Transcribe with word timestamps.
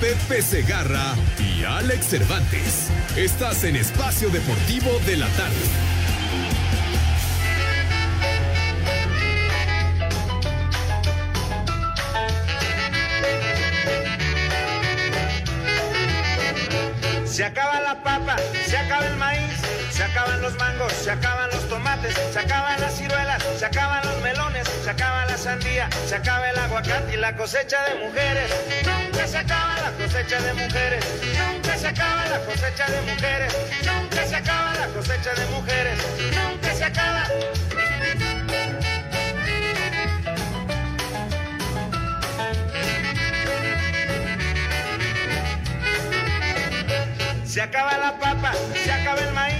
Pepe 0.00 0.40
Segarra 0.40 1.14
y 1.38 1.62
Alex 1.62 2.06
Cervantes. 2.06 2.88
Estás 3.16 3.64
en 3.64 3.76
Espacio 3.76 4.30
Deportivo 4.30 4.98
de 5.04 5.18
la 5.18 5.28
Tarde. 5.28 5.54
Se 17.26 17.44
acaba 17.44 17.80
la 17.80 18.02
papa, 18.02 18.36
se 18.66 18.78
acaba 18.78 19.06
el 19.06 19.16
maíz, 19.16 19.59
se 20.00 20.06
acaban 20.06 20.40
los 20.40 20.56
mangos, 20.56 20.92
se 20.94 21.10
acaban 21.10 21.50
los 21.50 21.68
tomates, 21.68 22.14
se 22.32 22.38
acaban 22.38 22.80
las 22.80 22.96
ciruelas, 22.96 23.42
se 23.58 23.66
acaban 23.66 24.02
los 24.06 24.18
melones, 24.22 24.66
se 24.82 24.88
acaba 24.88 25.26
la 25.26 25.36
sandía, 25.36 25.90
se 26.06 26.14
acaba 26.14 26.48
el 26.48 26.58
aguacate 26.58 27.12
y 27.12 27.16
la 27.18 27.36
cosecha 27.36 27.84
de 27.84 28.06
mujeres. 28.06 28.50
Nunca 28.86 29.26
se 29.26 29.36
acaba 29.36 29.76
la 29.82 29.90
cosecha 29.92 30.40
de 30.40 30.54
mujeres, 30.54 31.04
nunca 31.36 31.76
se 31.76 31.88
acaba 31.88 32.26
la 32.30 32.38
cosecha 32.40 32.86
de 32.86 33.00
mujeres, 33.12 33.56
nunca 33.84 34.26
se 34.26 34.36
acaba 34.36 34.74
la 34.74 34.86
cosecha 34.86 35.34
de 35.34 35.46
mujeres, 35.48 35.98
nunca 36.32 36.74
se 36.74 36.84
acaba. 36.84 37.24
Se 47.44 47.60
acaba 47.60 47.98
la 47.98 48.18
papa, 48.18 48.52
se 48.82 48.92
acaba 48.92 49.20
el 49.20 49.32
maíz, 49.34 49.59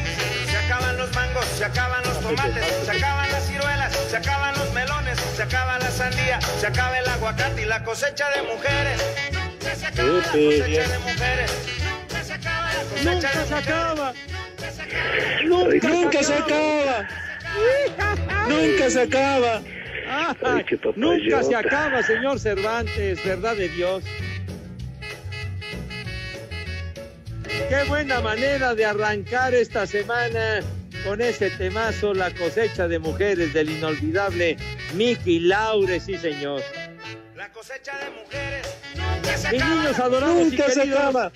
acaban 0.70 0.96
los 0.98 1.12
mangos, 1.16 1.44
se 1.46 1.64
acaban 1.64 2.02
los 2.04 2.20
tomates, 2.20 2.64
se 2.84 2.90
acaban 2.92 3.32
las 3.32 3.46
ciruelas, 3.46 3.92
se 4.08 4.16
acaban 4.16 4.54
los 4.56 4.72
melones, 4.72 5.18
se 5.18 5.42
acaba 5.42 5.78
la 5.80 5.90
sandía, 5.90 6.40
se 6.40 6.66
acaba 6.66 6.96
el 6.96 7.08
aguacate 7.08 7.62
y 7.62 7.64
la 7.64 7.82
cosecha 7.82 8.26
de 8.30 8.42
mujeres. 8.42 9.02
Nunca 9.60 9.74
se 9.74 9.86
acaba 9.86 10.12
la 10.12 10.22
cosecha 10.22 10.88
de 10.88 10.98
mujeres. 10.98 11.50
Nunca 12.08 12.24
se 12.24 12.32
acaba 12.34 12.72
la 12.72 12.82
cosecha 12.84 13.04
Nunca 13.04 13.40
de 13.40 13.46
se 13.46 13.54
acaba. 13.54 14.14
Nunca 15.44 15.88
Nunca 15.88 16.22
se 16.22 16.34
acaba. 16.34 17.08
Nunca 18.48 18.90
se 18.90 19.00
acaba. 19.00 19.62
Ay, 20.08 20.64
qué 20.64 20.76
papayota. 20.76 20.92
Nunca 20.96 21.42
se 21.42 21.56
acaba, 21.56 22.02
señor 22.04 22.38
Cervantes, 22.38 23.24
verdad 23.24 23.56
de 23.56 23.68
Dios. 23.70 24.04
Qué 27.70 27.84
buena 27.84 28.20
manera 28.20 28.74
de 28.74 28.84
arrancar 28.84 29.54
esta 29.54 29.86
semana 29.86 30.58
con 31.04 31.20
ese 31.20 31.50
temazo, 31.50 32.12
la 32.12 32.34
cosecha 32.34 32.88
de 32.88 32.98
mujeres 32.98 33.54
del 33.54 33.70
inolvidable 33.70 34.56
Mickey 34.94 35.38
Laure, 35.38 36.00
sí 36.00 36.18
señor. 36.18 36.62
La 37.36 37.48
cosecha 37.52 37.92
de 37.96 38.10
mujeres. 38.10 38.74
Nunca 38.96 39.38
se 39.38 39.52
Mis 39.52 39.64
niños 39.64 39.98
adorados 40.00 40.36
Nunca 40.36 40.66
y 40.66 40.70
se 40.72 40.82
acaba. 40.82 41.30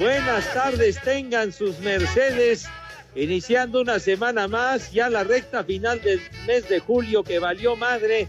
buenas 0.00 0.52
tardes, 0.52 1.00
tengan 1.00 1.52
sus 1.52 1.78
mercedes, 1.78 2.66
iniciando 3.14 3.80
una 3.80 4.00
semana 4.00 4.48
más, 4.48 4.90
ya 4.90 5.08
la 5.08 5.22
recta 5.22 5.62
final 5.62 6.02
del 6.02 6.20
mes 6.48 6.68
de 6.68 6.80
julio 6.80 7.22
que 7.22 7.38
valió 7.38 7.76
madre, 7.76 8.26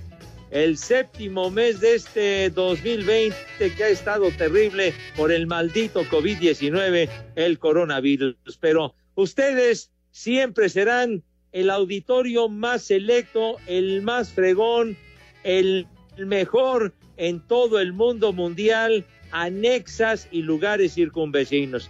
el 0.52 0.78
séptimo 0.78 1.52
mes 1.52 1.80
de 1.80 1.96
este 1.96 2.50
2020 2.50 3.36
que 3.76 3.84
ha 3.84 3.90
estado 3.90 4.32
terrible 4.32 4.94
por 5.16 5.32
el 5.32 5.48
maldito 5.48 6.04
COVID-19, 6.06 7.10
el 7.36 7.60
coronavirus. 7.60 8.36
Pero 8.60 8.96
ustedes 9.16 9.92
siempre 10.12 10.70
serán 10.70 11.24
el 11.52 11.70
auditorio 11.70 12.50
más 12.50 12.84
selecto, 12.84 13.58
el 13.68 14.02
más 14.02 14.32
fregón, 14.32 14.98
el 15.44 15.88
mejor 16.18 16.94
en 17.18 17.46
todo 17.48 17.80
el 17.80 17.94
mundo 17.94 18.34
mundial, 18.34 19.06
anexas 19.32 20.28
y 20.32 20.42
lugares 20.42 20.94
circunvecinos. 20.94 21.90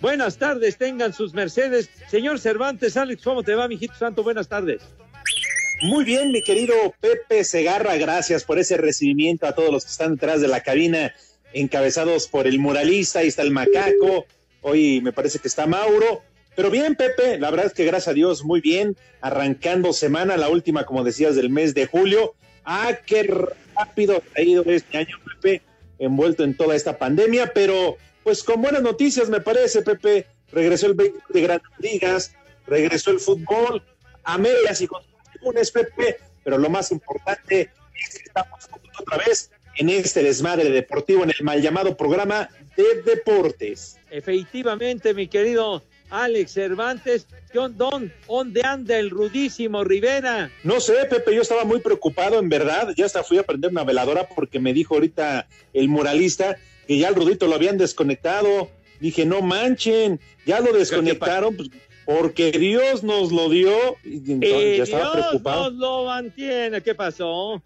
Buenas 0.00 0.38
tardes, 0.38 0.78
tengan 0.78 1.12
sus 1.12 1.34
mercedes. 1.34 1.90
Señor 2.08 2.38
Cervantes, 2.38 2.96
Alex, 2.96 3.22
¿cómo 3.22 3.42
te 3.42 3.54
va, 3.54 3.68
mijito 3.68 3.94
santo? 3.94 4.22
Buenas 4.22 4.48
tardes. 4.48 4.80
Muy 5.82 6.04
bien, 6.04 6.30
mi 6.30 6.42
querido 6.42 6.74
Pepe 7.00 7.42
Segarra, 7.42 7.96
gracias 7.96 8.44
por 8.44 8.58
ese 8.58 8.76
recibimiento 8.76 9.46
a 9.46 9.54
todos 9.54 9.72
los 9.72 9.84
que 9.84 9.90
están 9.90 10.14
detrás 10.16 10.42
de 10.42 10.48
la 10.48 10.62
cabina, 10.62 11.14
encabezados 11.54 12.28
por 12.28 12.46
el 12.46 12.58
muralista, 12.58 13.20
ahí 13.20 13.28
está 13.28 13.40
el 13.40 13.50
macaco, 13.50 14.26
hoy 14.60 15.00
me 15.00 15.12
parece 15.12 15.38
que 15.38 15.48
está 15.48 15.66
Mauro, 15.66 16.22
pero 16.54 16.70
bien, 16.70 16.96
Pepe, 16.96 17.38
la 17.38 17.50
verdad 17.50 17.66
es 17.66 17.72
que 17.72 17.86
gracias 17.86 18.08
a 18.08 18.12
Dios, 18.12 18.44
muy 18.44 18.60
bien, 18.60 18.94
arrancando 19.22 19.94
semana, 19.94 20.36
la 20.36 20.50
última, 20.50 20.84
como 20.84 21.02
decías, 21.02 21.34
del 21.34 21.48
mes 21.48 21.72
de 21.72 21.86
julio. 21.86 22.34
Ah, 22.62 22.98
qué 23.06 23.22
rápido 23.74 24.22
ha 24.36 24.42
ido 24.42 24.62
este 24.66 24.98
año, 24.98 25.16
Pepe, 25.24 25.62
envuelto 25.98 26.44
en 26.44 26.54
toda 26.54 26.76
esta 26.76 26.98
pandemia, 26.98 27.52
pero 27.54 27.96
pues 28.22 28.44
con 28.44 28.60
buenas 28.60 28.82
noticias, 28.82 29.30
me 29.30 29.40
parece, 29.40 29.80
Pepe, 29.80 30.26
regresó 30.52 30.88
el 30.88 30.94
béisbol 30.94 31.22
de 31.30 31.40
grandes 31.40 31.70
ligas, 31.78 32.34
regresó 32.66 33.12
el 33.12 33.20
fútbol, 33.20 33.82
a 34.24 34.38
y 34.78 34.86
con 34.86 35.09
lunes, 35.42 35.70
Pepe, 35.70 36.18
pero 36.44 36.58
lo 36.58 36.68
más 36.70 36.92
importante 36.92 37.70
es 38.08 38.18
que 38.18 38.24
estamos 38.24 38.64
juntos 38.66 38.90
otra 39.00 39.18
vez 39.18 39.50
en 39.76 39.88
este 39.88 40.22
desmadre 40.22 40.70
deportivo, 40.70 41.24
en 41.24 41.30
el 41.30 41.44
mal 41.44 41.62
llamado 41.62 41.96
programa 41.96 42.48
de 42.76 43.02
deportes. 43.02 43.98
Efectivamente, 44.10 45.14
mi 45.14 45.28
querido 45.28 45.82
Alex 46.10 46.52
Cervantes, 46.52 47.26
John 47.54 47.76
Don, 47.76 48.12
¿dónde 48.28 48.62
anda 48.64 48.98
el 48.98 49.10
rudísimo 49.10 49.84
Rivera? 49.84 50.50
No 50.64 50.80
sé, 50.80 51.04
Pepe, 51.08 51.34
yo 51.34 51.42
estaba 51.42 51.64
muy 51.64 51.80
preocupado, 51.80 52.38
en 52.38 52.48
verdad, 52.48 52.92
ya 52.96 53.06
hasta 53.06 53.22
fui 53.22 53.38
a 53.38 53.44
prender 53.44 53.70
una 53.70 53.84
veladora 53.84 54.28
porque 54.28 54.58
me 54.58 54.72
dijo 54.72 54.94
ahorita 54.94 55.46
el 55.72 55.88
muralista 55.88 56.56
que 56.86 56.98
ya 56.98 57.08
el 57.08 57.14
Rudito 57.14 57.46
lo 57.46 57.54
habían 57.54 57.78
desconectado. 57.78 58.68
Dije, 58.98 59.24
no 59.24 59.40
manchen, 59.40 60.20
ya 60.44 60.60
lo 60.60 60.72
desconectaron, 60.72 61.56
pues, 61.56 61.70
porque 62.18 62.50
Dios 62.52 63.02
nos 63.04 63.30
lo 63.32 63.48
dio. 63.48 63.96
Y 64.04 64.32
entonces 64.32 64.50
Eh, 64.52 64.74
ya 64.78 64.82
estaba 64.84 65.02
Dios 65.14 65.26
preocupado. 65.28 65.70
nos 65.70 65.72
lo 65.74 66.04
mantiene. 66.06 66.82
¿Qué 66.82 66.94
pasó? 66.94 67.62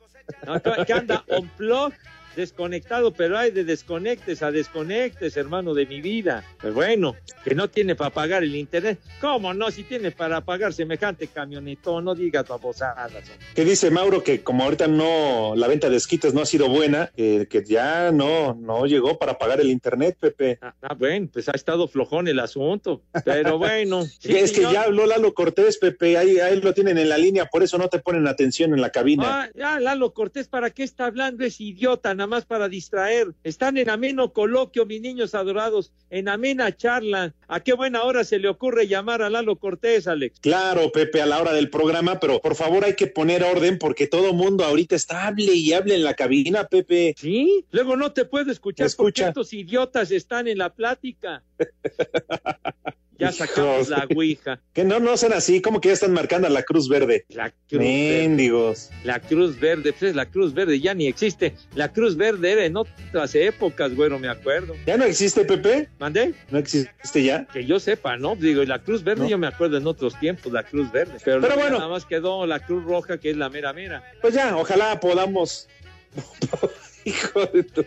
¿Qué 0.87 0.93
anda? 0.93 1.25
On 1.29 1.49
plug, 1.57 1.93
desconectado, 2.35 3.13
pero 3.13 3.39
hay 3.39 3.51
de 3.51 3.65
desconectes 3.65 4.43
a 4.43 4.51
desconectes, 4.51 5.37
hermano 5.37 5.75
de 5.75 5.87
mi 5.87 6.01
vida. 6.01 6.45
Pues 6.61 6.75
bueno, 6.75 7.17
que 7.45 7.55
no 7.55 7.69
tiene 7.69 7.95
para 7.95 8.11
pagar 8.11 8.43
el 8.43 8.55
internet. 8.55 8.99
¿Cómo 9.21 9.55
no? 9.55 9.71
Si 9.71 9.85
tiene 9.85 10.11
para 10.11 10.41
pagar 10.43 10.73
semejante 10.73 11.29
camionetón, 11.29 12.05
no 12.05 12.15
diga 12.15 12.45
tu 12.45 12.53
abosada. 12.53 13.09
que 13.55 13.65
dice 13.65 13.91
Mauro 13.91 14.23
que 14.23 14.43
como 14.43 14.65
ahorita 14.65 14.87
no, 14.89 15.55
la 15.57 15.69
venta 15.69 15.89
de 15.89 15.97
esquites 15.97 16.35
no 16.35 16.43
ha 16.43 16.47
sido 16.47 16.69
buena, 16.69 17.11
eh, 17.17 17.47
que 17.49 17.65
ya 17.65 18.13
no, 18.13 18.55
no 18.55 18.87
llegó 18.87 19.19
para 19.19 19.39
pagar 19.39 19.61
el 19.61 19.71
internet, 19.71 20.17
Pepe. 20.19 20.59
Ah, 20.61 20.75
ah, 20.83 20.95
bueno, 20.95 21.29
pues 21.33 21.49
ha 21.49 21.53
estado 21.53 21.89
flojón 21.89 22.29
el 22.29 22.39
asunto. 22.39 23.03
Pero 23.25 23.59
bueno. 23.59 24.05
sí, 24.05 24.37
es 24.37 24.51
que 24.51 24.57
señor. 24.57 24.73
ya 24.73 24.83
habló 24.83 25.07
Lalo 25.07 25.35
Cortés, 25.35 25.79
Pepe, 25.79 26.17
ahí, 26.17 26.39
ahí 26.39 26.61
lo 26.61 26.73
tienen 26.75 26.99
en 26.99 27.09
la 27.09 27.19
línea, 27.19 27.47
por 27.47 27.63
eso 27.63 27.79
no 27.79 27.89
te 27.89 27.99
ponen 27.99 28.27
atención 28.27 28.73
en 28.75 28.81
la 28.81 28.91
cabina. 28.91 29.43
Ah, 29.43 29.51
ya, 29.55 29.81
Lalo 29.81 30.13
Cortés, 30.13 30.49
¿para 30.49 30.71
qué 30.71 30.83
está 30.83 31.07
hablando 31.07 31.45
ese 31.45 31.65
idiota? 31.65 32.15
Nada 32.25 32.37
más 32.39 32.47
para 32.47 32.69
distraer. 32.69 33.35
Están 33.45 33.77
en 33.77 33.91
ameno 33.91 34.33
coloquio, 34.33 34.87
mis 34.87 35.01
niños 35.03 35.35
adorados, 35.35 35.93
en 36.09 36.29
amena 36.29 36.75
charla. 36.75 37.35
¿A 37.49 37.61
qué 37.61 37.75
buena 37.75 38.03
hora 38.05 38.25
se 38.25 38.39
le 38.39 38.49
ocurre 38.49 38.87
llamar 38.89 39.21
a 39.21 39.29
Lalo 39.29 39.57
Cortés, 39.57 40.09
Alex? 40.09 40.41
Claro, 40.41 40.91
Pepe, 40.91 41.21
a 41.21 41.27
la 41.27 41.41
hora 41.41 41.53
del 41.53 41.69
programa, 41.69 42.19
pero 42.21 42.41
por 42.41 42.55
favor 42.55 42.85
hay 42.85 42.95
que 42.95 43.09
poner 43.09 43.45
orden 43.45 43.79
porque 43.79 44.07
todo 44.07 44.33
mundo 44.33 44.65
ahorita 44.65 44.97
está 44.97 45.27
hable 45.27 45.55
y 45.55 45.75
hable 45.75 45.97
en 45.97 46.05
la 46.05 46.15
cabina, 46.15 46.65
Pepe. 46.65 47.15
Sí, 47.19 47.67
luego 47.71 47.97
no 47.97 48.13
te 48.13 48.25
puedo 48.25 48.51
escuchar 48.51 48.87
Escucha. 48.87 49.05
porque 49.05 49.29
estos 49.41 49.53
idiotas 49.53 50.11
están 50.11 50.49
en 50.49 50.59
la 50.59 50.73
plática. 50.73 51.43
Ya 53.19 53.33
sacamos 53.33 53.89
la 53.89 54.07
ouija. 54.15 54.61
Que 54.75 54.85
no, 54.85 54.99
no 54.99 55.17
sean 55.17 55.33
así, 55.33 55.63
como 55.63 55.81
que 55.81 55.89
ya 55.89 55.95
están 55.95 56.13
marcando 56.13 56.49
a 56.49 56.51
la 56.51 56.63
Cruz 56.65 56.89
Verde. 56.89 57.25
La 57.29 57.51
cruz 57.51 57.81
verde. 57.81 58.19
Mendigos. 58.23 58.91
La 59.05 59.21
Cruz 59.21 59.59
Verde, 59.61 59.93
pues 59.93 60.15
la 60.17 60.27
Cruz 60.27 60.53
Verde 60.53 60.81
ya 60.81 60.95
ni 60.95 61.07
existe. 61.07 61.55
La 61.75 61.93
Cruz 61.93 62.17
Verde 62.17 62.53
era 62.53 62.65
en 62.65 62.77
otras 62.77 63.35
épocas, 63.35 63.95
güero, 63.95 64.19
me 64.19 64.29
acuerdo. 64.29 64.75
¿Ya 64.87 64.97
no 64.97 65.05
existe, 65.05 65.45
Pepe? 65.45 65.89
¿Mandé? 65.99 66.35
¿No 66.51 66.59
existe 66.59 67.23
ya? 67.23 67.47
Que 67.47 67.65
yo 67.65 67.79
sepa, 67.79 68.17
¿no? 68.17 68.35
Digo, 68.35 68.63
y 68.63 68.67
la 68.67 68.81
Cruz 68.81 69.05
Verde 69.05 69.23
No. 69.23 69.29
yo 69.29 69.39
me 69.39 69.47
acuerdo 69.47 69.77
en 69.79 69.87
otros 69.87 70.19
tiempos, 70.19 70.53
la 70.53 70.65
Cruz 70.65 70.91
Verde. 70.91 71.19
Pero, 71.25 71.41
bueno. 71.41 71.79
nada 71.79 71.89
más 71.89 72.05
quedó 72.05 72.47
la 72.47 72.59
Cruz 72.67 72.85
Roja, 72.85 73.19
que 73.19 73.31
es 73.31 73.37
la 73.37 73.49
mera 73.49 73.73
mera. 73.73 74.03
Pues 74.21 74.35
ya, 74.35 74.57
ojalá 74.57 74.99
podamos. 74.99 75.69
Hijo 77.05 77.47
de 77.47 77.63
tu. 77.63 77.85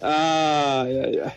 Ay, 0.00 0.98
ay, 0.98 1.18
ay. 1.24 1.32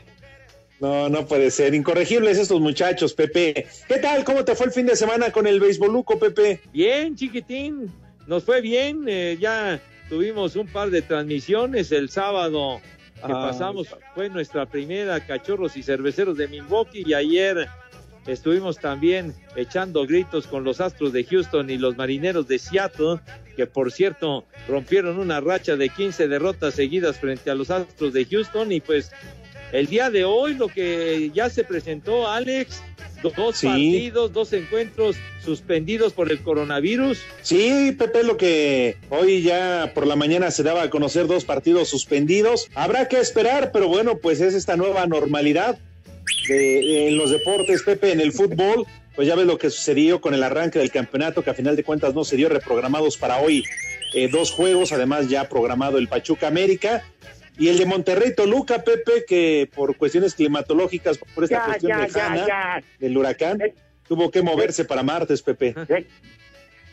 No, 0.80 1.08
no 1.10 1.26
puede 1.26 1.52
ser. 1.52 1.74
Incorregibles 1.74 2.38
estos 2.38 2.60
muchachos, 2.60 3.14
Pepe. 3.14 3.68
¿Qué 3.88 3.98
tal? 4.00 4.24
¿Cómo 4.24 4.44
te 4.44 4.56
fue 4.56 4.66
el 4.68 4.72
fin 4.74 4.86
de 4.86 4.96
semana 4.96 5.32
con 5.32 5.48
el 5.48 5.60
beisboluco, 5.60 6.20
Pepe? 6.20 6.62
Bien, 6.74 7.16
chiquitín, 7.16 7.92
nos 8.28 8.44
fue 8.44 8.62
bien. 8.62 9.06
eh, 9.08 9.38
ya 9.40 9.80
tuvimos 10.10 10.56
un 10.56 10.68
par 10.68 10.90
de 10.90 11.02
transmisiones 11.02 11.92
el 11.92 12.10
sábado 12.10 12.82
que 13.26 13.32
Ah, 13.32 13.48
pasamos. 13.50 13.88
Fue 14.14 14.30
nuestra 14.30 14.66
primera 14.66 15.26
Cachorros 15.26 15.78
y 15.78 15.84
Cerveceros 15.84 16.38
de 16.38 16.48
Milwaukee 16.50 17.04
y 17.06 17.14
ayer 17.14 17.68
estuvimos 18.28 18.78
también 18.78 19.34
echando 19.56 20.06
gritos 20.06 20.46
con 20.48 20.64
los 20.64 20.82
Astros 20.82 21.14
de 21.14 21.24
Houston 21.24 21.70
y 21.70 21.78
los 21.78 21.96
Marineros 21.96 22.48
de 22.48 22.60
Seattle, 22.60 23.20
que 23.56 23.66
por 23.66 23.92
cierto 23.92 24.44
rompieron 24.68 25.18
una 25.20 25.40
racha 25.40 25.76
de 25.78 25.90
15 25.90 26.28
derrotas 26.28 26.74
seguidas 26.76 27.18
frente 27.18 27.50
a 27.50 27.56
los 27.56 27.72
Astros 27.72 28.12
de 28.14 28.26
Houston 28.26 28.72
y 28.74 28.82
pues 28.82 29.12
el 29.72 29.88
día 29.88 30.10
de 30.10 30.24
hoy 30.26 30.54
lo 30.56 30.68
que 30.68 31.32
ya 31.34 31.50
se 31.50 31.64
presentó 31.64 32.28
Alex, 32.30 32.82
dos 33.24 33.58
Sí. 33.58 33.68
partidos, 33.68 34.34
dos 34.34 34.54
encuentros 34.54 35.16
suspendidos 35.44 36.14
por 36.14 36.32
el 36.32 36.40
coronavirus. 36.42 37.20
Sí, 37.42 37.96
Pepe, 37.98 38.24
lo 38.24 38.38
que 38.38 38.98
hoy 39.10 39.42
ya 39.42 39.92
por 39.96 40.06
la 40.06 40.16
mañana 40.16 40.52
se 40.52 40.64
daba 40.64 40.84
a 40.84 40.90
conocer 40.90 41.26
dos 41.28 41.44
partidos 41.46 41.90
suspendidos. 41.90 42.68
Habrá 42.76 43.08
que 43.08 43.20
esperar, 43.20 43.72
pero 43.72 43.88
bueno, 43.88 44.18
pues 44.20 44.42
es 44.42 44.54
esta 44.54 44.78
nueva 44.78 45.06
normalidad 45.08 45.78
de- 46.48 47.08
en 47.08 47.18
los 47.18 47.32
deportes, 47.32 47.82
Pepe, 47.84 48.12
en 48.12 48.22
el 48.22 48.32
fútbol. 48.32 48.86
Pues 49.16 49.28
ya 49.30 49.36
ves 49.36 49.46
lo 49.46 49.58
que 49.58 49.70
sucedió 49.70 50.20
con 50.20 50.34
el 50.34 50.44
arranque 50.44 50.78
del 50.78 50.92
campeonato, 50.92 51.42
que 51.42 51.50
a 51.50 51.54
final 51.54 51.76
de 51.78 51.86
cuentas 51.86 52.14
no 52.14 52.26
se 52.26 52.36
dio 52.36 52.50
reprogramados 52.50 53.16
para 53.18 53.40
hoy 53.40 53.64
eh, 54.14 54.28
dos 54.28 54.52
juegos, 54.52 54.92
además 54.92 55.30
ya 55.30 55.48
programado 55.50 55.98
el 55.98 56.08
Pachuca 56.10 56.48
América. 56.48 57.04
Y 57.58 57.70
el 57.70 57.78
de 57.78 57.86
Monterrey 57.86 58.36
Toluca, 58.36 58.84
Pepe, 58.84 59.24
que 59.28 59.70
por 59.74 59.96
cuestiones 59.98 60.36
climatológicas, 60.36 61.18
por 61.18 61.44
esta 61.46 61.58
Ya, 61.58 61.66
cuestión 61.66 61.92
ya, 61.92 62.00
lejana 62.06 62.36
ya, 62.38 62.48
ya. 62.48 62.84
del 63.00 63.18
huracán, 63.18 63.62
Eh. 63.62 63.74
tuvo 64.08 64.30
que 64.30 64.42
moverse 64.42 64.84
para 64.86 65.04
martes, 65.04 65.42
Pepe. 65.42 65.74
De- 65.74 66.08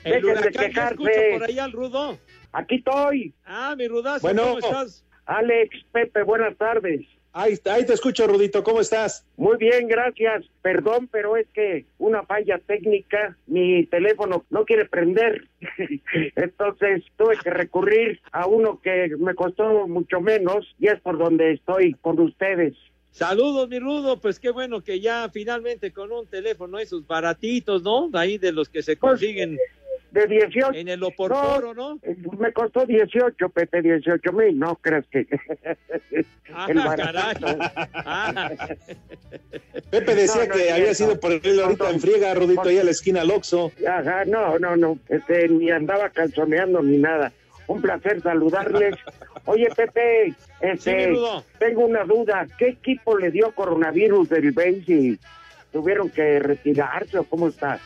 El 0.05 0.23
Dejen 0.23 0.23
de 0.23 0.31
huracán, 0.49 0.88
escucho 0.93 1.11
por 1.32 1.44
ahí 1.44 1.59
al 1.59 1.73
Rudo. 1.73 2.19
Aquí 2.53 2.76
estoy, 2.76 3.35
Ah, 3.44 3.75
mi 3.76 3.88
Rudazo, 3.88 4.20
Bueno. 4.23 4.43
¿cómo 4.43 4.59
estás? 4.59 5.05
Alex, 5.26 5.76
Pepe, 5.93 6.23
buenas 6.23 6.56
tardes. 6.56 7.00
Ahí, 7.34 7.55
ahí 7.64 7.87
te 7.87 7.94
escucho, 7.94 8.26
Rudito, 8.26 8.62
¿cómo 8.62 8.81
estás? 8.81 9.26
Muy 9.38 9.56
bien, 9.56 9.88
gracias. 9.88 10.44
Perdón, 10.61 11.08
pero 11.11 11.37
es 11.38 11.46
que 11.55 11.87
una 11.99 12.25
falla 12.25 12.58
técnica, 12.58 13.37
mi 13.46 13.87
teléfono 13.87 14.44
no 14.50 14.64
quiere 14.67 14.84
prender. 14.84 15.49
Entonces 16.37 17.02
tuve 17.17 17.37
que 17.43 17.49
recurrir 17.50 18.20
a 18.32 18.46
uno 18.46 18.81
que 18.82 19.17
me 19.19 19.34
costó 19.34 19.88
mucho 19.88 20.20
menos 20.20 20.75
y 20.79 20.88
es 20.88 21.00
por 21.00 21.17
donde 21.17 21.52
estoy 21.52 21.94
con 21.94 22.20
ustedes. 22.20 22.75
Saludos, 23.12 23.69
mi 23.69 23.79
Rudo, 23.79 24.20
pues 24.20 24.38
qué 24.38 24.50
bueno 24.50 24.82
que 24.82 25.00
ya 25.00 25.29
finalmente 25.31 25.93
con 25.93 26.12
un 26.12 26.26
teléfono 26.26 26.79
esos 26.79 27.06
baratitos, 27.06 27.82
¿no? 27.82 28.11
Ahí 28.14 28.38
de 28.38 28.52
los 28.52 28.69
que 28.69 28.82
se 28.82 28.96
Pues, 28.96 29.12
consiguen 29.12 29.58
De 30.12 30.26
18, 30.26 30.75
en 30.75 30.88
el 30.88 31.03
oportoro, 31.03 31.73
¿no? 31.73 31.99
eh, 32.03 32.14
me 32.38 32.53
costó 32.53 32.85
18, 32.85 33.49
Pepe, 33.49 33.81
18 33.81 34.32
mil, 34.32 34.59
no 34.59 34.76
crees 34.76 35.06
que... 35.11 35.26
Ah, 36.55 36.67
El 36.69 36.76
caray. 36.82 37.06
barato. 37.06 37.47
Ah, 37.94 38.50
Pepe 39.91 40.14
decía 40.14 40.43
No, 40.43 40.49
no 40.49 40.55
que 40.55 40.70
había 40.70 40.93
sido 40.94 41.19
por 41.19 41.32
él 41.32 41.61
ahorita 41.61 41.88
en 41.91 42.00
friega, 42.00 42.35
Rudito, 42.35 42.64
ahí 42.69 42.79
a 42.79 42.85
la 42.85 42.91
esquina 42.91 43.25
Loxo. 43.25 43.73
Ajá, 43.88 44.26
no, 44.26 44.59
no, 44.59 44.76
no, 44.76 44.99
este, 45.09 45.49
ni 45.49 45.70
andaba 45.70 46.11
calzoneando 46.11 46.82
ni 46.82 46.99
nada. 46.99 47.32
Un 47.67 47.81
placer 47.81 48.20
saludarles. 48.20 48.97
Oye, 49.47 49.69
Pepe, 49.75 50.35
este, 50.61 51.15
tengo 51.58 51.87
una 51.87 52.05
duda. 52.05 52.47
¿Qué 52.58 52.69
equipo 52.69 53.17
le 53.17 53.31
dio 53.31 53.53
coronavirus 53.55 54.29
del 54.29 54.53
Benz 54.53 54.87
y 54.88 55.19
tuvieron 55.73 56.11
que 56.11 56.38
retirarse 56.38 57.19
o 57.19 57.25
cómo 57.25 57.49
está? 57.49 57.81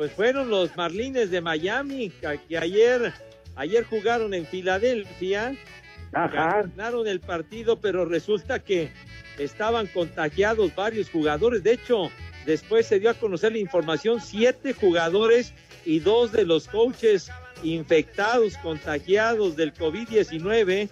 Pues 0.00 0.12
fueron 0.12 0.48
los 0.48 0.74
Marlines 0.78 1.30
de 1.30 1.42
Miami 1.42 2.08
que, 2.48 2.56
ayer, 2.56 3.12
ayer 3.54 3.84
jugaron 3.84 4.32
en 4.32 4.46
Filadelfia. 4.46 5.54
Ajá, 6.14 6.62
Ganaron 6.62 7.06
el 7.06 7.20
partido, 7.20 7.78
pero 7.78 8.06
resulta 8.06 8.60
que 8.60 8.90
estaban 9.36 9.88
contagiados 9.88 10.74
varios 10.74 11.10
jugadores. 11.10 11.62
De 11.62 11.74
hecho, 11.74 12.10
después 12.46 12.86
se 12.86 12.98
dio 12.98 13.10
a 13.10 13.14
conocer 13.14 13.52
la 13.52 13.58
información, 13.58 14.22
siete 14.22 14.72
jugadores 14.72 15.52
y 15.84 15.98
dos 15.98 16.32
de 16.32 16.46
los 16.46 16.66
coaches 16.66 17.30
infectados, 17.62 18.56
contagiados 18.58 19.56
del 19.56 19.74
COVID-19. 19.74 20.88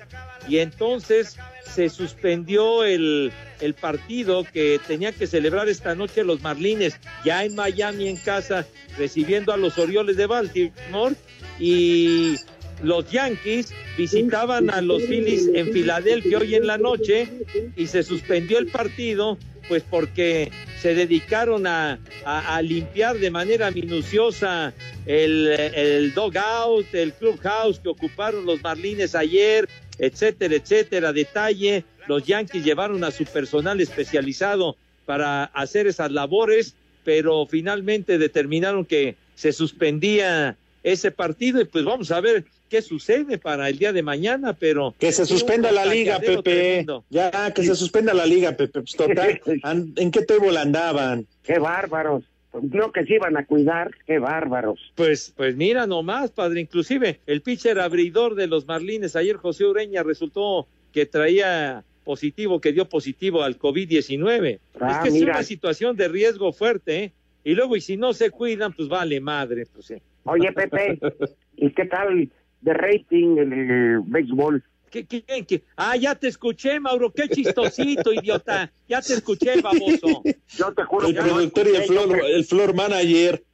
Y 0.49 0.59
entonces 0.59 1.37
se 1.65 1.88
suspendió 1.88 2.85
el, 2.85 3.32
el 3.61 3.75
partido 3.75 4.44
que 4.44 4.81
tenían 4.87 5.15
que 5.15 5.26
celebrar 5.26 5.69
esta 5.69 5.94
noche 5.94 6.25
los 6.25 6.43
Marlines, 6.43 6.99
ya 7.25 7.44
en 7.44 7.55
Miami 7.55 8.09
en 8.09 8.17
casa, 8.17 8.67
recibiendo 8.97 9.53
a 9.53 9.56
los 9.56 9.79
Orioles 9.79 10.17
de 10.17 10.26
Baltimore. 10.26 11.15
Y 11.59 12.37
los 12.83 13.11
Yankees 13.11 13.73
visitaban 13.97 14.71
a 14.71 14.81
los 14.81 15.03
Phillies 15.03 15.49
en 15.55 15.73
Filadelfia 15.73 16.39
hoy 16.39 16.55
en 16.55 16.67
la 16.67 16.79
noche 16.79 17.29
y 17.77 17.87
se 17.87 18.03
suspendió 18.03 18.59
el 18.59 18.69
partido 18.69 19.39
pues 19.69 19.83
porque 19.83 20.51
se 20.81 20.95
dedicaron 20.95 21.67
a, 21.67 21.99
a- 22.25 22.63
limpiar 22.63 23.19
de 23.19 23.31
manera 23.31 23.71
minuciosa 23.71 24.73
el, 25.05 25.49
el 25.49 26.15
dugout, 26.15 26.87
el 26.95 27.13
clubhouse 27.13 27.79
que 27.79 27.91
ocuparon 27.91 28.47
los 28.47 28.63
Marlines 28.63 29.15
ayer, 29.15 29.69
etcétera, 29.99 30.55
etcétera, 30.55 31.13
detalle. 31.13 31.85
Los 32.07 32.25
Yankees 32.25 32.65
llevaron 32.65 33.05
a 33.05 33.11
su 33.11 33.25
personal 33.25 33.79
especializado 33.83 34.76
para 35.05 35.45
hacer 35.45 35.87
esas 35.87 36.12
labores, 36.12 36.75
pero 37.05 37.47
finalmente 37.47 38.17
determinaron 38.17 38.87
que 38.87 39.17
se 39.35 39.52
suspendía 39.52 40.57
ese 40.83 41.11
partido 41.11 41.61
y 41.61 41.64
pues 41.67 41.85
vamos 41.85 42.11
a 42.11 42.21
ver 42.23 42.45
qué 42.69 42.83
sucede 42.83 43.39
para 43.39 43.69
el 43.69 43.79
día 43.79 43.93
de 43.93 44.03
mañana, 44.03 44.53
pero 44.53 44.95
Que 44.99 45.13
se 45.13 45.27
suspenda 45.27 45.73
la 45.73 45.85
liga, 45.87 46.19
Pepe. 46.21 46.43
tremendo. 46.43 47.05
Ya, 47.11 47.53
que 47.55 47.63
se 47.63 47.75
suspenda 47.75 48.15
la 48.15 48.27
liga, 48.27 48.57
Pepe. 48.57 48.81
Pues 48.81 48.95
total, 48.97 49.41
¿en 49.97 50.11
qué 50.11 50.23
table 50.23 50.59
andaban? 50.59 51.27
qué 51.43 51.59
bárbaros. 51.59 52.25
Pues 52.51 52.65
no 52.65 52.93
que 52.93 53.05
se 53.05 53.15
iban 53.15 53.37
a 53.37 53.45
cuidar, 53.45 53.91
qué 54.07 54.19
bárbaros. 54.19 54.81
Pues, 54.95 55.35
pues 55.37 55.55
mira 55.55 55.87
nomás, 55.87 56.31
padre. 56.31 56.61
Inclusive 56.61 57.21
el 57.27 57.43
pitcher 57.43 57.79
abridor 57.79 58.35
de 58.35 58.47
los 58.47 58.67
Marlines 58.67 59.17
ayer, 59.17 59.37
José 59.37 59.67
Ureña, 59.67 60.03
resultó 60.03 60.67
que 60.93 61.05
traía 61.05 61.85
positivo, 62.05 62.59
que 62.61 62.73
dio 62.73 62.89
positivo 62.89 63.43
al 63.43 63.59
COVID-19. 63.59 64.59
Ah, 64.81 65.03
es 65.05 65.11
que 65.13 65.19
es 65.19 65.23
una 65.23 65.43
situación 65.43 65.95
de 65.95 66.09
riesgo 66.09 66.53
fuerte, 66.55 67.05
¿eh? 67.05 67.13
Y 67.45 67.55
luego, 67.55 67.77
y 67.77 67.83
si 67.83 67.97
no 67.99 68.15
se 68.15 68.31
cuidan, 68.31 68.73
pues 68.73 68.89
vale 68.89 69.21
madre, 69.21 69.67
pues 69.73 69.87
sí. 69.87 69.97
Oye, 70.25 70.51
Pepe, 70.53 70.99
¿y 71.57 71.71
qué 71.71 71.85
tal 71.85 72.31
de 72.61 72.73
rating 72.75 73.38
en 73.38 73.53
el 73.53 74.00
béisbol? 74.07 74.62
¿Qué, 74.91 75.05
qué, 75.05 75.23
qué? 75.47 75.65
Ah, 75.77 75.97
ya 75.97 76.15
te 76.15 76.29
escuché, 76.29 76.81
Mauro, 76.81 77.12
qué 77.12 77.29
chistosito, 77.29 78.12
idiota. 78.12 78.73
Ya 78.88 79.03
te 79.03 79.15
escuché, 79.15 79.61
baboso. 79.61 80.23
Yo 80.57 80.73
te 80.73 80.85
juro 80.85 81.07
El 81.09 81.15
que 81.15 81.21
no 81.21 81.27
productor 81.29 81.67
y 81.67 81.71
el 81.71 81.77
escuché, 81.77 81.95
yo 81.95 82.03
floor, 82.03 82.19
cre- 82.19 82.35
el 82.35 82.45
floor 82.45 82.75
manager. 82.75 83.45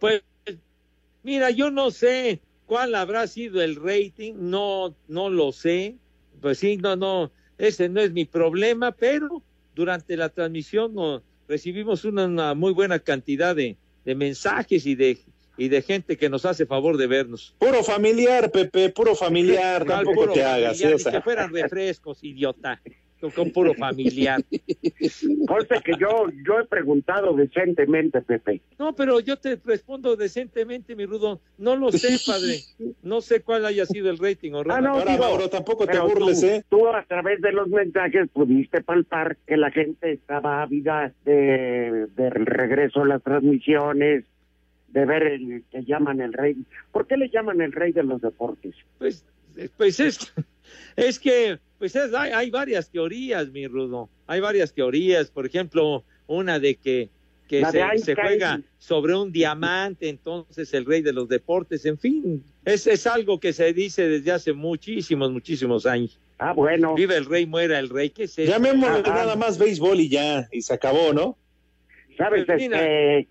Pues, 0.00 0.22
mira, 1.22 1.50
yo 1.50 1.70
no 1.70 1.90
sé 1.90 2.40
cuál 2.66 2.94
habrá 2.94 3.26
sido 3.26 3.62
el 3.62 3.76
rating, 3.76 4.34
no, 4.38 4.94
no 5.08 5.28
lo 5.28 5.52
sé. 5.52 5.96
Pues 6.40 6.58
sí, 6.58 6.76
no, 6.76 6.96
no, 6.96 7.30
ese 7.58 7.88
no 7.88 8.00
es 8.00 8.12
mi 8.12 8.24
problema, 8.24 8.92
pero 8.92 9.42
durante 9.74 10.16
la 10.16 10.28
transmisión 10.30 10.94
no, 10.94 11.22
recibimos 11.48 12.04
una, 12.04 12.24
una 12.26 12.54
muy 12.54 12.72
buena 12.72 12.98
cantidad 12.98 13.54
de, 13.54 13.76
de 14.04 14.14
mensajes 14.14 14.86
y 14.86 14.94
de 14.94 15.18
y 15.58 15.68
de 15.68 15.82
gente 15.82 16.16
que 16.16 16.30
nos 16.30 16.46
hace 16.46 16.64
favor 16.64 16.96
de 16.96 17.06
vernos. 17.06 17.54
Puro 17.58 17.82
familiar, 17.82 18.50
Pepe, 18.50 18.90
puro 18.90 19.14
familiar, 19.14 19.84
tampoco 19.84 20.32
te 20.32 20.44
hagas. 20.44 20.80
¿eh? 20.80 20.96
que 21.10 21.20
fueran 21.20 21.52
refrescos, 21.52 22.22
idiota 22.22 22.80
con, 23.34 23.50
puro 23.50 23.74
familiar. 23.74 24.40
Cosa 25.46 25.80
que 25.80 25.92
yo, 25.98 26.26
yo 26.46 26.60
he 26.60 26.66
preguntado 26.66 27.34
decentemente, 27.34 28.22
Pepe. 28.22 28.60
No, 28.78 28.94
pero 28.94 29.20
yo 29.20 29.36
te 29.36 29.58
respondo 29.64 30.16
decentemente, 30.16 30.94
mi 30.94 31.06
Rudo. 31.06 31.40
No 31.58 31.76
lo 31.76 31.90
sé, 31.90 32.16
padre. 32.26 32.60
No 33.02 33.20
sé 33.20 33.42
cuál 33.42 33.66
haya 33.66 33.86
sido 33.86 34.10
el 34.10 34.18
rating. 34.18 34.52
O 34.52 34.62
ah, 34.68 34.80
no, 34.80 34.98
Ahora, 34.98 35.48
tampoco 35.48 35.86
te 35.86 35.98
burles, 35.98 36.42
¿eh? 36.42 36.64
Tú 36.68 36.88
a 36.88 37.04
través 37.04 37.40
de 37.40 37.52
los 37.52 37.68
mensajes 37.68 38.28
pudiste 38.32 38.82
palpar 38.82 39.36
que 39.46 39.56
la 39.56 39.70
gente 39.70 40.12
estaba 40.12 40.62
ávida 40.62 41.12
de, 41.24 42.06
del 42.14 42.46
regreso 42.46 43.02
a 43.02 43.06
las 43.06 43.22
transmisiones, 43.22 44.24
de 44.88 45.04
ver 45.04 45.22
el 45.22 45.64
que 45.70 45.84
llaman 45.84 46.20
el 46.20 46.32
rey. 46.32 46.56
¿Por 46.92 47.06
qué 47.06 47.16
le 47.16 47.28
llaman 47.28 47.60
el 47.60 47.72
rey 47.72 47.92
de 47.92 48.02
los 48.02 48.20
deportes? 48.20 48.74
Pues, 48.98 49.24
pues 49.76 50.00
es, 50.00 50.32
es 50.96 51.18
que 51.18 51.58
pues 51.78 51.94
hay, 51.94 52.50
varias 52.50 52.90
teorías, 52.90 53.50
mi 53.50 53.66
Rudo. 53.66 54.08
Hay 54.26 54.40
varias 54.40 54.72
teorías. 54.72 55.30
Por 55.30 55.46
ejemplo, 55.46 56.04
una 56.26 56.58
de 56.58 56.74
que, 56.74 57.08
que 57.46 57.64
se, 57.66 58.14
juega 58.14 58.60
sobre 58.78 59.14
un 59.14 59.30
diamante, 59.30 60.08
entonces 60.08 60.74
el 60.74 60.84
rey 60.84 61.02
de 61.02 61.12
los 61.12 61.28
deportes. 61.28 61.86
En 61.86 61.98
fin, 61.98 62.42
es, 62.64 62.86
es 62.86 63.06
algo 63.06 63.38
que 63.38 63.52
se 63.52 63.72
dice 63.72 64.08
desde 64.08 64.32
hace 64.32 64.52
muchísimos, 64.52 65.30
muchísimos 65.30 65.86
años. 65.86 66.18
Ah, 66.38 66.52
bueno. 66.52 66.94
Vive 66.94 67.16
el 67.16 67.26
rey, 67.26 67.46
muera 67.46 67.78
el 67.78 67.88
rey. 67.88 68.10
¿Qué 68.10 68.26
sé? 68.26 68.46
Llamémosle 68.46 69.02
nada 69.02 69.36
más 69.36 69.58
béisbol 69.58 70.00
y 70.00 70.08
ya, 70.08 70.48
y 70.50 70.62
se 70.62 70.74
acabó, 70.74 71.12
¿no? 71.12 71.36
¿Sabes 72.16 72.48
este, 72.48 73.28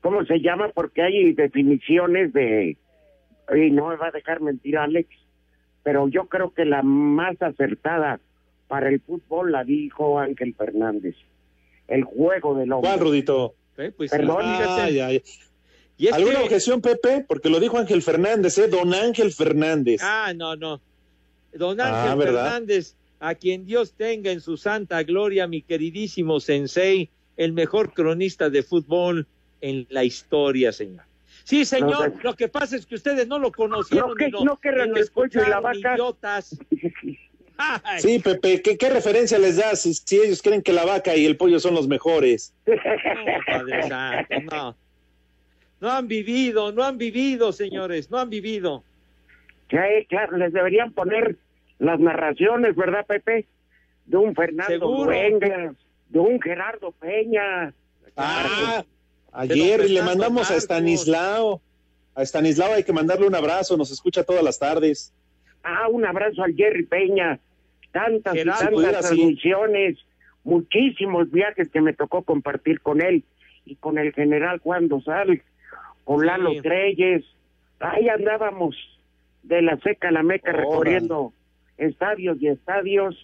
cómo 0.00 0.24
se 0.24 0.40
llama? 0.40 0.70
Porque 0.74 1.02
hay 1.02 1.32
definiciones 1.32 2.32
de... 2.32 2.76
Y 3.54 3.70
no 3.70 3.88
me 3.88 3.96
va 3.96 4.08
a 4.08 4.12
dejar 4.12 4.40
mentir 4.40 4.76
Alex 4.76 5.08
pero 5.88 6.06
yo 6.06 6.26
creo 6.26 6.52
que 6.52 6.66
la 6.66 6.82
más 6.82 7.40
acertada 7.40 8.20
para 8.66 8.90
el 8.90 9.00
fútbol 9.00 9.52
la 9.52 9.64
dijo 9.64 10.18
Ángel 10.18 10.54
Fernández. 10.54 11.14
El 11.86 12.04
juego 12.04 12.54
del 12.56 12.72
hombre. 12.72 12.90
¿Cuál, 12.90 13.00
Rudito? 13.00 13.54
Eh, 13.78 13.90
pues, 13.96 14.10
Perdón, 14.10 14.44
¿Y 15.96 16.08
¿Alguna 16.08 16.42
objeción, 16.42 16.82
Pepe? 16.82 17.24
Porque 17.26 17.48
lo 17.48 17.58
dijo 17.58 17.78
Ángel 17.78 18.02
Fernández, 18.02 18.58
¿eh? 18.58 18.68
Don 18.68 18.92
Ángel 18.92 19.32
Fernández. 19.32 20.02
Ah, 20.04 20.34
no, 20.36 20.56
no. 20.56 20.78
Don 21.54 21.80
ah, 21.80 22.02
Ángel 22.02 22.22
Fernández, 22.22 22.94
a 23.18 23.34
quien 23.34 23.64
Dios 23.64 23.94
tenga 23.94 24.30
en 24.30 24.42
su 24.42 24.58
santa 24.58 25.02
gloria, 25.04 25.46
mi 25.46 25.62
queridísimo 25.62 26.38
Sensei, 26.38 27.08
el 27.38 27.54
mejor 27.54 27.94
cronista 27.94 28.50
de 28.50 28.62
fútbol 28.62 29.26
en 29.60 29.86
la 29.90 30.04
historia, 30.04 30.72
señor. 30.72 31.04
Sí, 31.44 31.64
señor, 31.64 32.12
lo 32.22 32.34
que 32.34 32.48
pasa 32.48 32.76
es 32.76 32.84
que 32.84 32.94
ustedes 32.94 33.26
no 33.26 33.38
lo 33.38 33.50
conocieron. 33.50 34.10
No, 34.10 34.14
que, 34.14 34.28
no, 34.28 34.44
no 34.44 34.58
y 34.64 35.48
la 35.48 35.60
vaca. 35.60 35.94
Idiotas. 35.94 36.58
Sí, 37.98 38.20
Pepe, 38.20 38.62
¿qué, 38.62 38.88
referencia 38.88 39.36
les 39.36 39.56
das 39.56 39.82
si, 39.82 39.92
si, 39.92 40.20
ellos 40.20 40.42
creen 40.42 40.62
que 40.62 40.72
la 40.72 40.84
vaca 40.84 41.16
y 41.16 41.26
el 41.26 41.36
pollo 41.36 41.58
son 41.58 41.74
los 41.74 41.88
mejores? 41.88 42.54
No, 42.66 42.74
Padre 43.46 43.82
Santo, 43.82 44.34
no. 44.52 44.76
No 45.80 45.90
han 45.90 46.06
vivido, 46.06 46.70
no 46.70 46.84
han 46.84 46.98
vivido, 46.98 47.50
señores, 47.50 48.12
no 48.12 48.18
han 48.18 48.30
vivido. 48.30 48.84
Claro, 49.68 50.36
les 50.36 50.52
deberían 50.52 50.92
poner 50.92 51.36
las 51.78 52.00
narraciones, 52.00 52.74
¿verdad, 52.74 53.06
Pepe? 53.06 53.46
De 54.06 54.16
un 54.16 54.34
Fernando 54.34 54.88
Duengas, 54.88 55.76
de 56.08 56.18
un 56.18 56.40
Gerardo 56.40 56.92
Peña. 56.92 57.72
Ah, 58.16 58.84
Ayer 59.32 59.88
le 59.88 60.02
mandamos 60.02 60.50
a 60.50 60.56
Estanislao. 60.56 61.60
A 62.14 62.22
Estanislao 62.22 62.74
hay 62.74 62.84
que 62.84 62.92
mandarle 62.92 63.26
un 63.26 63.34
abrazo, 63.34 63.76
nos 63.76 63.90
escucha 63.90 64.24
todas 64.24 64.42
las 64.42 64.58
tardes. 64.58 65.14
Ah, 65.62 65.88
un 65.88 66.04
abrazo 66.04 66.42
al 66.42 66.54
Jerry 66.54 66.84
Peña. 66.84 67.38
Tantas 67.92 68.34
y 68.34 68.44
tantas 68.44 69.08
transmisiones, 69.08 69.98
muchísimos 70.44 71.30
viajes 71.30 71.68
que 71.70 71.80
me 71.80 71.92
tocó 71.92 72.22
compartir 72.22 72.80
con 72.80 73.00
él 73.00 73.24
y 73.64 73.76
con 73.76 73.98
el 73.98 74.12
general 74.12 74.58
Juan 74.58 74.88
Dosal, 74.88 75.42
con 76.04 76.26
Lalo 76.26 76.60
Treyes. 76.62 77.24
Ahí 77.80 78.08
andábamos 78.08 78.76
de 79.42 79.62
la 79.62 79.78
seca 79.78 80.08
a 80.08 80.12
la 80.12 80.22
meca 80.22 80.52
recorriendo 80.52 81.32
estadios 81.76 82.38
y 82.40 82.48
estadios. 82.48 83.16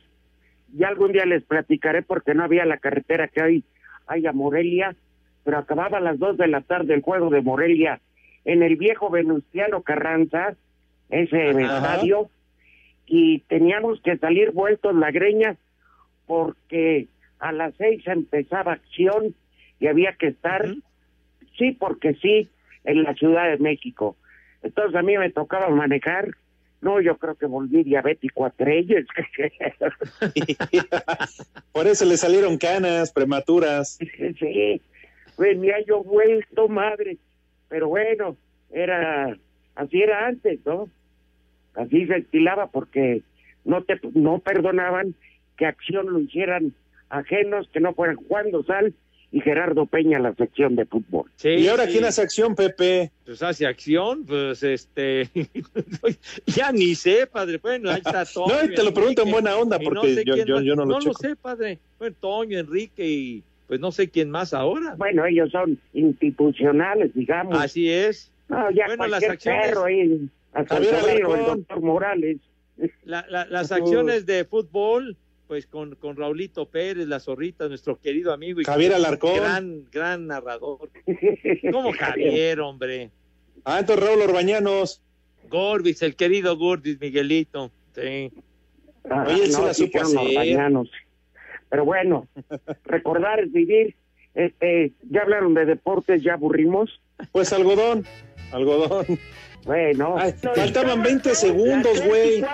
Y 0.76 0.84
algún 0.84 1.12
día 1.12 1.26
les 1.26 1.42
platicaré 1.44 2.02
porque 2.02 2.34
no 2.34 2.44
había 2.44 2.64
la 2.64 2.78
carretera 2.78 3.28
que 3.28 3.42
hay, 3.42 3.64
hay 4.06 4.26
a 4.26 4.32
Morelia 4.32 4.96
pero 5.44 5.58
acababa 5.58 5.98
a 5.98 6.00
las 6.00 6.18
dos 6.18 6.36
de 6.36 6.48
la 6.48 6.62
tarde 6.62 6.94
el 6.94 7.02
juego 7.02 7.30
de 7.30 7.42
Morelia 7.42 8.00
en 8.44 8.62
el 8.62 8.76
viejo 8.76 9.10
Venustiano 9.10 9.82
Carranza, 9.82 10.54
ese 11.10 11.50
estadio, 11.50 12.28
y 13.06 13.40
teníamos 13.40 14.00
que 14.02 14.16
salir 14.18 14.52
vueltos 14.52 14.94
la 14.94 15.10
greña 15.10 15.56
porque 16.26 17.08
a 17.38 17.52
las 17.52 17.74
seis 17.76 18.02
empezaba 18.06 18.72
acción 18.72 19.34
y 19.78 19.86
había 19.86 20.14
que 20.14 20.28
estar, 20.28 20.66
sí, 21.58 21.72
porque 21.72 22.14
sí, 22.14 22.48
en 22.84 23.02
la 23.02 23.14
Ciudad 23.14 23.50
de 23.50 23.58
México. 23.58 24.16
Entonces 24.62 24.94
a 24.94 25.02
mí 25.02 25.16
me 25.18 25.30
tocaba 25.30 25.68
manejar, 25.68 26.28
no, 26.80 27.00
yo 27.00 27.16
creo 27.16 27.34
que 27.34 27.46
volví 27.46 27.82
diabético 27.82 28.44
a 28.44 28.50
Treyes. 28.50 29.06
Por 31.72 31.86
eso 31.86 32.04
le 32.04 32.16
salieron 32.16 32.58
canas 32.58 33.12
prematuras. 33.12 33.98
sí, 34.38 34.80
venía 35.38 35.76
yo 35.86 36.02
vuelto 36.02 36.68
madre, 36.68 37.18
pero 37.68 37.88
bueno, 37.88 38.36
era, 38.70 39.36
así 39.74 40.02
era 40.02 40.26
antes, 40.26 40.60
¿no? 40.64 40.88
Así 41.74 42.06
se 42.06 42.18
estilaba 42.18 42.68
porque 42.68 43.22
no 43.64 43.82
te, 43.82 43.98
no 44.14 44.38
perdonaban 44.38 45.14
que 45.56 45.66
acción 45.66 46.12
lo 46.12 46.20
hicieran 46.20 46.72
ajenos 47.10 47.68
que 47.72 47.80
no 47.80 47.94
fueran 47.94 48.16
Juan 48.16 48.50
Dosal 48.50 48.94
y 49.34 49.40
Gerardo 49.40 49.86
Peña 49.86 50.20
la 50.20 50.32
sección 50.34 50.76
de 50.76 50.86
fútbol. 50.86 51.28
¿Y 51.42 51.66
ahora 51.66 51.88
quién 51.88 52.04
hace 52.04 52.22
acción, 52.22 52.54
Pepe? 52.54 53.10
Pues 53.24 53.42
hace 53.42 53.66
acción, 53.66 54.24
pues 54.24 54.62
este, 54.62 55.28
ya 56.46 56.70
ni 56.70 56.94
sé, 56.94 57.26
padre, 57.26 57.58
bueno, 57.58 57.90
ahí 57.90 58.00
está 58.04 58.24
Toño. 58.32 58.54
no, 58.54 58.74
te 58.74 58.84
lo 58.84 58.94
pregunto 58.94 59.22
en 59.22 59.32
buena 59.32 59.56
onda 59.56 59.80
porque 59.80 60.22
yo, 60.24 60.36
yo, 60.36 60.60
yo, 60.60 60.76
no 60.76 60.84
lo 60.84 60.98
No 60.98 61.00
lo 61.00 61.14
sé, 61.14 61.34
padre, 61.34 61.80
bueno, 61.98 62.14
Toño, 62.20 62.58
Enrique 62.60 63.04
y 63.04 63.42
pues 63.74 63.80
no 63.80 63.90
sé 63.90 64.08
quién 64.08 64.30
más 64.30 64.54
ahora. 64.54 64.94
Bueno, 64.96 65.26
ellos 65.26 65.50
son 65.50 65.76
institucionales, 65.94 67.12
digamos. 67.12 67.58
Así 67.58 67.90
es. 67.90 68.30
No, 68.48 68.70
ya 68.70 68.86
bueno, 68.86 69.08
las 69.08 69.24
acciones... 69.24 69.66
perro 69.66 69.84
ahí, 69.86 70.28
hasta 70.52 70.76
el, 70.76 70.84
el 70.86 71.22
doctor 71.44 71.80
Morales. 71.80 72.36
las 73.04 73.72
acciones 73.72 74.26
de 74.26 74.44
fútbol, 74.44 75.16
pues 75.48 75.66
con, 75.66 75.96
con 75.96 76.14
Raulito 76.14 76.66
Pérez, 76.66 77.08
la 77.08 77.18
zorrita, 77.18 77.66
nuestro 77.66 77.98
querido 78.00 78.32
amigo 78.32 78.60
y 78.60 78.64
Javier 78.64 78.94
Alarcón. 78.94 79.38
Gran, 79.38 79.84
gran 79.90 80.28
narrador. 80.28 80.88
¿Cómo 81.72 81.90
Javier, 81.92 82.60
hombre? 82.60 83.10
Ah, 83.64 83.80
entonces 83.80 84.06
Raúl 84.06 84.22
Orbañanos. 84.22 85.02
Gorbis, 85.50 86.00
el 86.02 86.14
querido 86.14 86.56
Gorbis, 86.56 87.00
Miguelito. 87.00 87.72
Sí. 87.92 88.30
Ah, 89.10 89.24
Oye, 89.26 89.48
no, 89.48 89.74
se 89.74 89.90
la 89.90 90.84
pero 91.74 91.84
bueno, 91.84 92.28
recordar 92.84 93.40
es 93.40 93.50
vivir. 93.50 93.96
Este, 94.32 94.92
ya 95.10 95.22
hablaron 95.22 95.54
de 95.54 95.64
deportes, 95.64 96.22
ya 96.22 96.34
aburrimos. 96.34 97.00
Pues 97.32 97.52
algodón, 97.52 98.04
algodón. 98.52 99.18
Bueno, 99.64 100.16
faltaban 100.54 101.02
20 101.02 101.34
segundos, 101.34 102.00
güey. 102.06 102.44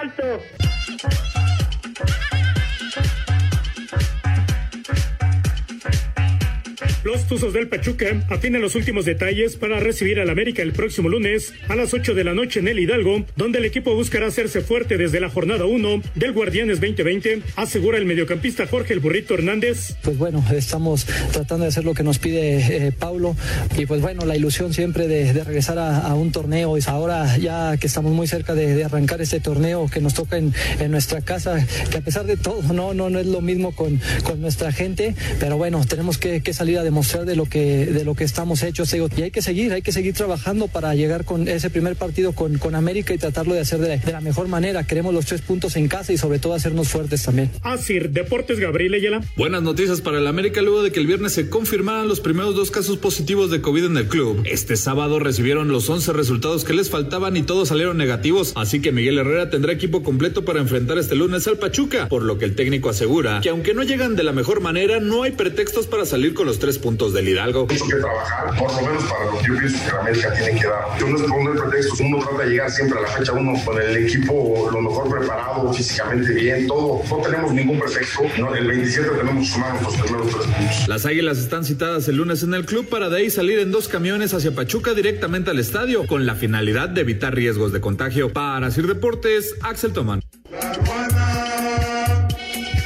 Los 7.11 7.27
Tuzos 7.27 7.53
del 7.53 7.67
Pachuca 7.67 8.25
afinan 8.29 8.63
los 8.63 8.77
últimos 8.77 9.05
detalles 9.05 9.57
para 9.57 9.81
recibir 9.81 10.21
al 10.21 10.31
América 10.31 10.63
el 10.63 10.71
próximo 10.71 11.09
lunes 11.09 11.53
a 11.69 11.75
las 11.75 11.93
8 11.93 12.15
de 12.15 12.23
la 12.23 12.35
noche 12.35 12.61
en 12.61 12.69
el 12.69 12.79
Hidalgo, 12.79 13.25
donde 13.35 13.59
el 13.59 13.65
equipo 13.65 13.97
buscará 13.97 14.29
hacerse 14.29 14.61
fuerte 14.61 14.97
desde 14.97 15.19
la 15.19 15.29
jornada 15.29 15.65
1 15.65 16.03
del 16.15 16.33
Guardianes 16.33 16.81
2020, 16.81 17.43
asegura 17.57 17.99
el 17.99 18.07
mediocampista 18.07 18.65
Jorge 18.69 18.95
el 18.95 19.01
Burrito 19.01 19.35
Hernández. 19.35 19.97
Pues 20.03 20.19
bueno, 20.19 20.45
estamos 20.55 21.05
tratando 21.33 21.65
de 21.65 21.71
hacer 21.71 21.85
lo 21.85 21.95
que 21.95 22.05
nos 22.05 22.21
pide 22.21 22.87
eh, 22.87 22.93
Paulo 22.93 23.35
y 23.77 23.87
pues 23.87 24.01
bueno, 24.01 24.25
la 24.25 24.37
ilusión 24.37 24.73
siempre 24.73 25.09
de, 25.09 25.33
regresar 25.33 25.81
a, 25.81 26.15
un 26.15 26.31
torneo. 26.31 26.79
Y 26.79 26.83
ahora 26.87 27.37
ya 27.39 27.77
que 27.77 27.89
estamos 27.89 28.13
muy 28.13 28.29
cerca 28.29 28.55
de, 28.55 28.85
arrancar 28.85 29.21
este 29.21 29.41
torneo 29.41 29.89
que 29.89 30.01
nos 30.01 30.15
toca 30.15 30.37
en, 30.37 30.53
nuestra 30.89 31.23
casa, 31.23 31.67
que 31.91 31.99
a 31.99 32.03
pesar 32.03 32.27
de 32.27 32.37
todo 32.37 32.63
no, 32.73 32.95
no, 32.95 33.11
no 33.11 33.19
es 33.19 33.27
lo 33.27 33.41
mismo 33.41 33.75
con, 33.75 34.01
con 34.23 34.41
nuestra 34.41 34.71
gente, 34.71 35.17
pero 35.41 35.57
bueno, 35.57 35.85
tenemos 35.85 36.17
que 36.17 36.41
salir 36.53 36.79
a 36.79 36.85
demostrar 36.85 37.00
de 37.01 37.37
lo 37.37 37.47
que, 37.47 37.87
de 37.87 38.05
lo 38.05 38.15
que 38.15 38.25
estamos 38.25 38.63
hechos. 38.63 38.95
Y 38.95 39.23
hay 39.23 39.31
que 39.31 39.43
seguir, 39.43 39.73
hay 39.73 39.83
que 39.83 39.93
seguir 39.93 40.15
trabajando 40.15 40.69
para 40.69 40.95
llegar 40.95 41.25
con 41.25 41.49
ese 41.49 41.71
primer 41.71 41.97
partido 41.97 42.33
con, 42.33 42.59
con 42.59 42.75
América 42.75 43.15
y 43.15 43.19
tratarlo 43.19 43.55
de 43.55 43.61
hacer 43.61 43.81
de, 43.81 44.01
la 44.11 44.21
mejor 44.21 44.49
manera. 44.49 44.85
Queremos 44.85 45.15
los 45.15 45.27
tres 45.27 45.41
puntos 45.41 45.77
en 45.77 45.89
casa 45.89 46.13
y 46.13 46.19
sobre 46.19 46.39
todo 46.39 46.55
hacernos 46.55 46.89
fuertes 46.89 47.23
también. 47.23 47.51
Así, 47.63 47.99
Deportes 47.99 48.59
Gabriel 48.59 48.95
Ayala. 48.95 49.23
Buenas 49.37 49.63
noticias 49.63 50.01
para 50.01 50.19
el 50.19 50.27
América 50.27 50.63
luego 50.63 50.83
de 50.83 50.93
que 50.93 51.01
el 51.01 51.07
viernes 51.07 51.33
se 51.33 51.49
confirmaran 51.49 52.09
los 52.09 52.21
primeros 52.21 52.55
dos 52.55 52.71
casos 52.71 52.97
positivos 52.99 53.51
de 53.51 53.61
COVID 53.61 53.85
en 53.85 53.97
el 53.97 54.09
club. 54.09 54.43
Este 54.45 54.77
sábado 54.77 55.19
recibieron 55.19 55.69
los 55.69 55.89
11 55.89 56.13
resultados 56.13 56.65
que 56.65 56.75
les 56.75 56.91
faltaban 56.91 57.37
y 57.37 57.43
todos 57.43 57.69
salieron 57.69 57.97
negativos, 57.97 58.53
así 58.57 58.81
que 58.81 58.93
Miguel 58.93 59.19
Herrera 59.19 59.51
tendrá 59.51 59.73
equipo 59.73 60.03
completo 60.03 60.45
para 60.45 60.61
enfrentar 60.61 60.99
este 60.99 61.15
lunes 61.15 61.47
al 61.47 61.59
Pachuca, 61.59 62.09
por 62.09 62.23
lo 62.23 62.39
que 62.39 62.45
el 62.45 62.55
técnico 62.55 62.89
asegura 62.89 63.41
que 63.43 63.49
aunque 63.49 63.75
no 63.75 63.83
llegan 63.83 64.17
de 64.17 64.25
la 64.25 64.33
mejor 64.33 64.61
manera, 64.61 65.01
no 65.01 65.23
hay 65.23 65.33
pretextos 65.33 65.87
para 65.87 66.07
salir 66.07 66.35
con 66.35 66.47
los 66.47 66.59
tres 66.59 66.79
puntos 66.79 66.90
del 66.99 67.29
Hidalgo. 67.29 67.67
Mucho 67.67 67.87
que 67.87 67.97
trabajar, 67.97 68.59
por 68.59 68.73
lo 68.75 68.81
menos 68.83 69.05
para 69.05 69.25
lo 69.27 69.39
que 69.39 69.47
yo 69.47 69.59
pienso 69.59 69.79
que 69.85 69.93
la 69.93 70.01
América 70.01 70.33
tiene 70.33 70.61
que 70.61 70.67
dar. 70.67 70.99
Yo 70.99 71.07
no 71.07 71.17
es 71.17 71.23
por 71.23 71.63
pretextos, 71.63 72.01
uno 72.01 72.19
trata 72.19 72.43
de 72.43 72.51
llegar 72.51 72.71
siempre 72.71 72.99
a 72.99 73.03
la 73.03 73.09
fecha 73.09 73.33
uno 73.33 73.65
con 73.65 73.81
el 73.81 73.97
equipo 73.97 74.69
lo 74.73 74.81
mejor 74.81 75.19
preparado, 75.19 75.73
físicamente 75.73 76.33
bien, 76.33 76.67
todo. 76.67 77.03
No 77.09 77.17
tenemos 77.19 77.55
ningún 77.55 77.79
pretexto, 77.79 78.23
¿no? 78.39 78.55
el 78.55 78.67
27 78.67 79.09
tenemos 79.09 79.47
que 79.47 79.55
sumar 79.55 79.83
los 79.83 79.97
primeros 79.97 80.27
tres 80.29 80.47
puntos. 80.47 80.89
Las 80.89 81.07
Águilas 81.07 81.39
están 81.39 81.65
citadas 81.65 82.09
el 82.09 82.17
lunes 82.17 82.43
en 82.43 82.55
el 82.55 82.67
club 82.67 82.89
para 82.89 83.09
de 83.09 83.19
ahí 83.19 83.31
salir 83.31 83.61
en 83.61 83.71
dos 83.71 83.89
camiones 83.89 84.35
hacia 84.35 84.53
Pachuca 84.53 84.93
directamente 84.95 85.51
al 85.51 85.59
estadio, 85.59 86.07
con 86.07 86.27
la 86.27 86.35
finalidad 86.35 86.89
de 86.89 87.03
evitar 87.03 87.35
riesgos 87.35 87.73
de 87.73 87.81
contagio. 87.81 88.33
Para 88.33 88.71
Sir 88.71 88.89
Deportes, 88.89 89.55
Axel 89.63 89.93
Tomán. 89.93 90.21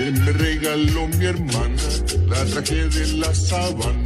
Que 0.05 0.11
me 0.11 0.33
regaló 0.33 1.09
mi 1.19 1.25
hermana, 1.25 1.83
la 2.29 2.45
traje 2.45 2.89
de 2.89 3.17
la 3.17 3.35
sabana, 3.35 4.05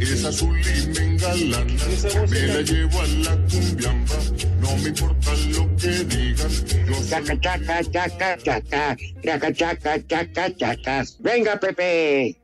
es 0.00 0.24
azul 0.24 0.58
y 0.58 0.88
me 0.88 1.14
engalana, 1.14 1.84
me 2.28 2.46
la 2.48 2.62
llevo 2.62 3.00
a 3.00 3.06
la 3.06 3.36
cumbiamba, 3.48 4.16
no 4.60 4.76
me 4.78 4.88
importa 4.88 5.30
lo 5.56 5.76
que 5.76 6.04
digan. 6.04 6.50
Yo 6.88 6.94
chaca, 7.08 7.40
chaca, 7.40 7.84
chaca, 7.84 8.38
chaca, 8.38 8.96
chaca, 9.22 9.54
chaca, 9.54 10.06
chaca, 10.08 10.56
chaca. 10.56 11.04
Venga, 11.20 11.60
Pepe. 11.60 12.40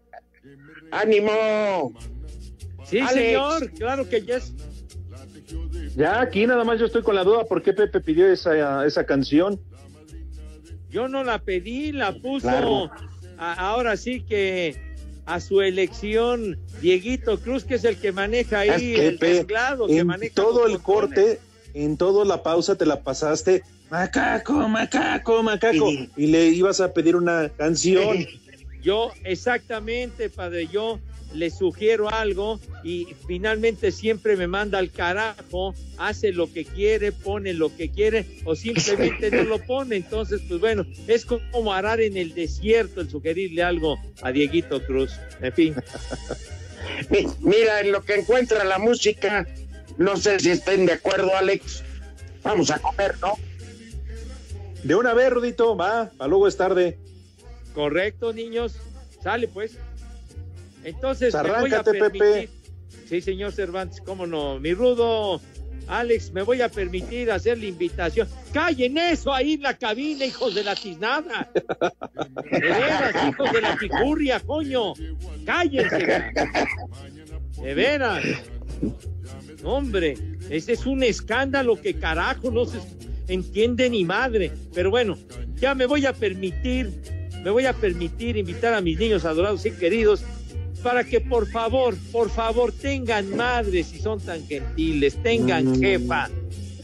¡Ánimo! 0.93 1.93
Sí, 2.85 3.01
señor, 3.09 3.69
claro 3.73 4.09
que 4.09 4.21
yes. 4.21 4.53
Ya, 5.97 6.21
aquí 6.21 6.47
nada 6.47 6.63
más 6.63 6.79
yo 6.79 6.87
estoy 6.87 7.03
con 7.03 7.17
la 7.17 7.25
duda 7.25 7.45
por 7.45 7.63
qué 7.63 7.73
Pepe 7.73 8.01
pidió 8.01 8.31
esa, 8.31 8.87
esa 8.87 9.05
canción. 9.05 9.61
Yo 10.93 11.09
no 11.09 11.25
la 11.25 11.39
pedí, 11.39 11.91
la 11.91 12.13
puso 12.13 12.91
ahora 13.39 13.97
sí 13.97 14.21
que 14.21 14.77
a 15.25 15.41
su 15.41 15.63
elección 15.63 16.59
Dieguito 16.81 17.41
Cruz, 17.41 17.65
que 17.65 17.77
es 17.77 17.85
el 17.85 17.97
que 17.97 18.13
maneja 18.13 18.61
ahí 18.61 18.95
el 18.95 19.19
teclado, 19.19 19.87
que 19.87 20.05
maneja 20.05 20.35
todo 20.35 20.67
el 20.67 20.81
corte, 20.81 21.41
en 21.75 21.97
toda 21.97 22.25
la 22.25 22.43
pausa 22.43 22.77
te 22.77 22.85
la 22.85 23.01
pasaste, 23.01 23.63
macaco, 23.91 24.69
macaco, 24.69 25.43
macaco, 25.43 25.91
y 26.17 26.27
le 26.27 26.49
ibas 26.49 26.81
a 26.81 26.93
pedir 26.93 27.17
una 27.17 27.49
canción. 27.49 28.27
Yo, 28.83 29.13
exactamente, 29.23 30.29
padre, 30.29 30.67
yo 30.67 30.99
le 31.35 31.51
sugiero 31.51 32.09
algo 32.13 32.61
y 32.83 33.09
finalmente 33.27 33.93
siempre 33.93 34.37
me 34.37 34.47
manda 34.47 34.79
al 34.79 34.91
carajo, 34.91 35.75
hace 35.99 36.33
lo 36.33 36.53
que 36.53 36.65
quiere, 36.65 37.13
pone 37.13 37.53
lo 37.53 37.75
que 37.75 37.91
quiere 37.91 38.27
o 38.45 38.55
simplemente 38.55 39.31
no 39.31 39.45
lo 39.45 39.59
pone. 39.59 39.97
Entonces, 39.97 40.41
pues 40.49 40.61
bueno, 40.61 40.87
es 41.07 41.25
como 41.25 41.73
arar 41.73 42.01
en 42.01 42.17
el 42.17 42.35
desierto 42.35 43.01
el 43.01 43.11
sugerirle 43.11 43.63
algo 43.63 43.99
a 44.23 44.33
Dieguito 44.33 44.85
Cruz. 44.85 45.13
En 45.41 45.53
fin. 45.53 45.75
Mira, 47.41 47.81
en 47.81 47.93
lo 47.93 48.03
que 48.05 48.17
encuentra 48.17 48.65
la 48.65 48.79
música, 48.79 49.47
no 49.99 50.17
sé 50.17 50.41
si 50.41 50.51
estén 50.51 50.87
de 50.87 50.95
acuerdo, 50.95 51.35
Alex. 51.37 51.83
Vamos 52.43 52.71
a 52.71 52.79
comer, 52.79 53.15
¿no? 53.21 53.35
De 54.83 54.97
una 54.97 55.15
vez, 55.15 55.31
Rudito, 55.31 55.77
va, 55.77 56.11
para 56.17 56.29
luego 56.29 56.49
es 56.49 56.57
tarde. 56.57 56.99
Correcto, 57.75 58.33
niños. 58.33 58.77
Sale 59.23 59.47
pues. 59.47 59.79
Entonces, 60.85 61.35
me 61.35 61.61
voy 61.61 61.75
a 61.75 61.83
permitir... 61.83 62.51
Sí, 63.09 63.21
señor 63.21 63.53
Cervantes, 63.53 64.01
cómo 64.01 64.27
no. 64.27 64.59
Mi 64.59 64.73
rudo, 64.75 65.41
Alex, 65.89 66.33
me 66.33 66.43
voy 66.43 66.61
a 66.61 66.69
permitir 66.69 67.31
hacer 67.31 67.59
la 67.59 67.67
invitación. 67.67 68.29
Callen 68.53 68.97
eso 68.97 69.33
ahí 69.33 69.55
en 69.55 69.63
la 69.63 69.77
cabina, 69.77 70.25
hijos 70.25 70.55
de 70.55 70.65
la 70.65 70.75
tiznada. 70.75 71.51
De 72.51 72.61
veras, 72.61 73.29
hijos 73.29 73.53
de 73.53 73.61
la 73.61 73.77
ticurria, 73.77 74.41
coño. 74.41 74.95
Cállense. 75.45 76.33
De 77.63 77.75
veras. 77.75 78.25
Hombre, 79.65 80.17
ese 80.51 80.73
es 80.73 80.87
un 80.87 81.03
escándalo 81.03 81.81
que 81.81 81.95
carajo 81.95 82.51
no 82.51 82.67
se 82.67 82.79
entiende 83.29 83.89
ni 83.91 84.05
madre. 84.05 84.53
Pero 84.75 84.91
bueno, 84.91 85.17
ya 85.57 85.75
me 85.75 85.87
voy 85.87 86.07
a 86.07 86.13
permitir, 86.13 86.91
me 87.43 87.51
voy 87.51 87.67
a 87.67 87.73
permitir 87.73 88.37
invitar 88.37 88.75
a 88.75 88.81
mis 88.81 88.99
niños 88.99 89.25
adorados 89.25 89.65
y 89.67 89.73
queridos 89.73 90.25
para 90.83 91.05
que 91.05 91.21
por 91.21 91.47
favor, 91.47 91.97
por 92.11 92.31
favor, 92.31 92.73
tengan 92.73 93.35
madres 93.37 93.87
si 93.87 93.99
son 93.99 94.21
tan 94.21 94.47
gentiles, 94.47 95.17
tengan 95.23 95.67
mm. 95.67 95.81
jefa. 95.81 96.29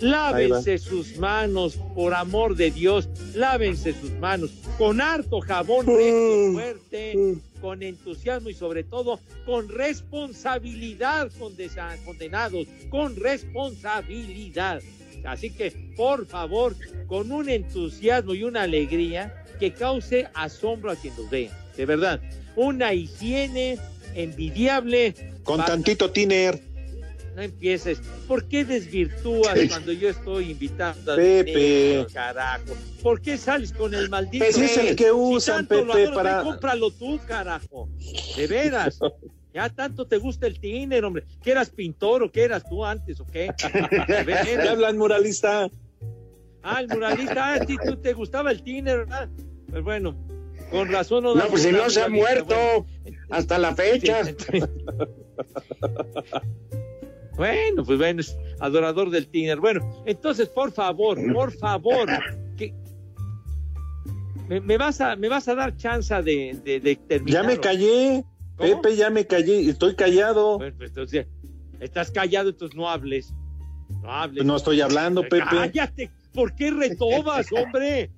Lávense 0.00 0.78
sus 0.78 1.16
manos, 1.18 1.76
por 1.94 2.14
amor 2.14 2.54
de 2.54 2.70
Dios, 2.70 3.08
lávense 3.34 3.92
sus 3.92 4.12
manos 4.12 4.50
con 4.78 5.00
harto 5.00 5.40
jabón 5.40 5.86
mm. 5.86 6.52
fuerte, 6.52 7.16
mm. 7.16 7.60
con 7.60 7.82
entusiasmo 7.82 8.48
y 8.48 8.54
sobre 8.54 8.84
todo 8.84 9.18
con 9.44 9.68
responsabilidad, 9.68 11.30
condenados, 12.04 12.68
con 12.90 13.16
responsabilidad. 13.16 14.80
Así 15.24 15.50
que, 15.50 15.72
por 15.96 16.26
favor, 16.26 16.76
con 17.08 17.32
un 17.32 17.48
entusiasmo 17.48 18.34
y 18.34 18.44
una 18.44 18.62
alegría 18.62 19.44
que 19.58 19.72
cause 19.72 20.28
asombro 20.34 20.92
a 20.92 20.96
quien 20.96 21.16
los 21.16 21.28
vea, 21.28 21.50
de 21.76 21.86
verdad 21.86 22.20
una 22.58 22.92
higiene 22.92 23.78
envidiable. 24.14 25.14
Con 25.42 25.64
tantito 25.64 26.10
tiner. 26.10 26.60
No 27.34 27.42
empieces. 27.42 28.00
¿Por 28.26 28.48
qué 28.48 28.64
desvirtúas 28.64 29.56
cuando 29.68 29.92
yo 29.92 30.08
estoy 30.08 30.50
invitando 30.50 31.12
a 31.12 31.16
Pepe? 31.16 32.04
carajo? 32.12 32.74
¿Por 33.00 33.20
qué 33.20 33.38
sales 33.38 33.72
con 33.72 33.94
el 33.94 34.08
maldito? 34.08 34.44
Ese 34.44 34.64
es 34.64 34.76
el 34.76 34.96
que 34.96 35.12
usan, 35.12 35.66
Pepe, 35.66 36.08
para. 36.12 36.42
Cómpralo 36.42 36.90
tú, 36.90 37.20
carajo. 37.28 37.88
De 38.36 38.46
veras. 38.48 38.98
Ya 39.54 39.68
tanto 39.70 40.06
te 40.06 40.18
gusta 40.18 40.46
el 40.46 40.58
tiner, 40.58 41.04
hombre. 41.04 41.24
¿Que 41.42 41.52
eras 41.52 41.70
pintor 41.70 42.24
o 42.24 42.30
qué 42.32 42.42
eras 42.42 42.68
tú 42.68 42.84
antes 42.84 43.20
o 43.20 43.26
qué? 43.26 43.50
¿Qué 43.56 44.56
hablan 44.68 44.98
muralista? 44.98 45.70
Ah, 46.62 46.80
el 46.80 46.88
muralista. 46.88 47.54
Ah, 47.54 47.64
sí, 47.66 47.76
tú 47.84 47.96
te 47.96 48.12
gustaba 48.12 48.50
el 48.50 48.62
tiner, 48.62 48.98
¿verdad? 48.98 49.28
Pues 49.70 49.82
bueno, 49.82 50.16
con 50.70 50.88
razón 50.88 51.24
no. 51.24 51.34
No, 51.34 51.46
pues 51.46 51.62
si 51.62 51.72
no 51.72 51.88
se 51.90 52.02
ha 52.02 52.08
muerto 52.08 52.86
hasta 53.30 53.58
la 53.58 53.74
fecha. 53.74 54.22
bueno, 57.36 57.84
pues 57.84 57.98
bueno, 57.98 58.20
es 58.20 58.36
adorador 58.60 59.10
del 59.10 59.28
Tiner. 59.28 59.58
Bueno, 59.58 60.04
entonces, 60.06 60.48
por 60.48 60.72
favor, 60.72 61.18
por 61.32 61.52
favor, 61.52 62.08
que 62.56 62.74
me, 64.48 64.78
vas 64.78 65.00
a 65.00 65.16
me 65.16 65.28
vas 65.28 65.48
a 65.48 65.54
dar 65.54 65.76
chance 65.76 66.14
de, 66.22 66.58
de, 66.64 66.96
terminar. 66.96 67.42
Ya 67.42 67.48
me 67.48 67.58
callé, 67.58 68.24
Pepe, 68.56 68.96
ya 68.96 69.10
me 69.10 69.26
callé, 69.26 69.68
estoy 69.68 69.94
callado. 69.94 70.58
Bueno, 70.58 70.74
pues, 70.76 70.90
entonces, 70.90 71.26
estás 71.80 72.10
callado, 72.10 72.50
entonces 72.50 72.76
no 72.76 72.88
hables. 72.88 73.34
No 74.02 74.12
hables. 74.12 74.44
no 74.44 74.56
estoy 74.56 74.80
hablando, 74.80 75.22
Pepe. 75.22 75.44
Cállate, 75.50 76.10
¿por 76.32 76.54
qué 76.54 76.70
retobas, 76.70 77.46
hombre? 77.52 78.10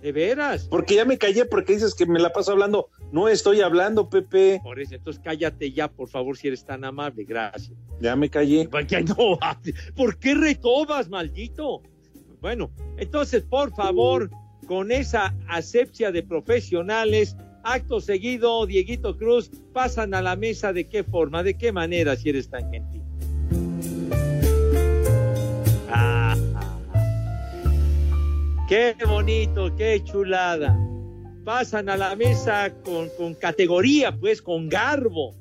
¿De 0.00 0.12
veras? 0.12 0.66
Porque 0.70 0.94
ya 0.94 1.04
me 1.04 1.18
callé, 1.18 1.44
porque 1.44 1.74
dices 1.74 1.94
que 1.94 2.06
me 2.06 2.18
la 2.18 2.32
paso 2.32 2.52
hablando. 2.52 2.88
No 3.12 3.28
estoy 3.28 3.60
hablando, 3.60 4.08
Pepe. 4.08 4.60
Por 4.62 4.80
eso, 4.80 4.94
entonces 4.94 5.20
cállate 5.22 5.72
ya, 5.72 5.88
por 5.88 6.08
favor, 6.08 6.36
si 6.36 6.48
eres 6.48 6.64
tan 6.64 6.84
amable. 6.84 7.24
Gracias. 7.24 7.76
Ya 8.00 8.16
me 8.16 8.30
callé. 8.30 8.68
No, 9.16 9.38
¿Por 9.94 10.18
qué 10.18 10.34
retobas, 10.34 11.08
maldito? 11.08 11.82
Bueno, 12.40 12.70
entonces, 12.96 13.42
por 13.42 13.74
favor, 13.74 14.30
con 14.66 14.90
esa 14.90 15.34
asepsia 15.48 16.12
de 16.12 16.22
profesionales, 16.22 17.36
acto 17.62 18.00
seguido, 18.00 18.64
Dieguito 18.66 19.16
Cruz, 19.16 19.50
pasan 19.72 20.14
a 20.14 20.22
la 20.22 20.36
mesa 20.36 20.72
de 20.72 20.88
qué 20.88 21.04
forma, 21.04 21.42
de 21.42 21.56
qué 21.56 21.72
manera, 21.72 22.16
si 22.16 22.30
eres 22.30 22.48
tan 22.48 22.70
gentil. 22.70 22.99
Qué 28.70 28.94
bonito, 29.04 29.74
qué 29.74 30.00
chulada. 30.04 30.78
Pasan 31.44 31.88
a 31.88 31.96
la 31.96 32.14
mesa 32.14 32.72
con, 32.84 33.08
con 33.18 33.34
categoría, 33.34 34.16
pues, 34.16 34.40
con 34.40 34.68
garbo, 34.68 35.34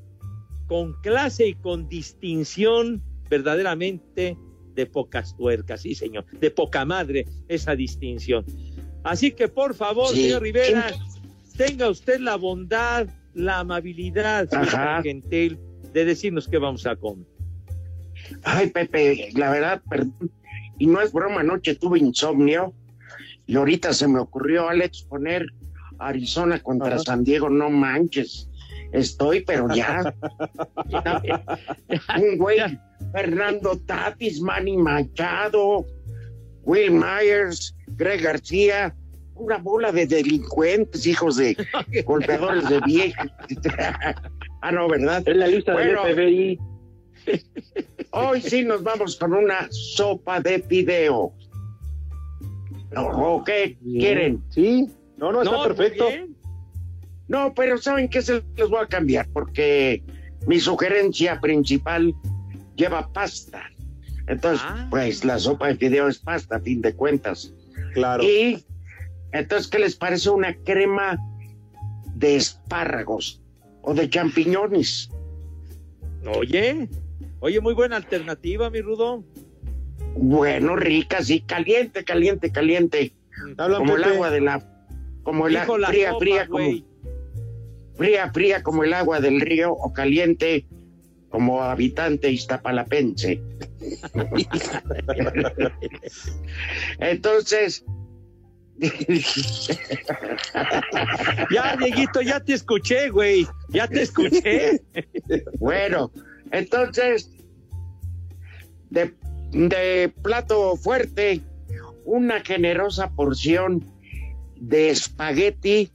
con 0.66 0.94
clase 1.04 1.50
y 1.50 1.54
con 1.54 1.88
distinción 1.88 3.04
verdaderamente 3.30 4.36
de 4.74 4.86
pocas 4.88 5.38
tuercas, 5.38 5.84
sí, 5.84 5.94
señor, 5.94 6.26
de 6.40 6.50
poca 6.50 6.86
madre 6.86 7.28
esa 7.48 7.76
distinción. 7.76 8.44
Así 9.04 9.32
que, 9.32 9.48
por 9.48 9.76
favor, 9.76 10.08
señor 10.08 10.42
Rivera, 10.42 10.88
tenga 11.56 11.88
usted 11.88 12.20
la 12.20 12.36
bondad, 12.36 13.08
la 13.36 13.60
amabilidad, 13.60 14.50
señor 14.50 15.04
gentil, 15.04 15.60
de 15.94 16.04
decirnos 16.04 16.48
qué 16.48 16.58
vamos 16.58 16.88
a 16.88 16.96
comer. 16.96 17.28
Ay, 18.42 18.72
Pepe, 18.72 19.30
la 19.36 19.52
verdad, 19.52 19.84
perdón. 19.88 20.32
Y 20.80 20.88
no 20.88 21.00
es 21.00 21.14
broma, 21.14 21.42
anoche 21.42 21.76
tuve 21.76 22.00
insomnio 22.00 22.74
y 23.50 23.56
ahorita 23.56 23.94
se 23.94 24.08
me 24.08 24.20
ocurrió, 24.20 24.70
Alex, 24.70 25.08
poner 25.10 25.44
Arizona 25.98 26.60
contra 26.60 27.00
San 27.00 27.24
Diego, 27.24 27.50
no 27.50 27.72
manches. 27.72 28.48
Estoy, 28.92 29.42
pero 29.42 29.74
ya. 29.74 30.14
Un 32.22 32.38
güey, 32.38 32.60
Fernando 33.12 33.76
Tatis, 33.88 34.40
Manny 34.40 34.78
Machado, 34.78 35.84
Will 36.62 36.92
Myers, 36.92 37.76
Greg 37.88 38.22
García, 38.22 38.96
una 39.34 39.58
bola 39.58 39.92
de 39.92 40.06
delincuentes, 40.06 41.08
hijos 41.08 41.38
de 41.38 41.58
golpeadores 42.06 42.70
de 42.70 42.82
viejas. 42.82 43.32
ah, 44.62 44.72
no, 44.72 44.88
¿verdad? 44.88 45.24
Es 45.26 45.36
la 45.36 45.48
lista 45.48 45.74
Bueno, 45.74 46.04
del 46.04 46.14
FBI. 46.14 46.60
Hoy 48.12 48.42
sí 48.42 48.64
nos 48.64 48.84
vamos 48.84 49.16
con 49.16 49.34
una 49.34 49.68
sopa 49.72 50.40
de 50.40 50.62
fideo. 50.62 51.34
¿O 52.96 53.44
qué 53.44 53.78
quieren? 53.82 54.44
Sí, 54.50 54.90
no, 55.18 55.32
no, 55.32 55.42
está 55.44 55.56
No, 55.58 55.64
perfecto. 55.64 56.08
bien. 56.08 56.36
No, 57.28 57.54
pero 57.54 57.78
¿saben 57.78 58.10
qué 58.10 58.22
se 58.22 58.42
les 58.58 58.70
voy 58.70 58.80
a 58.82 58.88
cambiar? 58.88 59.28
Porque 59.32 60.02
mi 60.48 60.60
sugerencia 60.60 61.40
principal 61.40 62.14
lleva 62.76 63.12
pasta. 63.14 63.62
Entonces, 64.28 64.66
Ah. 64.68 64.88
pues 64.90 65.24
la 65.26 65.38
sopa 65.38 65.68
de 65.68 65.76
fideo 65.76 66.08
es 66.08 66.18
pasta, 66.20 66.56
a 66.58 66.60
fin 66.60 66.82
de 66.82 66.94
cuentas. 66.96 67.54
Claro. 67.94 68.24
Y 68.24 68.64
entonces, 69.32 69.68
¿qué 69.68 69.80
les 69.80 69.96
parece 69.96 70.30
una 70.32 70.56
crema 70.64 71.20
de 72.16 72.36
espárragos 72.36 73.42
o 73.84 73.94
de 73.94 74.10
champiñones? 74.10 75.10
Oye, 76.36 76.90
oye, 77.40 77.62
muy 77.62 77.74
buena 77.74 77.96
alternativa, 77.96 78.70
mi 78.70 78.82
Rudo. 78.82 79.24
Bueno, 80.22 80.76
rica, 80.76 81.24
sí, 81.24 81.40
caliente, 81.42 82.04
caliente, 82.04 82.52
caliente. 82.52 83.14
Como 83.56 83.96
el 83.96 84.04
agua 84.04 84.30
de 84.30 84.42
la, 84.42 84.62
como 85.24 85.48
el 85.48 85.54
la 85.54 85.66
fría, 85.66 86.14
fría, 86.20 86.46
como, 86.48 86.70
fría, 87.96 88.30
fría 88.32 88.62
como 88.62 88.84
el 88.84 88.94
agua 88.94 89.22
del 89.22 89.40
río 89.40 89.72
o 89.72 89.94
caliente 89.94 90.66
como 91.30 91.64
habitante 91.64 92.30
iztapalapense. 92.32 93.42
Entonces, 97.00 97.86
Ya, 101.52 101.76
Dieguito, 101.78 102.22
ya 102.22 102.40
te 102.40 102.54
escuché, 102.54 103.10
güey. 103.10 103.46
Ya 103.70 103.88
te 103.88 104.04
escuché. 104.04 104.82
bueno, 105.60 106.12
entonces, 106.52 107.30
de, 108.90 109.14
de 109.52 110.12
plato 110.22 110.76
fuerte, 110.76 111.42
una 112.06 112.42
generosa 112.42 113.10
porción 113.12 113.84
de 114.56 114.90
espagueti 114.90 115.90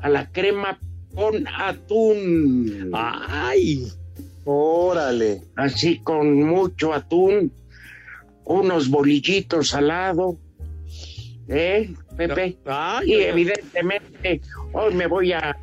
a 0.00 0.08
la 0.08 0.30
crema 0.30 0.78
con 1.14 1.46
atún. 1.48 2.90
Ay, 2.92 3.88
Órale. 4.44 5.42
así 5.56 5.98
con 5.98 6.42
mucho 6.42 6.92
atún, 6.94 7.52
unos 8.44 8.88
bolillitos 8.88 9.74
al 9.74 9.88
lado, 9.88 10.36
¿eh, 11.48 11.92
Pepe? 12.16 12.56
ay, 12.64 13.12
Y 13.12 13.14
evidentemente 13.22 14.40
hoy 14.72 14.94
me 14.94 15.06
voy 15.06 15.32
a 15.32 15.56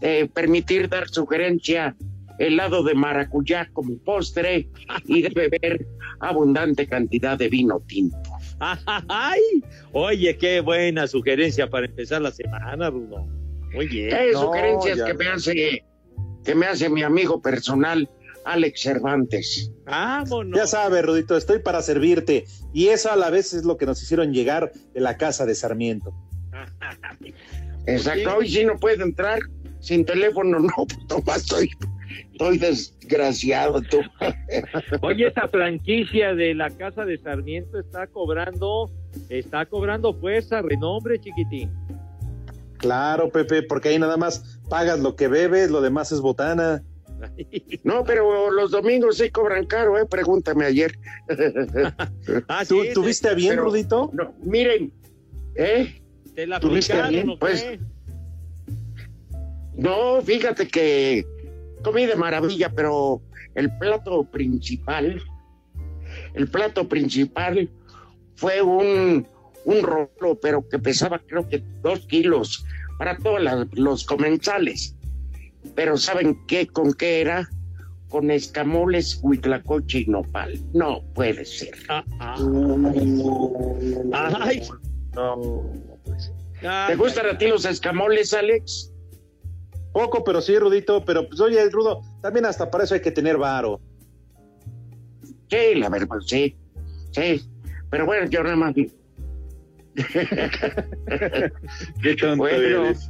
eh, 0.00 0.28
permitir 0.32 0.88
dar 0.88 1.08
sugerencia 1.08 1.94
helado 2.38 2.82
de 2.82 2.94
maracuyá 2.94 3.68
como 3.72 3.96
postre 3.98 4.68
y 5.06 5.22
de 5.22 5.28
beber 5.30 5.86
abundante 6.20 6.86
cantidad 6.86 7.38
de 7.38 7.48
vino 7.48 7.80
tinto. 7.80 8.16
ay. 8.58 9.40
Oye, 9.92 10.36
qué 10.36 10.60
buena 10.60 11.06
sugerencia 11.06 11.68
para 11.68 11.86
empezar 11.86 12.22
la 12.22 12.30
semana, 12.30 12.90
Rudo. 12.90 13.26
Muy 13.72 13.88
bien. 13.88 14.10
¿Qué 14.10 14.30
no, 14.32 14.40
sugerencias 14.40 15.02
que 15.02 15.12
no. 15.12 15.18
me 15.18 15.28
hace 15.28 15.84
que 16.44 16.54
me 16.54 16.66
hace 16.66 16.88
mi 16.88 17.02
amigo 17.02 17.42
personal 17.42 18.08
Alex 18.44 18.80
Cervantes? 18.80 19.72
Vámonos. 19.84 20.56
Ya 20.56 20.66
sabes, 20.66 21.04
Rudito, 21.04 21.36
estoy 21.36 21.58
para 21.58 21.82
servirte. 21.82 22.44
Y 22.72 22.88
eso 22.88 23.10
a 23.10 23.16
la 23.16 23.30
vez 23.30 23.52
es 23.52 23.64
lo 23.64 23.76
que 23.76 23.86
nos 23.86 24.02
hicieron 24.02 24.32
llegar 24.32 24.72
de 24.94 25.00
la 25.00 25.16
casa 25.16 25.44
de 25.44 25.54
Sarmiento. 25.54 26.14
Exacto, 27.86 28.36
hoy 28.36 28.48
sí 28.48 28.64
no 28.64 28.76
puedo 28.76 29.04
entrar 29.04 29.38
sin 29.80 30.04
teléfono, 30.04 30.58
no, 30.58 30.86
nomás 31.08 31.36
estoy, 31.42 31.70
estoy 32.32 32.58
desgraciado 32.58 33.80
tú. 33.82 34.00
Oye, 35.02 35.26
esta 35.28 35.48
franquicia 35.48 36.34
de 36.34 36.54
la 36.54 36.70
casa 36.70 37.04
de 37.04 37.18
Sarmiento 37.18 37.78
está 37.78 38.06
cobrando, 38.06 38.90
está 39.28 39.66
cobrando 39.66 40.14
fuerza, 40.14 40.62
renombre, 40.62 41.18
chiquitín. 41.20 41.70
Claro, 42.78 43.30
Pepe, 43.30 43.62
porque 43.62 43.88
ahí 43.88 43.98
nada 43.98 44.16
más 44.16 44.60
pagas 44.68 45.00
lo 45.00 45.16
que 45.16 45.28
bebes, 45.28 45.70
lo 45.70 45.80
demás 45.80 46.12
es 46.12 46.20
botana. 46.20 46.82
No, 47.82 48.04
pero 48.04 48.50
los 48.50 48.70
domingos 48.70 49.16
sí 49.16 49.30
cobran 49.30 49.64
caro, 49.64 49.98
¿eh? 49.98 50.04
Pregúntame 50.04 50.64
ayer. 50.66 50.92
Ah, 52.48 52.64
¿Tú, 52.66 52.82
sí, 52.82 52.90
¿Tuviste 52.92 53.28
a 53.28 53.34
bien, 53.34 53.52
pero- 53.52 53.64
Rudito? 53.64 54.10
No, 54.12 54.34
miren, 54.42 54.92
¿eh? 55.54 56.02
te, 56.34 56.46
la 56.46 56.60
¿tuviste 56.60 57.00
bien? 57.08 57.30
¿o 57.30 57.38
Pues? 57.38 57.64
No, 59.74 60.20
fíjate 60.22 60.68
que 60.68 61.24
comí 61.82 62.06
de 62.06 62.16
maravilla, 62.16 62.70
pero 62.70 63.20
el 63.54 63.70
plato 63.78 64.24
principal, 64.24 65.20
el 66.34 66.48
plato 66.48 66.88
principal 66.88 67.68
fue 68.36 68.60
un, 68.62 69.26
un 69.64 69.82
rolo, 69.82 70.38
pero 70.40 70.68
que 70.68 70.78
pesaba 70.78 71.18
creo 71.18 71.48
que 71.48 71.62
dos 71.82 72.00
kilos 72.06 72.64
para 72.98 73.16
todos 73.18 73.40
los 73.72 74.04
comensales. 74.04 74.94
Pero 75.74 75.96
¿saben 75.96 76.38
qué? 76.46 76.66
¿Con 76.66 76.92
qué 76.92 77.20
era? 77.20 77.48
Con 78.08 78.30
escamoles, 78.30 79.18
huitlacoche 79.22 80.00
y 80.00 80.06
nopal. 80.06 80.60
No 80.72 81.02
puede 81.14 81.44
ser. 81.44 81.74
Ah, 81.88 82.04
ah. 82.20 82.36
Ay, 84.40 84.62
No. 85.14 85.62
ay, 86.62 86.86
¿Te 86.88 86.94
gustan 86.96 87.26
a 87.26 87.36
ti 87.38 87.48
los 87.48 87.64
escamoles, 87.64 88.32
Alex? 88.32 88.92
Poco, 89.96 90.22
pero 90.22 90.42
sí, 90.42 90.58
Rudito. 90.58 91.02
Pero 91.06 91.26
pues 91.26 91.40
oye, 91.40 91.70
Rudo, 91.70 92.02
también 92.20 92.44
hasta 92.44 92.70
para 92.70 92.84
eso 92.84 92.92
hay 92.92 93.00
que 93.00 93.10
tener 93.12 93.38
varo. 93.38 93.80
Sí, 95.48 95.74
la 95.76 95.88
verdad, 95.88 96.18
sí. 96.26 96.54
Sí. 97.12 97.40
Pero 97.88 98.04
bueno, 98.04 98.28
yo 98.28 98.42
nada 98.42 98.56
más. 98.56 98.74
Qué 102.02 102.14
tonto 102.20 102.36
Bueno, 102.36 102.58
eres. 102.58 103.08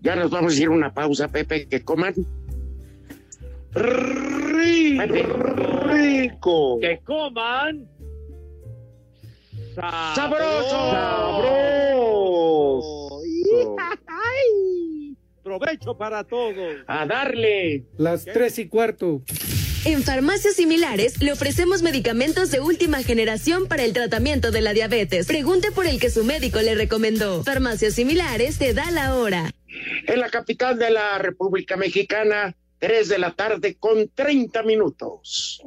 ya 0.00 0.16
nos 0.16 0.30
vamos 0.30 0.56
a 0.56 0.62
ir 0.62 0.68
a 0.68 0.70
una 0.70 0.94
pausa, 0.94 1.28
Pepe, 1.28 1.68
que 1.68 1.84
coman. 1.84 2.14
Pepe, 3.74 5.26
Rico. 5.84 6.78
que 6.80 7.00
coman. 7.04 7.86
¡Sabroso! 9.74 10.90
Sabroso. 10.90 11.90
¡Ay! 14.06 15.16
Provecho 15.58 15.96
para 15.96 16.22
todos. 16.24 16.76
a 16.86 17.06
darle. 17.06 17.84
Las 17.98 18.24
tres 18.24 18.58
y 18.58 18.68
cuarto. 18.68 19.22
En 19.84 20.02
farmacias 20.02 20.54
similares 20.54 21.20
le 21.22 21.32
ofrecemos 21.32 21.82
medicamentos 21.82 22.50
de 22.50 22.60
última 22.60 23.02
generación 23.02 23.66
para 23.66 23.82
el 23.82 23.92
tratamiento 23.94 24.50
de 24.50 24.60
la 24.60 24.74
diabetes. 24.74 25.26
Pregunte 25.26 25.72
por 25.72 25.86
el 25.86 25.98
que 25.98 26.10
su 26.10 26.22
médico 26.22 26.60
le 26.60 26.74
recomendó. 26.74 27.42
Farmacias 27.42 27.94
similares 27.94 28.58
te 28.58 28.74
da 28.74 28.90
la 28.90 29.16
hora. 29.16 29.50
En 30.06 30.20
la 30.20 30.28
capital 30.28 30.78
de 30.78 30.90
la 30.90 31.18
República 31.18 31.76
Mexicana, 31.76 32.54
3 32.78 33.08
de 33.08 33.18
la 33.18 33.32
tarde 33.32 33.76
con 33.78 34.08
30 34.08 34.62
minutos. 34.62 35.62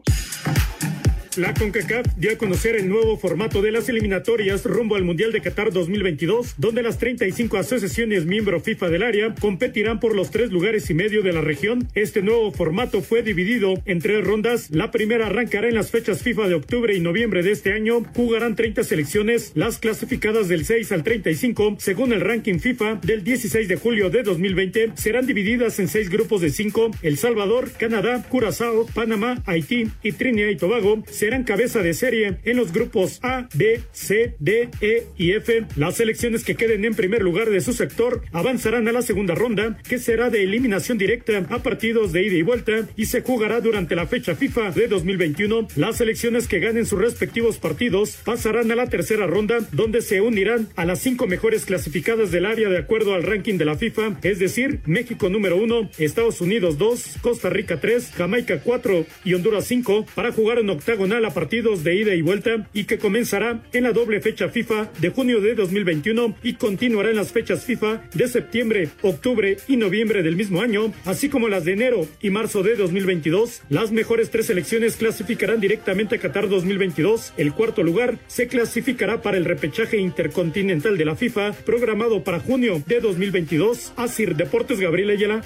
La 1.35 1.51
CONCACAF 1.51 2.05
dio 2.15 2.31
a 2.31 2.37
conocer 2.37 2.75
el 2.75 2.87
nuevo 2.87 3.17
formato 3.17 3.63
de 3.63 3.71
las 3.71 3.89
eliminatorias 3.89 4.63
rumbo 4.65 4.95
al 4.95 5.03
Mundial 5.03 5.31
de 5.31 5.41
Qatar 5.41 5.71
2022, 5.71 6.55
donde 6.57 6.83
las 6.83 6.99
35 6.99 7.57
asociaciones 7.57 8.27
miembro 8.27 8.59
FIFA 8.59 8.89
del 8.89 9.01
área 9.01 9.33
competirán 9.33 9.99
por 9.99 10.15
los 10.15 10.29
tres 10.29 10.51
lugares 10.51 10.91
y 10.91 10.93
medio 10.93 11.23
de 11.23 11.33
la 11.33 11.41
región. 11.41 11.87
Este 11.95 12.21
nuevo 12.21 12.51
formato 12.51 13.01
fue 13.01 13.23
dividido 13.23 13.73
en 13.85 13.97
tres 13.97 14.23
rondas. 14.23 14.69
La 14.69 14.91
primera 14.91 15.25
arrancará 15.25 15.67
en 15.67 15.73
las 15.73 15.89
fechas 15.89 16.21
FIFA 16.21 16.49
de 16.49 16.53
octubre 16.53 16.95
y 16.95 16.99
noviembre 16.99 17.41
de 17.41 17.51
este 17.51 17.73
año. 17.73 18.03
Jugarán 18.13 18.55
30 18.55 18.83
selecciones, 18.83 19.53
las 19.55 19.79
clasificadas 19.79 20.49
del 20.49 20.65
6 20.65 20.91
al 20.91 21.03
35, 21.03 21.77
según 21.79 22.13
el 22.13 22.21
ranking 22.21 22.59
FIFA 22.59 22.99
del 23.01 23.23
16 23.23 23.67
de 23.67 23.75
julio 23.75 24.11
de 24.11 24.21
2020, 24.21 24.91
serán 24.97 25.25
divididas 25.25 25.79
en 25.79 25.87
seis 25.87 26.11
grupos 26.11 26.41
de 26.41 26.51
cinco. 26.51 26.91
El 27.01 27.17
Salvador, 27.17 27.71
Canadá, 27.71 28.23
Curazao, 28.29 28.85
Panamá, 28.93 29.41
Haití 29.47 29.87
y 30.03 30.11
Trinidad 30.11 30.49
y 30.49 30.57
Tobago 30.57 31.03
serán 31.23 31.45
cabeza 31.45 31.81
de 31.81 31.93
serie 31.93 32.39
en 32.43 32.57
los 32.57 32.73
grupos 32.73 33.21
A, 33.23 33.47
B, 33.53 33.79
C, 33.93 34.35
D, 34.39 34.69
E 34.81 35.05
y 35.17 35.31
F. 35.31 35.63
Las 35.77 35.95
selecciones 35.95 36.43
que 36.43 36.55
queden 36.55 36.83
en 36.83 36.95
primer 36.95 37.21
lugar 37.21 37.49
de 37.49 37.61
su 37.61 37.71
sector 37.71 38.23
avanzarán 38.33 38.89
a 38.89 38.91
la 38.91 39.01
segunda 39.01 39.33
ronda, 39.33 39.77
que 39.87 39.99
será 39.99 40.29
de 40.29 40.43
eliminación 40.43 40.97
directa 40.97 41.45
a 41.49 41.63
partidos 41.63 42.11
de 42.11 42.23
ida 42.23 42.35
y 42.35 42.41
vuelta 42.41 42.89
y 42.97 43.05
se 43.05 43.21
jugará 43.21 43.61
durante 43.61 43.95
la 43.95 44.05
fecha 44.05 44.35
FIFA 44.35 44.71
de 44.71 44.89
2021. 44.89 45.69
Las 45.77 45.95
selecciones 45.95 46.49
que 46.49 46.59
ganen 46.59 46.85
sus 46.85 46.99
respectivos 46.99 47.57
partidos 47.57 48.17
pasarán 48.25 48.69
a 48.71 48.75
la 48.75 48.87
tercera 48.87 49.25
ronda, 49.25 49.59
donde 49.71 50.01
se 50.01 50.19
unirán 50.19 50.67
a 50.75 50.83
las 50.83 50.99
cinco 50.99 51.25
mejores 51.25 51.63
clasificadas 51.63 52.31
del 52.31 52.45
área 52.45 52.67
de 52.67 52.79
acuerdo 52.79 53.13
al 53.13 53.23
ranking 53.23 53.57
de 53.57 53.63
la 53.63 53.77
FIFA, 53.77 54.17
es 54.23 54.39
decir, 54.39 54.81
México 54.85 55.29
número 55.29 55.55
uno, 55.55 55.89
Estados 55.97 56.41
Unidos 56.41 56.77
dos, 56.77 57.15
Costa 57.21 57.49
Rica 57.49 57.79
tres, 57.79 58.11
Jamaica 58.13 58.59
cuatro 58.59 59.05
y 59.23 59.35
Honduras 59.35 59.63
cinco, 59.67 60.05
para 60.15 60.33
jugar 60.33 60.59
en 60.59 60.69
octagonal 60.69 61.12
a 61.17 61.33
partidos 61.33 61.83
de 61.83 61.95
ida 61.95 62.15
y 62.15 62.21
vuelta 62.21 62.67
y 62.73 62.85
que 62.85 62.97
comenzará 62.97 63.61
en 63.71 63.83
la 63.83 63.91
doble 63.91 64.19
fecha 64.19 64.49
FIFA 64.49 64.91
de 64.99 65.09
junio 65.09 65.41
de 65.41 65.53
2021 65.53 66.35
y 66.41 66.53
continuará 66.55 67.11
en 67.11 67.17
las 67.17 67.31
fechas 67.31 67.65
FIFA 67.65 68.01
de 68.13 68.27
septiembre, 68.27 68.89
octubre 69.01 69.57
y 69.67 69.77
noviembre 69.77 70.23
del 70.23 70.35
mismo 70.35 70.61
año, 70.61 70.91
así 71.05 71.29
como 71.29 71.49
las 71.49 71.65
de 71.65 71.73
enero 71.73 72.07
y 72.21 72.31
marzo 72.31 72.63
de 72.63 72.75
2022. 72.75 73.61
Las 73.69 73.91
mejores 73.91 74.31
tres 74.31 74.47
selecciones 74.47 74.95
clasificarán 74.95 75.59
directamente 75.59 76.15
a 76.15 76.19
Qatar 76.19 76.49
2022. 76.49 77.33
El 77.37 77.53
cuarto 77.53 77.83
lugar 77.83 78.17
se 78.27 78.47
clasificará 78.47 79.21
para 79.21 79.37
el 79.37 79.45
repechaje 79.45 79.97
intercontinental 79.97 80.97
de 80.97 81.05
la 81.05 81.15
FIFA, 81.15 81.53
programado 81.53 82.23
para 82.23 82.39
junio 82.39 82.81
de 82.87 82.99
2022. 82.99 83.93
Asir 83.95 84.35
Deportes 84.35 84.79
Gabriel 84.79 85.11
Ayala. 85.11 85.43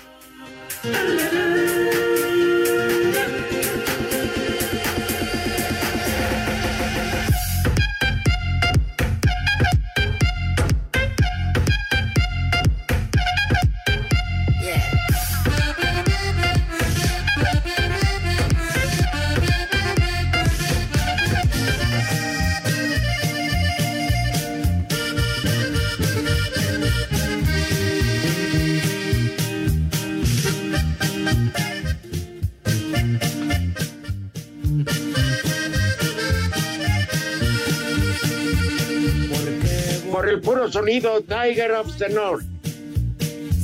Sonido 40.77 41.21
Tiger 41.21 41.71
of 41.71 41.97
the 41.97 42.07
North. 42.09 42.45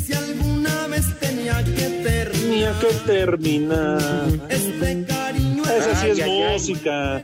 Si 0.03 0.13
alguna 0.13 0.87
vez 0.87 1.05
tenía 1.19 1.63
que 1.63 1.71
terminar, 2.03 2.31
Tenía 2.31 2.73
que 2.79 2.87
terminar. 3.05 4.01
este 4.49 5.05
cariño 5.05 5.63
Esa 5.63 5.95
sí 5.95 6.07
es 6.09 6.19
Ay, 6.19 6.21
ay, 6.23 6.41
ay. 6.41 6.53
música. 6.53 7.23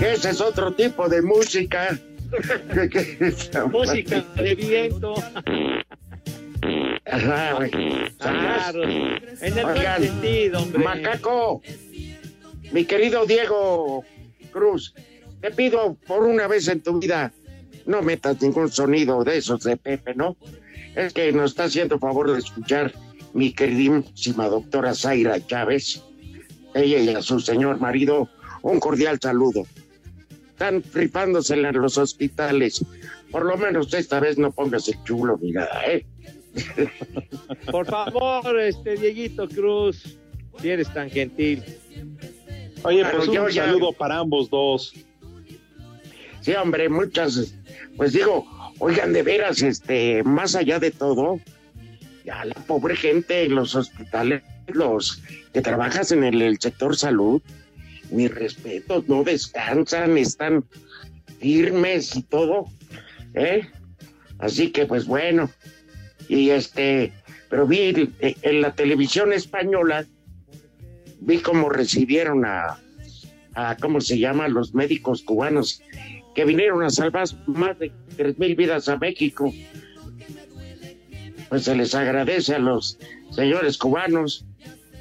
Ese 0.00 0.30
es 0.30 0.40
otro 0.40 0.72
tipo 0.72 1.08
de 1.08 1.22
música. 1.22 1.98
Música 3.72 4.24
de 4.36 4.54
viento. 4.54 5.14
Ajá, 7.06 7.54
güey. 7.54 7.70
Claro. 8.18 8.82
En 8.84 9.58
el 9.58 9.64
buen 9.64 10.02
sentido, 10.02 10.62
hombre. 10.62 10.84
Macaco, 10.84 11.62
mi 12.72 12.84
querido 12.84 13.26
Diego 13.26 14.04
Cruz, 14.52 14.92
te 15.46 15.52
pido 15.52 15.96
por 16.08 16.24
una 16.24 16.48
vez 16.48 16.66
en 16.66 16.80
tu 16.80 16.98
vida, 16.98 17.32
no 17.84 18.02
metas 18.02 18.42
ningún 18.42 18.68
sonido 18.68 19.22
de 19.22 19.38
esos 19.38 19.62
de 19.62 19.76
Pepe, 19.76 20.12
¿no? 20.14 20.36
Es 20.96 21.12
que 21.12 21.30
nos 21.30 21.52
está 21.52 21.64
haciendo 21.64 22.00
favor 22.00 22.32
de 22.32 22.40
escuchar 22.40 22.92
mi 23.32 23.52
queridísima 23.52 24.48
doctora 24.48 24.92
Zaira 24.92 25.38
Chávez, 25.46 26.02
ella 26.74 26.98
y 26.98 27.14
a 27.14 27.22
su 27.22 27.38
señor 27.38 27.78
marido, 27.78 28.28
un 28.62 28.80
cordial 28.80 29.20
saludo. 29.20 29.66
Están 30.48 30.82
rifándosela 30.92 31.68
en 31.68 31.80
los 31.80 31.96
hospitales. 31.96 32.84
Por 33.30 33.44
lo 33.44 33.56
menos 33.56 33.94
esta 33.94 34.18
vez 34.18 34.38
no 34.38 34.50
pongas 34.50 34.88
el 34.88 35.00
chulo, 35.04 35.38
mira, 35.38 35.68
¿eh? 35.86 36.04
Por 37.70 37.86
favor, 37.86 38.58
este 38.58 38.96
Dieguito 38.96 39.46
Cruz, 39.48 40.18
si 40.60 40.70
eres 40.70 40.92
tan 40.92 41.08
gentil. 41.08 41.62
Oye, 42.82 43.04
pues 43.04 43.28
un 43.28 43.52
saludo 43.52 43.92
para 43.92 44.18
ambos 44.18 44.50
dos. 44.50 44.92
Sí, 46.46 46.54
hombre, 46.54 46.88
muchas, 46.88 47.56
pues 47.96 48.12
digo, 48.12 48.46
oigan, 48.78 49.12
de 49.12 49.24
veras, 49.24 49.62
este, 49.62 50.22
más 50.22 50.54
allá 50.54 50.78
de 50.78 50.92
todo, 50.92 51.40
ya 52.24 52.44
la 52.44 52.54
pobre 52.54 52.94
gente 52.94 53.42
en 53.42 53.56
los 53.56 53.74
hospitales, 53.74 54.44
los 54.68 55.20
que 55.52 55.60
trabajas 55.60 56.12
en 56.12 56.22
el, 56.22 56.56
sector 56.60 56.94
salud, 56.94 57.42
mis 58.12 58.32
respetos, 58.32 59.08
no 59.08 59.24
descansan, 59.24 60.18
están 60.18 60.64
firmes 61.40 62.14
y 62.14 62.22
todo, 62.22 62.66
¿eh? 63.34 63.68
Así 64.38 64.70
que, 64.70 64.86
pues 64.86 65.04
bueno, 65.04 65.50
y 66.28 66.50
este, 66.50 67.12
pero 67.50 67.66
vi 67.66 68.12
eh, 68.20 68.36
en 68.42 68.60
la 68.60 68.72
televisión 68.72 69.32
española, 69.32 70.06
vi 71.18 71.38
cómo 71.38 71.70
recibieron 71.70 72.44
a, 72.44 72.78
a, 73.54 73.76
¿cómo 73.78 74.00
se 74.00 74.20
llama?, 74.20 74.46
los 74.46 74.74
médicos 74.74 75.22
cubanos 75.22 75.82
que 76.36 76.44
vinieron 76.44 76.84
a 76.84 76.90
salvar 76.90 77.26
más 77.46 77.78
de 77.78 77.90
tres 78.14 78.38
mil 78.38 78.54
vidas 78.54 78.88
a 78.90 78.98
México. 78.98 79.52
Pues 81.48 81.64
se 81.64 81.74
les 81.74 81.94
agradece 81.94 82.54
a 82.54 82.58
los 82.58 82.98
señores 83.30 83.78
cubanos 83.78 84.44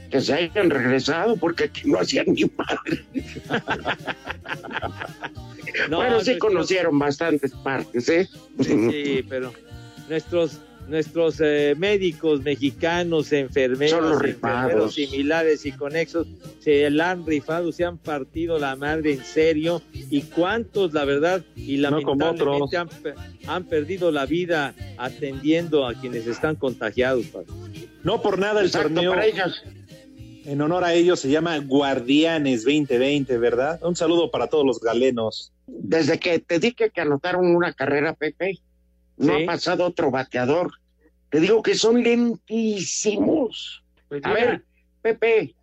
que 0.10 0.22
se 0.22 0.34
hayan 0.34 0.70
regresado 0.70 1.36
porque 1.36 1.66
aquí 1.66 1.92
no 1.92 2.00
hacían 2.00 2.28
ni 2.28 2.46
madre. 2.58 3.06
No, 5.90 5.98
bueno, 5.98 6.22
sí 6.22 6.38
conocieron 6.38 6.98
bastantes 6.98 7.52
partes, 7.52 8.08
¿eh? 8.08 8.30
Sí, 8.62 9.26
pero 9.28 9.52
nuestros 10.08 10.62
nuestros 10.88 11.40
eh, 11.42 11.74
médicos 11.78 12.42
mexicanos, 12.44 13.32
enfermeros, 13.34 14.24
enfermeros 14.24 14.94
similares 14.94 15.66
y 15.66 15.72
conexos, 15.72 16.28
se 16.60 16.90
la 16.90 17.12
han 17.12 17.26
rifado, 17.26 17.72
se 17.72 17.86
han 17.86 17.98
partido 17.98 18.60
la 18.60 18.76
madre 18.76 19.14
en 19.14 19.24
serio. 19.24 19.82
¿Y 19.94 20.22
cuántos, 20.24 20.94
la 20.94 21.06
verdad? 21.06 21.44
Y 21.56 21.78
No 21.78 21.92
lamentablemente 21.92 22.78
han, 22.78 22.88
pe- 22.90 23.14
han 23.48 23.64
perdido 23.66 24.12
la 24.12 24.26
vida 24.26 24.74
atendiendo 24.98 25.88
a 25.88 25.94
quienes 25.94 26.28
están 26.28 26.56
contagiados. 26.56 27.26
padre. 27.28 27.48
No 28.04 28.22
por 28.22 28.38
nada 28.38 28.60
el 28.62 28.68
Exacto, 28.68 28.90
torneo 28.90 29.12
para 29.12 29.26
ellos. 29.26 29.64
en 30.46 30.62
honor 30.62 30.84
a 30.84 30.94
ellos 30.94 31.20
se 31.20 31.30
llama 31.32 31.58
Guardianes 31.58 32.64
2020, 32.64 33.38
¿verdad? 33.40 33.80
Un 33.84 33.96
saludo 33.96 34.30
para 34.30 34.48
todos 34.48 34.66
los 34.66 34.80
galenos. 34.80 35.52
Desde 35.68 36.20
que 36.20 36.38
te 36.38 36.60
dije 36.60 36.92
que 36.92 37.02
anotaron 37.02 37.48
una 37.56 37.74
carrera, 37.74 38.14
Pepe, 38.14 38.60
no 39.18 39.36
Sí. 39.38 39.44
ha 39.44 39.46
pasado 39.46 39.86
otro 39.86 40.12
bateador. 40.12 40.72
Te 41.30 41.40
digo 41.40 41.62
que 41.64 41.76
son 41.76 42.04
lentísimos. 42.04 43.84
Pues 44.08 44.24
A 44.24 44.34
ver, 44.34 44.64
Pepe, 45.02 45.56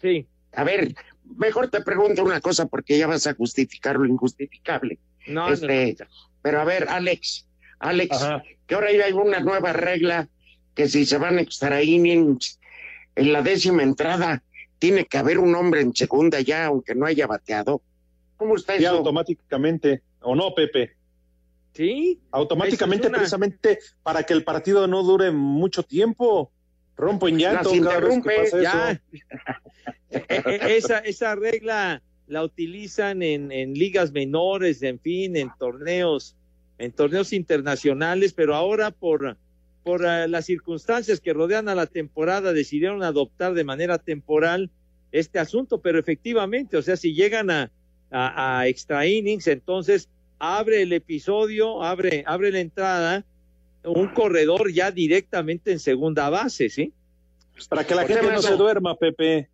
sí, 0.00 0.26
a 0.52 0.64
ver, 0.64 0.94
mejor 1.36 1.68
te 1.70 1.80
pregunto 1.82 2.22
una 2.22 2.40
cosa 2.40 2.66
porque 2.66 2.98
ya 2.98 3.06
vas 3.06 3.26
a 3.26 3.34
justificar 3.34 3.96
lo 3.96 4.06
injustificable. 4.06 4.98
no, 5.26 5.46
no, 5.48 5.52
Este, 5.54 5.96
Pero 6.42 6.60
a 6.60 6.64
ver, 6.64 6.86
Alex, 6.88 7.46
Alex, 7.78 8.22
Ajá. 8.22 8.42
que 8.66 8.74
ahora 8.74 8.88
hay 8.88 9.12
una 9.12 9.40
nueva 9.40 9.72
regla 9.72 10.28
que 10.74 10.88
si 10.88 11.06
se 11.06 11.16
van 11.18 11.38
extra 11.38 11.82
innings 11.82 12.58
en 13.16 13.32
la 13.32 13.40
décima 13.42 13.82
entrada, 13.82 14.42
tiene 14.78 15.06
que 15.06 15.16
haber 15.18 15.38
un 15.38 15.54
hombre 15.54 15.80
en 15.80 15.94
segunda 15.94 16.40
ya, 16.40 16.66
aunque 16.66 16.94
no 16.94 17.06
haya 17.06 17.26
bateado. 17.26 17.80
¿Cómo 18.36 18.56
está 18.56 18.76
Ya 18.76 18.88
eso? 18.88 18.98
automáticamente, 18.98 20.02
¿o 20.20 20.34
no, 20.34 20.52
Pepe? 20.54 20.96
Sí, 21.74 22.20
Automáticamente, 22.30 23.06
Esa 23.06 23.08
es 23.08 23.10
una- 23.10 23.18
precisamente 23.18 23.78
para 24.02 24.22
que 24.22 24.32
el 24.32 24.44
partido 24.44 24.86
no 24.86 25.02
dure 25.02 25.30
mucho 25.30 25.82
tiempo. 25.82 26.50
Rompo 26.96 27.26
en 27.28 27.38
llanto 27.38 27.70
Las 27.70 27.78
interrumpe, 27.78 28.36
pasa 28.44 28.62
ya. 28.62 28.90
eso. 28.92 29.00
E- 30.10 30.24
e- 30.46 30.76
esa, 30.76 30.98
esa 31.00 31.34
regla 31.34 32.00
la 32.28 32.44
utilizan 32.44 33.20
en, 33.22 33.50
en 33.50 33.74
ligas 33.74 34.12
menores, 34.12 34.80
en 34.84 35.00
fin, 35.00 35.36
en 35.36 35.50
torneos, 35.58 36.36
en 36.78 36.92
torneos 36.92 37.32
internacionales, 37.32 38.32
pero 38.32 38.54
ahora 38.54 38.92
por, 38.92 39.36
por 39.82 40.04
eh, 40.06 40.28
las 40.28 40.46
circunstancias 40.46 41.18
que 41.20 41.32
rodean 41.32 41.68
a 41.68 41.74
la 41.74 41.86
temporada 41.86 42.52
decidieron 42.52 43.02
adoptar 43.02 43.54
de 43.54 43.64
manera 43.64 43.98
temporal 43.98 44.70
este 45.10 45.40
asunto, 45.40 45.80
pero 45.80 45.98
efectivamente, 45.98 46.76
o 46.76 46.82
sea, 46.82 46.96
si 46.96 47.12
llegan 47.12 47.50
a, 47.50 47.72
a, 48.12 48.60
a 48.60 48.68
extra 48.68 49.04
innings, 49.06 49.48
entonces 49.48 50.08
abre 50.44 50.82
el 50.82 50.92
episodio, 50.92 51.82
abre, 51.82 52.24
abre 52.26 52.52
la 52.52 52.60
entrada, 52.60 53.24
un 53.84 54.08
corredor 54.08 54.72
ya 54.72 54.90
directamente 54.90 55.72
en 55.72 55.78
segunda 55.78 56.30
base, 56.30 56.70
¿sí? 56.70 56.92
Para 57.68 57.84
que 57.84 57.94
la 57.94 58.06
gente 58.06 58.30
no 58.30 58.42
se 58.42 58.56
duerma, 58.56 58.96
Pepe. 58.96 59.48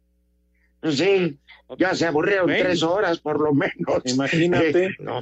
Pues 0.80 0.96
Sí, 0.96 1.38
ya 1.78 1.94
se 1.94 2.06
aburrieron 2.06 2.46
tres 2.46 2.82
horas 2.82 3.18
por 3.18 3.38
lo 3.40 3.52
menos. 3.52 4.02
Imagínate. 4.04 4.96
No, 4.98 5.20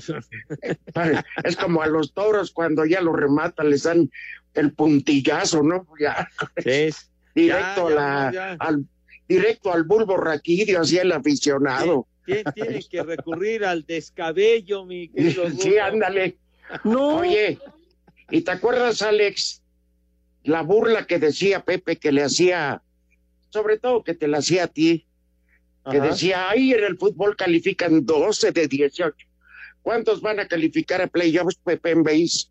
Es 1.44 1.57
como 1.57 1.83
a 1.83 1.87
los 1.87 2.12
toros 2.12 2.52
cuando 2.52 2.85
ya 2.85 3.00
los 3.00 3.16
rematan, 3.16 3.70
les 3.70 3.83
dan 3.83 4.11
el 4.54 4.72
puntillazo, 4.72 5.62
¿no? 5.62 5.87
Ya, 5.98 6.28
sí, 6.57 6.94
directo, 7.35 7.90
ya, 7.90 7.94
a 7.96 8.31
la, 8.31 8.33
ya. 8.33 8.57
Al, 8.59 8.85
directo 9.28 9.72
al 9.72 9.85
bulbo 9.85 10.16
raquídeo, 10.16 10.81
así 10.81 10.98
el 10.98 11.12
aficionado. 11.12 12.07
tienen 12.55 12.83
que 12.91 13.03
recurrir 13.03 13.64
al 13.64 13.85
descabello, 13.85 14.85
mi 14.85 15.09
querido. 15.09 15.45
Sí, 15.59 15.79
ándale. 15.79 16.38
No. 16.85 17.19
Oye, 17.19 17.59
¿y 18.31 18.41
te 18.43 18.51
acuerdas, 18.51 19.01
Alex, 19.03 19.62
la 20.45 20.62
burla 20.62 21.07
que 21.07 21.19
decía 21.19 21.64
Pepe 21.64 21.97
que 21.97 22.12
le 22.12 22.23
hacía, 22.23 22.83
sobre 23.51 23.79
todo 23.79 24.05
que 24.05 24.14
te 24.14 24.29
la 24.29 24.38
hacía 24.38 24.64
a 24.64 24.69
ti, 24.69 25.07
que 25.91 25.97
Ajá. 25.99 26.07
decía, 26.09 26.51
ahí 26.51 26.73
en 26.73 26.85
el 26.85 26.99
fútbol 26.99 27.35
califican 27.37 28.05
12 28.05 28.53
de 28.53 28.69
18. 28.69 29.14
¿Cuántos 29.83 30.21
van 30.21 30.38
a 30.41 30.47
calificar 30.47 31.01
a 31.01 31.07
playoffs, 31.07 31.57
Pepe, 31.64 31.91
en 31.93 32.03
base? 32.03 32.49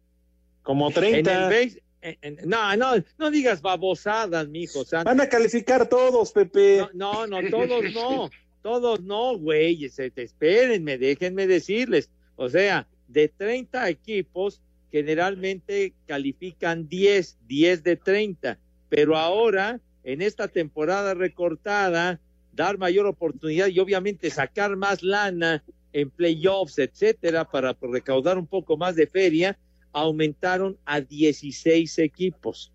Como 0.63 0.88
En 0.88 0.94
30. 0.96 1.34
el 1.34 1.44
base- 1.66 1.84
en- 2.02 2.18
en- 2.22 2.50
no, 2.50 2.76
no, 2.76 2.94
no 3.20 3.30
digas 3.32 3.62
babosadas, 3.62 4.48
mijo. 4.48 4.84
santo. 4.86 5.06
Van 5.10 5.22
a 5.22 5.30
calificar 5.30 5.88
todos, 5.88 6.32
Pepe. 6.32 6.88
No, 6.96 7.28
no, 7.28 7.42
no, 7.42 7.50
todos 7.52 7.84
no, 7.94 8.30
todos 8.62 9.02
no, 9.02 9.38
güey, 9.38 9.89
se 9.89 10.12
te 10.12 10.24
espérenme, 10.24 10.98
déjenme 10.98 11.48
decirles. 11.48 12.10
O 12.36 12.50
sea, 12.50 12.88
de 13.08 13.30
30 13.30 13.89
equipos, 13.89 14.62
generalmente 14.91 15.93
califican 16.06 16.88
10, 16.88 17.38
10 17.48 17.84
de 17.84 17.96
30, 17.96 18.60
pero 18.89 19.17
ahora, 19.17 19.80
en 20.04 20.22
esta 20.22 20.48
temporada 20.48 21.13
recortada, 21.13 22.20
dar 22.54 22.78
mayor 22.78 23.06
oportunidad 23.06 23.67
y 23.67 23.80
obviamente 23.80 24.30
sacar 24.30 24.76
más 24.76 25.04
lana 25.04 25.63
en 25.93 26.10
playoffs, 26.10 26.80
etcétera, 26.80 27.46
para 27.46 27.76
recaudar 27.82 28.38
un 28.38 28.48
poco 28.48 28.78
más 28.78 28.96
de 28.96 29.08
feria, 29.08 29.58
aumentaron 29.93 30.78
a 30.86 31.02
16 31.02 32.00
equipos. 32.00 32.72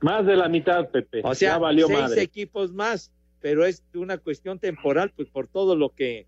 Más 0.00 0.26
de 0.26 0.36
la 0.36 0.48
mitad, 0.48 0.88
Pepe. 0.90 1.20
O 1.24 1.34
sea, 1.34 1.52
ya 1.52 1.58
valió 1.58 1.86
seis 1.86 1.98
madre. 1.98 2.22
equipos 2.22 2.72
más, 2.72 3.12
pero 3.44 3.66
es 3.66 3.82
una 3.92 4.16
cuestión 4.16 4.58
temporal, 4.58 5.12
pues 5.14 5.28
por 5.28 5.48
todo 5.48 5.76
lo 5.76 5.90
que, 5.90 6.26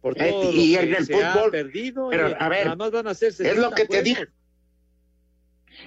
por 0.00 0.14
Eh, 0.16 0.30
todo 0.30 0.50
y 0.50 0.72
lo 0.74 0.80
en 0.80 0.88
que 0.88 0.96
el 0.96 1.04
se 1.04 1.22
ha 1.22 1.32
fútbol, 1.34 1.50
perdido. 1.50 2.08
pero, 2.08 2.30
y 2.30 2.34
a 2.38 2.48
ver, 2.48 2.64
nada 2.64 2.76
más 2.76 2.90
van 2.90 3.06
a 3.06 3.12
ser 3.12 3.28
es 3.28 3.38
lo 3.58 3.68
60 3.68 3.74
que 3.74 3.84
te 3.84 4.02
digo. 4.02 4.20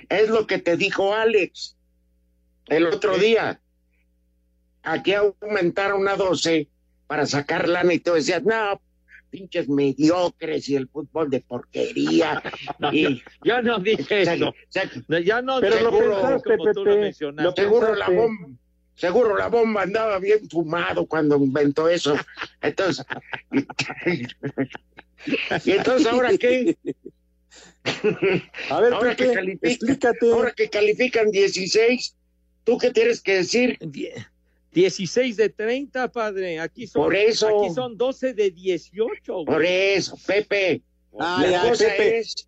Es 0.08 0.30
lo 0.30 0.46
que 0.46 0.60
te 0.60 0.78
dijo 0.78 1.16
Alex 1.16 1.76
el 2.68 2.86
otro 2.86 3.18
día. 3.18 3.60
Aquí 4.84 5.14
aumentaron 5.16 6.08
a 6.08 6.16
12 6.16 6.68
para 7.08 7.26
sacar 7.26 7.68
lana 7.68 7.96
y 7.96 8.00
tú 8.00 8.14
decías, 8.14 8.44
no, 8.44 8.80
pinches 9.32 9.68
mediocres 9.70 10.70
y 10.70 10.76
el 10.76 10.88
fútbol 10.90 11.32
de 11.32 11.42
porquería. 11.42 12.44
y, 12.94 13.24
Yo 13.44 13.64
no 13.64 13.80
dije 13.80 14.22
eso. 14.22 14.54
se- 14.70 14.92
No, 15.08 15.18
Ya 15.18 15.42
no 15.42 15.60
Pero 15.60 15.82
lo 15.82 15.90
pensaste, 15.98 16.56
como 16.56 16.72
tú 16.72 16.86
lo 16.86 16.96
Pepe, 17.02 17.14
seguro 17.56 17.96
la 17.96 18.10
bomba, 18.10 18.50
seguro 18.98 19.38
la 19.38 19.48
bomba 19.48 19.84
andaba 19.84 20.20
bien 20.20 20.50
fumado 20.50 21.06
cuando 21.06 21.38
inventó 21.38 21.88
eso. 21.88 22.18
Entonces, 22.62 23.06
y 25.66 25.72
entonces 25.72 26.08
ahora 26.08 26.38
qué? 26.38 26.76
A 28.70 28.82
ver, 28.82 28.94
ahora 28.94 29.16
que 29.16 29.32
explícate. 29.62 30.32
ahora 30.32 30.52
que 30.52 30.70
califican 30.70 31.32
16, 31.32 32.16
¿tú 32.66 32.78
qué 32.78 32.92
tienes 32.92 33.22
que 33.22 33.36
decir? 33.36 33.78
Die- 33.80 34.14
16 34.74 35.38
de 35.38 35.50
30, 35.50 36.12
padre. 36.12 36.60
Aquí 36.60 36.86
son, 36.86 37.04
Por 37.04 37.16
eso. 37.16 37.64
aquí 37.66 37.74
son 37.74 37.98
12 37.98 38.34
de 38.34 38.52
18. 38.52 39.34
güey. 39.34 39.46
Por 39.46 39.66
eso, 39.66 40.18
Pepe. 40.28 40.82
Ay, 41.20 41.52
la 41.52 41.62
ay, 41.64 41.70
cosa 41.70 41.86
Pepe. 41.86 42.20
es, 42.20 42.48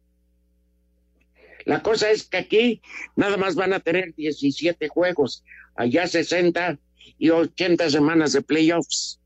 la 1.66 1.82
cosa 1.82 2.12
es 2.12 2.26
que 2.26 2.38
aquí 2.38 2.82
nada 3.16 3.38
más 3.38 3.56
van 3.56 3.74
a 3.74 3.80
tener 3.80 4.14
17 4.14 4.90
juegos, 4.90 5.44
allá 5.80 6.06
60 6.08 6.78
y 7.18 7.30
80 7.30 7.90
semanas 7.90 8.34
de 8.34 8.42
playoffs. 8.42 9.20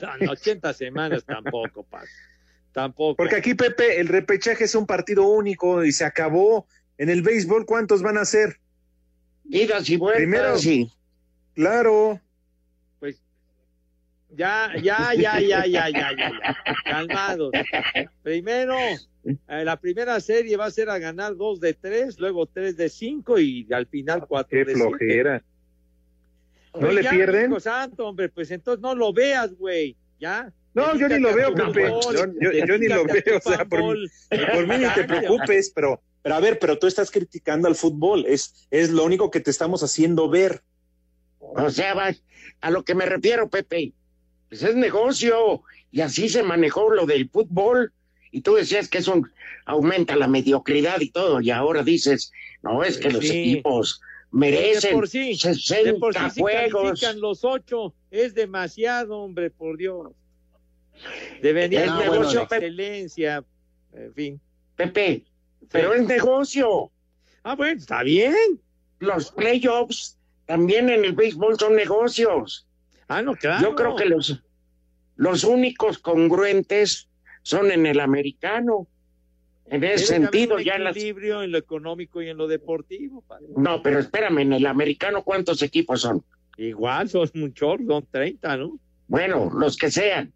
No, 0.00 0.16
no, 0.18 0.32
80 0.32 0.72
semanas 0.72 1.24
tampoco, 1.24 1.82
padre. 1.82 2.08
Tampoco. 2.72 3.16
Porque 3.16 3.34
aquí, 3.36 3.54
Pepe, 3.54 4.00
el 4.00 4.06
repechaje 4.06 4.64
es 4.64 4.74
un 4.76 4.86
partido 4.86 5.28
único 5.28 5.84
y 5.84 5.90
se 5.92 6.04
acabó. 6.04 6.66
En 6.96 7.08
el 7.10 7.22
béisbol, 7.22 7.66
¿cuántos 7.66 8.02
van 8.02 8.18
a 8.18 8.24
ser? 8.24 8.60
Idas 9.48 9.88
y 9.90 9.96
vueltas. 9.96 10.18
Primero, 10.18 10.56
y- 10.62 10.92
Claro. 11.54 12.20
Pues 13.00 13.20
ya, 14.30 14.70
ya, 14.80 15.12
ya, 15.14 15.40
ya, 15.40 15.66
ya, 15.66 15.88
ya, 15.88 15.90
ya, 15.90 16.12
ya. 16.14 16.56
Calmados. 16.84 17.50
Primero, 18.22 18.76
eh, 19.24 19.64
la 19.64 19.76
primera 19.80 20.20
serie 20.20 20.56
va 20.56 20.66
a 20.66 20.70
ser 20.70 20.88
a 20.88 20.98
ganar 20.98 21.36
dos 21.36 21.58
de 21.58 21.74
tres, 21.74 22.20
luego 22.20 22.46
tres 22.46 22.76
de 22.76 22.88
cinco 22.88 23.38
y 23.40 23.66
al 23.72 23.86
final 23.88 24.26
cuatro 24.28 24.50
Qué 24.50 24.64
de 24.64 24.74
siete. 24.76 25.42
¿No 26.74 26.80
Pues 26.80 26.94
le 26.94 27.02
ya, 27.02 27.10
pierden? 27.10 27.50
hijo 27.50 27.60
santo, 27.60 28.06
hombre, 28.06 28.28
pues 28.28 28.50
entonces 28.50 28.80
no 28.80 28.94
lo 28.94 29.12
veas, 29.12 29.52
güey. 29.54 29.96
Ya. 30.20 30.52
No, 30.72 30.94
yo 30.96 31.08
ni 31.08 31.18
lo 31.18 31.34
veo, 31.34 31.52
Pepe. 31.54 31.88
Yo- 31.88 32.32
yo- 32.52 32.64
yo 32.66 32.78
ni 32.78 32.86
lo 32.86 33.04
veo, 33.04 33.38
o 33.38 33.40
sea, 33.50 33.64
por. 33.64 33.96
Por 34.54 34.66
mí 34.68 34.76
ni 34.78 34.88
te 34.94 35.04
preocupes, 35.08 35.72
pero 35.74 36.00
Pero 36.22 36.34
a 36.34 36.40
ver, 36.40 36.58
pero 36.58 36.78
tú 36.78 36.86
estás 36.86 37.10
criticando 37.10 37.66
al 37.66 37.74
fútbol. 37.74 38.24
Es, 38.28 38.68
es 38.70 38.90
lo 38.90 39.04
único 39.04 39.30
que 39.30 39.40
te 39.40 39.50
estamos 39.50 39.82
haciendo 39.82 40.28
ver. 40.28 40.62
O 41.38 41.70
sea, 41.70 41.94
va, 41.94 42.12
a 42.60 42.70
lo 42.70 42.84
que 42.84 42.94
me 42.94 43.06
refiero, 43.06 43.48
Pepe, 43.48 43.94
pues 44.50 44.62
es 44.62 44.74
negocio 44.76 45.62
y 45.90 46.02
así 46.02 46.28
se 46.28 46.42
manejó 46.42 46.90
lo 46.94 47.06
del 47.06 47.30
fútbol. 47.30 47.92
Y 48.30 48.42
tú 48.42 48.54
decías 48.54 48.88
que 48.88 48.98
eso 48.98 49.20
aumenta 49.64 50.14
la 50.14 50.28
mediocridad 50.28 51.00
y 51.00 51.10
todo, 51.10 51.40
y 51.40 51.50
ahora 51.50 51.82
dices, 51.82 52.30
no, 52.62 52.84
es 52.84 52.98
que 52.98 53.10
los 53.10 53.24
Sí. 53.24 53.60
De 54.32 54.38
merecen 54.38 54.94
por 54.94 55.08
sí, 55.08 55.34
60 55.36 55.92
de 55.92 55.98
por 55.98 56.14
sí 56.14 56.30
si 56.34 56.40
juegos. 56.40 57.16
los 57.16 57.44
ocho, 57.44 57.94
es 58.10 58.34
demasiado, 58.34 59.18
hombre, 59.18 59.50
por 59.50 59.76
Dios. 59.76 60.12
Debería 61.42 61.84
Es 61.84 61.90
ser 61.90 62.10
negocio, 62.10 62.40
una 62.40 62.48
Pepe. 62.48 62.66
excelencia, 62.66 63.44
en 63.92 64.14
fin. 64.14 64.40
Pepe, 64.76 65.24
pero 65.70 65.94
es 65.94 66.06
negocio. 66.06 66.90
Ah, 67.42 67.54
bueno, 67.54 67.78
está 67.78 68.02
bien. 68.02 68.34
Los 68.98 69.32
playoffs 69.32 70.18
también 70.46 70.90
en 70.90 71.04
el 71.04 71.12
béisbol 71.12 71.58
son 71.58 71.74
negocios. 71.74 72.66
Ah, 73.08 73.22
no, 73.22 73.34
claro. 73.34 73.62
Yo 73.62 73.74
creo 73.74 73.96
que 73.96 74.04
los, 74.04 74.42
los 75.16 75.44
únicos 75.44 75.98
congruentes 75.98 77.08
son 77.42 77.72
en 77.72 77.86
el 77.86 77.98
americano. 78.00 78.86
En 79.70 79.84
ese 79.84 80.06
sentido, 80.06 80.58
ya 80.58 80.74
en 80.74 80.84
las 80.84 80.96
equilibrio 80.96 81.42
en 81.42 81.52
lo 81.52 81.58
económico 81.58 82.20
y 82.20 82.28
en 82.28 82.36
lo 82.36 82.48
deportivo. 82.48 83.22
padre. 83.22 83.46
No, 83.56 83.82
pero 83.82 84.00
espérame, 84.00 84.38
en 84.40 84.52
el 84.54 84.66
americano, 84.66 85.22
¿cuántos 85.22 85.62
equipos 85.62 86.00
son? 86.02 86.24
Igual, 86.56 87.08
son 87.08 87.30
chorro, 87.54 87.84
son 87.86 88.06
30, 88.10 88.56
¿no? 88.56 88.78
Bueno, 89.06 89.50
los 89.54 89.76
que 89.76 89.90
sean. 89.90 90.32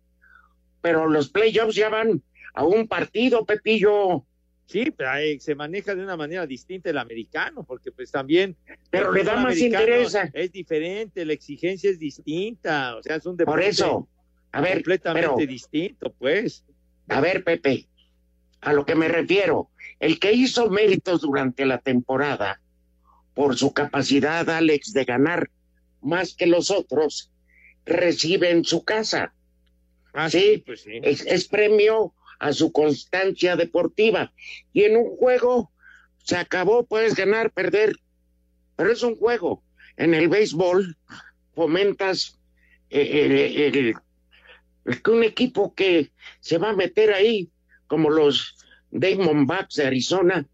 Pero 0.81 1.09
los 1.09 1.29
playoffs 1.31 1.75
ya 1.75 1.89
van 1.89 2.23
a 2.55 2.65
un 2.65 2.87
partido, 2.87 3.45
Pepillo. 3.45 4.25
Sí, 4.67 4.91
pero 4.97 5.11
ahí 5.11 5.39
se 5.41 5.55
maneja 5.55 5.95
de 5.95 6.03
una 6.03 6.17
manera 6.17 6.47
distinta 6.47 6.89
el 6.89 6.97
americano, 6.99 7.65
porque 7.65 7.93
pues 7.93 8.11
también... 8.11 8.57
Pero 8.91 9.13
le 9.13 9.23
da 9.23 9.37
más 9.37 9.59
interés. 9.59 10.17
Es 10.33 10.53
diferente, 10.53 11.25
la 11.25 11.35
exigencia 11.35 11.91
es 11.91 11.99
distinta, 11.99 12.97
o 12.97 13.03
sea, 13.03 13.17
es 13.17 13.27
un 13.27 13.37
deporte 13.37 13.61
Por 13.61 13.69
eso, 13.69 14.09
a 14.53 14.61
ver, 14.63 14.75
completamente 14.77 15.29
pero- 15.37 15.47
distinto, 15.47 16.13
pues. 16.19 16.65
A 17.09 17.21
ver, 17.21 17.45
Pepe, 17.45 17.87
a 18.65 18.73
lo 18.73 18.85
que 18.87 18.95
me 18.95 19.09
refiero, 19.09 19.71
el 20.01 20.19
que 20.19 20.33
hizo 20.33 20.71
méritos 20.71 21.21
durante 21.21 21.67
la 21.67 21.79
temporada 21.79 22.61
por 23.35 23.57
su 23.57 23.73
capacidad, 23.73 24.49
Alex, 24.49 24.93
de 24.93 25.05
ganar 25.05 25.51
más 26.01 26.35
que 26.35 26.47
los 26.47 26.71
otros, 26.71 27.31
recibe 27.85 28.51
en 28.51 28.65
su 28.65 28.85
casa. 28.85 29.35
Ah, 30.13 30.31
sí, 30.31 30.63
pues 30.65 30.83
sí. 30.83 31.01
Es, 31.03 31.25
es 31.27 31.49
premio 31.49 32.15
a 32.39 32.53
su 32.53 32.73
constancia 32.73 33.57
deportiva. 33.57 34.33
Y 34.73 34.85
en 34.85 34.97
un 34.97 35.17
juego 35.17 35.71
se 36.19 36.37
acabó, 36.37 36.85
puedes 36.87 37.15
ganar, 37.15 37.51
perder, 37.51 37.97
pero 38.77 38.93
es 38.93 39.03
un 39.03 39.17
juego. 39.17 39.63
En 39.97 40.15
el 40.15 40.29
béisbol 40.29 40.97
fomentas 41.55 42.39
eh, 42.91 43.25
el- 43.25 43.77
el- 43.77 43.95
el 44.85 45.03
que 45.03 45.11
un 45.11 45.25
equipo 45.25 45.75
que 45.75 46.13
se 46.41 46.59
va 46.59 46.71
a 46.71 46.77
meter 46.77 47.13
ahí, 47.13 47.51
como 47.95 48.11
los 48.11 48.57
Diamondbacks 48.91 49.77
de 49.77 49.87
Arizona, 49.87 50.45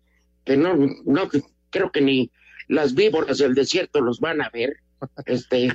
que 0.44 0.58
no, 0.58 0.76
no 1.06 1.30
creo 1.70 1.90
que 1.90 2.02
ni 2.02 2.30
las 2.68 2.94
víboras 2.94 3.38
del 3.38 3.54
desierto 3.54 4.02
los 4.02 4.20
van 4.20 4.42
a 4.42 4.50
ver, 4.50 4.76
este, 5.24 5.72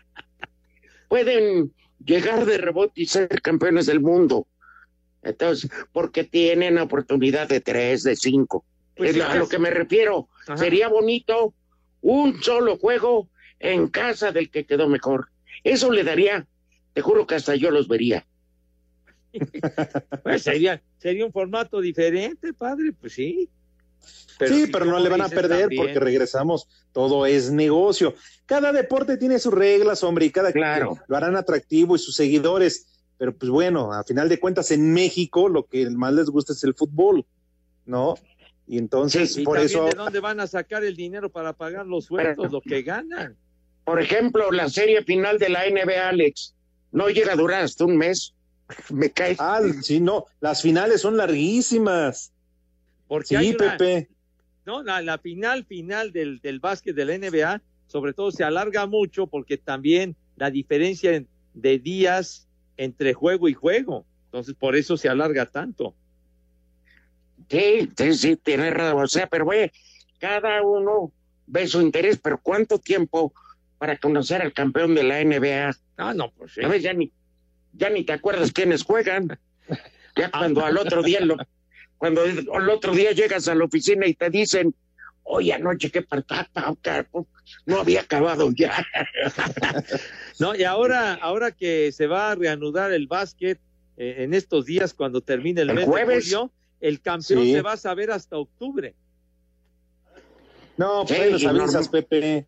pueden 1.08 1.74
llegar 2.02 2.46
de 2.46 2.56
rebote 2.56 3.02
y 3.02 3.04
ser 3.04 3.28
campeones 3.42 3.84
del 3.84 4.00
mundo. 4.00 4.46
Entonces, 5.22 5.70
porque 5.92 6.24
tienen 6.24 6.78
oportunidad 6.78 7.50
de 7.50 7.60
tres, 7.60 8.02
de 8.02 8.16
cinco. 8.16 8.64
Pues 8.96 9.10
es 9.10 9.16
sí, 9.16 9.20
a 9.20 9.34
lo 9.34 9.46
que 9.46 9.58
me 9.58 9.68
refiero. 9.68 10.30
Ajá. 10.46 10.56
Sería 10.56 10.88
bonito 10.88 11.52
un 12.00 12.42
solo 12.42 12.78
juego 12.78 13.28
en 13.58 13.88
casa 13.88 14.32
del 14.32 14.48
que 14.48 14.64
quedó 14.64 14.88
mejor. 14.88 15.28
Eso 15.64 15.92
le 15.92 16.02
daría, 16.02 16.46
te 16.94 17.02
juro 17.02 17.26
que 17.26 17.34
hasta 17.34 17.56
yo 17.56 17.70
los 17.70 17.88
vería. 17.88 18.24
Pues 20.22 20.42
sería, 20.42 20.82
sería 20.98 21.24
un 21.26 21.32
formato 21.32 21.80
diferente, 21.80 22.52
padre, 22.52 22.92
pues 22.92 23.14
sí. 23.14 23.48
sí, 24.38 24.66
si 24.66 24.72
pero 24.72 24.84
no 24.84 24.98
le 24.98 25.08
van 25.08 25.22
a 25.22 25.28
perder 25.28 25.60
también. 25.60 25.82
porque 25.82 26.00
regresamos, 26.00 26.68
todo 26.92 27.26
es 27.26 27.50
negocio. 27.50 28.14
Cada 28.46 28.72
deporte 28.72 29.16
tiene 29.16 29.38
sus 29.38 29.52
reglas, 29.54 30.02
hombre, 30.04 30.26
y 30.26 30.30
cada 30.30 30.52
Claro. 30.52 30.98
lo 31.08 31.16
harán 31.16 31.36
atractivo 31.36 31.96
y 31.96 31.98
sus 31.98 32.14
seguidores. 32.14 32.86
Pero 33.18 33.36
pues 33.36 33.50
bueno, 33.50 33.92
a 33.92 34.02
final 34.04 34.28
de 34.28 34.40
cuentas 34.40 34.70
en 34.72 34.92
México 34.92 35.48
lo 35.48 35.66
que 35.66 35.88
más 35.90 36.12
les 36.12 36.26
gusta 36.28 36.52
es 36.52 36.64
el 36.64 36.74
fútbol, 36.74 37.24
¿no? 37.86 38.14
Y 38.66 38.78
entonces 38.78 39.36
Y 39.36 39.44
por 39.44 39.58
eso 39.58 39.84
de 39.84 39.92
dónde 39.94 40.18
van 40.20 40.40
a 40.40 40.46
sacar 40.46 40.82
el 40.84 40.96
dinero 40.96 41.30
para 41.30 41.52
pagar 41.52 41.86
los 41.86 42.06
sueldos, 42.06 42.50
lo 42.50 42.60
que 42.60 42.82
ganan. 42.82 43.36
Por 43.84 44.00
ejemplo, 44.00 44.50
la 44.50 44.68
serie 44.68 45.02
final 45.04 45.38
de 45.38 45.48
la 45.50 45.64
NBA, 45.68 46.08
Alex, 46.08 46.54
no 46.90 47.08
llega 47.08 47.32
a 47.32 47.36
durar 47.36 47.62
hasta 47.64 47.84
un 47.84 47.96
mes. 47.96 48.34
Me 48.90 49.10
cae. 49.10 49.36
Ah, 49.38 49.60
sí, 49.82 50.00
no, 50.00 50.26
las 50.40 50.62
finales 50.62 51.00
son 51.00 51.16
larguísimas. 51.16 52.32
Porque 53.08 53.28
Sí, 53.28 53.36
hay 53.36 53.50
una- 53.54 53.76
Pepe. 53.76 54.08
No, 54.64 54.82
la, 54.82 55.02
la 55.02 55.18
final 55.18 55.64
final 55.64 56.12
del, 56.12 56.38
del 56.40 56.60
básquet 56.60 56.94
de 56.94 57.04
la 57.04 57.14
NBA, 57.18 57.60
sobre 57.88 58.12
todo 58.12 58.30
se 58.30 58.44
alarga 58.44 58.86
mucho 58.86 59.26
porque 59.26 59.58
también 59.58 60.16
la 60.36 60.50
diferencia 60.50 61.14
en- 61.14 61.28
de 61.54 61.78
días 61.78 62.48
entre 62.76 63.12
juego 63.12 63.48
y 63.48 63.54
juego. 63.54 64.06
Entonces, 64.26 64.54
por 64.54 64.76
eso 64.76 64.96
se 64.96 65.08
alarga 65.08 65.46
tanto. 65.46 65.94
Sí, 67.48 67.90
sí, 67.96 68.14
sí, 68.14 68.36
tiene 68.36 68.70
razón. 68.70 69.02
O 69.02 69.06
sea, 69.08 69.26
pero 69.26 69.44
güey, 69.44 69.70
cada 70.18 70.62
uno 70.62 71.12
ve 71.46 71.66
su 71.66 71.80
interés, 71.82 72.18
pero 72.22 72.40
¿cuánto 72.40 72.78
tiempo 72.78 73.32
para 73.78 73.98
conocer 73.98 74.40
al 74.42 74.52
campeón 74.52 74.94
de 74.94 75.02
la 75.02 75.20
NBA? 75.20 75.76
Ah, 75.96 76.14
no, 76.14 76.30
pues 76.30 76.52
sí. 76.54 76.62
A 76.64 76.68
ver, 76.68 76.80
ya 76.80 76.92
ni, 76.94 77.12
ya 77.72 77.90
ni 77.90 78.04
te 78.04 78.12
acuerdas 78.12 78.52
quiénes 78.52 78.82
juegan. 78.84 79.38
Ya 80.16 80.30
cuando 80.30 80.64
al 80.64 80.76
otro 80.76 81.02
día 81.02 81.20
lo, 81.20 81.36
cuando 81.96 82.22
al 82.22 82.70
otro 82.70 82.92
día 82.94 83.12
llegas 83.12 83.48
a 83.48 83.54
la 83.54 83.64
oficina 83.64 84.06
y 84.06 84.14
te 84.14 84.28
dicen, 84.30 84.74
oye, 85.22 85.52
anoche 85.54 85.90
qué 85.90 86.02
partido, 86.02 86.44
no 87.66 87.80
había 87.80 88.00
acabado 88.02 88.50
ya. 88.54 88.84
No, 90.38 90.54
y 90.56 90.64
ahora, 90.64 91.14
ahora 91.14 91.52
que 91.52 91.92
se 91.92 92.06
va 92.06 92.32
a 92.32 92.34
reanudar 92.34 92.92
el 92.92 93.06
básquet 93.06 93.60
eh, 93.96 94.16
en 94.18 94.34
estos 94.34 94.66
días 94.66 94.92
cuando 94.92 95.20
termine 95.20 95.60
el, 95.60 95.70
El 95.70 95.76
mes 95.76 95.84
jueves. 95.84 96.24
de 96.30 96.36
julio, 96.36 96.52
el 96.80 97.00
campeón 97.00 97.44
Sí. 97.44 97.52
se 97.52 97.62
va 97.62 97.72
a 97.72 97.76
saber 97.76 98.10
hasta 98.10 98.36
octubre. 98.38 98.94
No, 100.76 101.04
pues 101.06 101.18
Sí, 101.18 101.22
ahí 101.24 101.30
nos 101.32 101.44
avisas, 101.46 101.88
Pepe. 101.88 102.46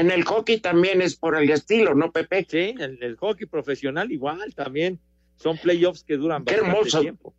En 0.00 0.10
el 0.10 0.24
hockey 0.24 0.58
también 0.60 1.00
es 1.02 1.14
por 1.16 1.36
el 1.36 1.48
estilo, 1.50 1.94
¿no, 1.94 2.10
Pepe? 2.10 2.46
Sí, 2.48 2.74
el, 2.78 2.98
el 3.02 3.16
hockey 3.16 3.46
profesional 3.46 4.10
igual 4.10 4.52
también. 4.54 4.98
Son 5.36 5.56
playoffs 5.58 6.02
que 6.04 6.16
duran 6.16 6.44
Qué 6.44 6.54
bastante 6.56 6.76
hermoso. 6.78 7.00
tiempo. 7.00 7.34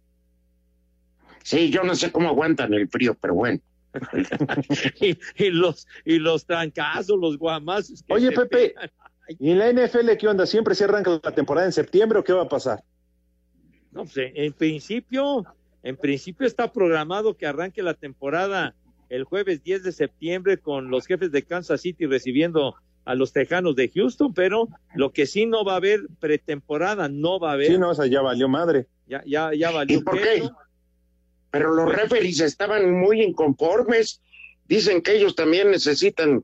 Sí, 1.43 1.69
yo 1.69 1.83
no 1.83 1.95
sé 1.95 2.11
cómo 2.11 2.29
aguantan 2.29 2.73
el 2.73 2.87
frío, 2.87 3.15
pero 3.19 3.35
bueno. 3.35 3.59
y, 5.01 5.17
y 5.43 5.49
los 5.51 5.87
y 6.03 6.17
los 6.19 6.45
trancazos, 6.45 7.17
los 7.19 7.37
guamazos. 7.37 8.03
que 8.03 8.13
Oye, 8.13 8.31
Pepe, 8.31 8.69
pegan. 8.75 8.91
¿y 9.39 9.51
en 9.51 9.59
la 9.59 9.71
NFL 9.71 10.11
qué 10.17 10.27
onda? 10.27 10.45
¿Siempre 10.45 10.75
se 10.75 10.83
arranca 10.85 11.19
la 11.23 11.33
temporada 11.35 11.65
en 11.67 11.73
septiembre 11.73 12.19
o 12.19 12.23
qué 12.23 12.33
va 12.33 12.43
a 12.43 12.49
pasar? 12.49 12.83
No, 13.91 14.03
pues, 14.03 14.17
en- 14.17 14.31
en 14.35 14.53
principio, 14.53 15.45
en 15.83 15.95
principio 15.97 16.45
está 16.47 16.71
programado 16.71 17.35
que 17.37 17.45
arranque 17.45 17.81
la 17.83 17.93
temporada 17.93 18.75
el 19.09 19.23
jueves 19.23 19.63
10 19.63 19.83
de 19.83 19.91
septiembre 19.91 20.57
con 20.57 20.89
los 20.89 21.05
jefes 21.07 21.31
de 21.31 21.43
Kansas 21.43 21.81
City 21.81 22.05
recibiendo 22.05 22.75
a 23.05 23.13
los 23.15 23.33
Tejanos 23.33 23.75
de 23.75 23.89
Houston, 23.89 24.33
pero 24.33 24.67
lo 24.95 25.11
que 25.11 25.25
sí 25.27 25.45
no 25.45 25.63
va 25.63 25.73
a 25.73 25.77
haber 25.77 26.01
pretemporada, 26.19 27.07
no 27.07 27.39
va 27.39 27.51
a 27.51 27.53
haber. 27.53 27.67
Sí, 27.67 27.77
no, 27.77 27.91
o 27.91 27.93
sea, 27.93 28.07
ya 28.07 28.21
valió 28.21 28.49
madre. 28.49 28.87
Ya, 29.07 29.23
ya, 29.25 29.51
ya 29.53 29.69
valió 29.71 29.99
¿Y 29.99 30.01
por 30.01 30.19
qué? 30.19 30.41
Pero 31.51 31.73
los 31.73 31.93
referees 31.93 32.39
estaban 32.41 32.91
muy 32.91 33.21
inconformes. 33.21 34.21
Dicen 34.67 35.01
que 35.01 35.15
ellos 35.15 35.35
también 35.35 35.69
necesitan 35.69 36.43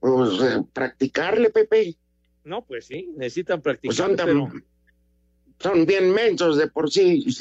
pues, 0.00 0.30
eh, 0.42 0.62
practicarle, 0.72 1.50
Pepe. 1.50 1.96
No, 2.42 2.64
pues 2.64 2.86
sí, 2.86 3.10
necesitan 3.16 3.60
Pues 3.62 3.78
practicar, 3.78 3.96
son, 3.96 4.16
tan- 4.16 4.26
pero 4.26 4.52
son 5.60 5.86
bien 5.86 6.10
mensos 6.12 6.56
de 6.56 6.66
por 6.68 6.90
sí. 6.90 7.24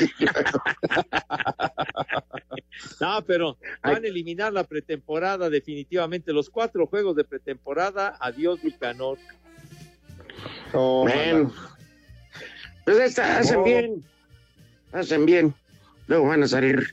no, 3.00 3.24
pero 3.26 3.58
van 3.82 4.04
a 4.04 4.08
eliminar 4.08 4.54
la 4.54 4.64
pretemporada 4.64 5.50
definitivamente. 5.50 6.34
Los 6.34 6.50
cuatro 6.50 6.86
juegos 6.88 7.16
de 7.16 7.24
pretemporada, 7.24 8.18
adiós 8.20 8.64
Lucanor. 8.64 9.18
Oh, 10.74 11.04
Bueno, 11.04 11.54
pues 12.86 12.98
esta- 13.00 13.40
hacen 13.40 13.58
Oh. 13.60 13.64
bien, 13.64 14.04
hacen 14.92 15.26
bien. 15.26 15.54
Luego 16.08 16.28
van 16.28 16.44
a 16.44 16.48
salir 16.48 16.88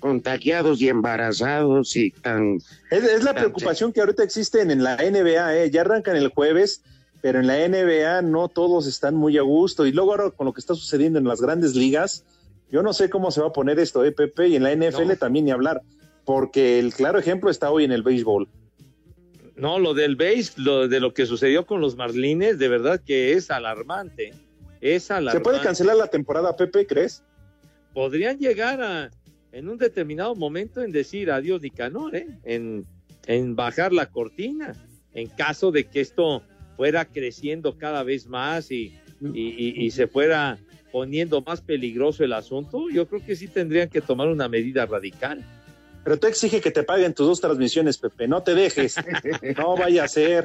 contagiados 0.00 0.80
y 0.82 0.88
embarazados 0.88 1.96
y 1.96 2.10
tan... 2.10 2.56
Es, 2.90 3.04
es 3.04 3.24
la 3.24 3.34
preocupación 3.34 3.92
que 3.92 4.00
ahorita 4.00 4.22
existe 4.22 4.60
en, 4.60 4.70
en 4.70 4.82
la 4.84 4.96
NBA, 4.96 5.56
¿eh? 5.56 5.70
ya 5.70 5.80
arrancan 5.80 6.16
el 6.16 6.28
jueves, 6.28 6.82
pero 7.24 7.40
en 7.40 7.46
la 7.46 7.56
NBA 7.66 8.20
no 8.20 8.50
todos 8.50 8.86
están 8.86 9.14
muy 9.14 9.38
a 9.38 9.40
gusto. 9.40 9.86
Y 9.86 9.92
luego 9.92 10.10
ahora 10.10 10.30
con 10.30 10.44
lo 10.44 10.52
que 10.52 10.60
está 10.60 10.74
sucediendo 10.74 11.18
en 11.18 11.24
las 11.24 11.40
grandes 11.40 11.74
ligas, 11.74 12.22
yo 12.70 12.82
no 12.82 12.92
sé 12.92 13.08
cómo 13.08 13.30
se 13.30 13.40
va 13.40 13.46
a 13.46 13.52
poner 13.54 13.78
esto, 13.78 14.04
¿eh, 14.04 14.12
Pepe? 14.12 14.48
Y 14.48 14.56
en 14.56 14.62
la 14.62 14.72
NFL 14.72 15.08
No. 15.08 15.16
también 15.16 15.46
ni 15.46 15.50
hablar, 15.50 15.80
porque 16.26 16.78
el 16.78 16.92
claro 16.92 17.18
ejemplo 17.18 17.48
está 17.48 17.70
hoy 17.70 17.84
en 17.84 17.92
el 17.92 18.02
béisbol. 18.02 18.46
No, 19.56 19.78
lo 19.78 19.94
del 19.94 20.16
base, 20.16 20.52
lo 20.58 20.86
de 20.86 21.00
lo 21.00 21.14
que 21.14 21.24
sucedió 21.24 21.64
con 21.64 21.80
los 21.80 21.96
Marlines, 21.96 22.58
de 22.58 22.68
verdad 22.68 23.00
que 23.02 23.32
es 23.32 23.50
alarmante. 23.50 24.34
Es 24.82 25.10
alarmante. 25.10 25.38
¿Se 25.38 25.42
puede 25.42 25.64
cancelar 25.64 25.96
la 25.96 26.08
temporada, 26.08 26.54
Pepe, 26.54 26.86
crees? 26.86 27.22
Podrían 27.94 28.38
llegar 28.38 28.82
a, 28.82 29.10
en 29.50 29.70
un 29.70 29.78
determinado 29.78 30.34
momento, 30.34 30.82
en 30.82 30.92
decir 30.92 31.30
adiós 31.30 31.62
Nicanor, 31.62 32.16
¿eh? 32.16 32.26
en, 32.44 32.84
en 33.24 33.56
bajar 33.56 33.94
la 33.94 34.10
cortina, 34.10 34.74
en 35.14 35.28
caso 35.28 35.70
de 35.72 35.84
que 35.86 36.02
esto 36.02 36.42
fuera 36.76 37.04
creciendo 37.04 37.76
cada 37.76 38.02
vez 38.02 38.26
más 38.26 38.70
y, 38.70 38.94
y, 39.20 39.40
y- 39.40 39.84
y 39.86 39.90
se 39.90 40.06
fuera 40.06 40.58
poniendo 40.92 41.42
más 41.42 41.60
peligroso 41.60 42.22
el 42.24 42.32
asunto, 42.32 42.88
yo 42.90 43.06
creo 43.08 43.24
que 43.24 43.34
sí 43.36 43.48
tendrían 43.48 43.88
que 43.88 44.00
tomar 44.00 44.28
una 44.28 44.48
medida 44.48 44.86
radical. 44.86 45.44
Pero 46.04 46.18
tú 46.18 46.26
exige 46.26 46.60
que 46.60 46.70
te 46.70 46.82
paguen 46.82 47.14
tus 47.14 47.26
dos 47.26 47.40
transmisiones, 47.40 47.98
Pepe, 47.98 48.28
no 48.28 48.42
te 48.42 48.54
dejes. 48.54 48.94
no 49.56 49.76
vaya 49.76 50.04
a 50.04 50.08
ser. 50.08 50.44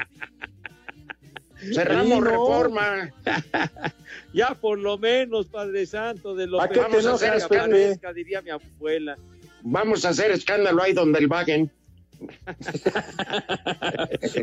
Cerramos 1.74 2.20
no. 2.20 2.22
reforma. 2.22 3.12
Ya 4.34 4.54
por 4.54 4.78
lo 4.78 4.98
menos, 5.00 5.48
Padre 5.48 5.88
Santo, 5.88 6.36
de 6.36 6.46
lo 6.46 6.62
¿A 6.62 6.70
que 6.70 6.80
vamos 6.80 7.04
a 7.06 7.14
hacer 7.14 7.42
aparezca, 7.42 8.14
diría 8.14 8.42
mi 8.44 8.52
abuela. 8.52 9.18
Vamos 9.64 10.06
a 10.06 10.10
hacer 10.10 10.30
escándalo 10.32 10.84
ahí 10.84 10.94
donde 10.94 11.18
el 11.20 11.28
vaguen. 11.28 11.72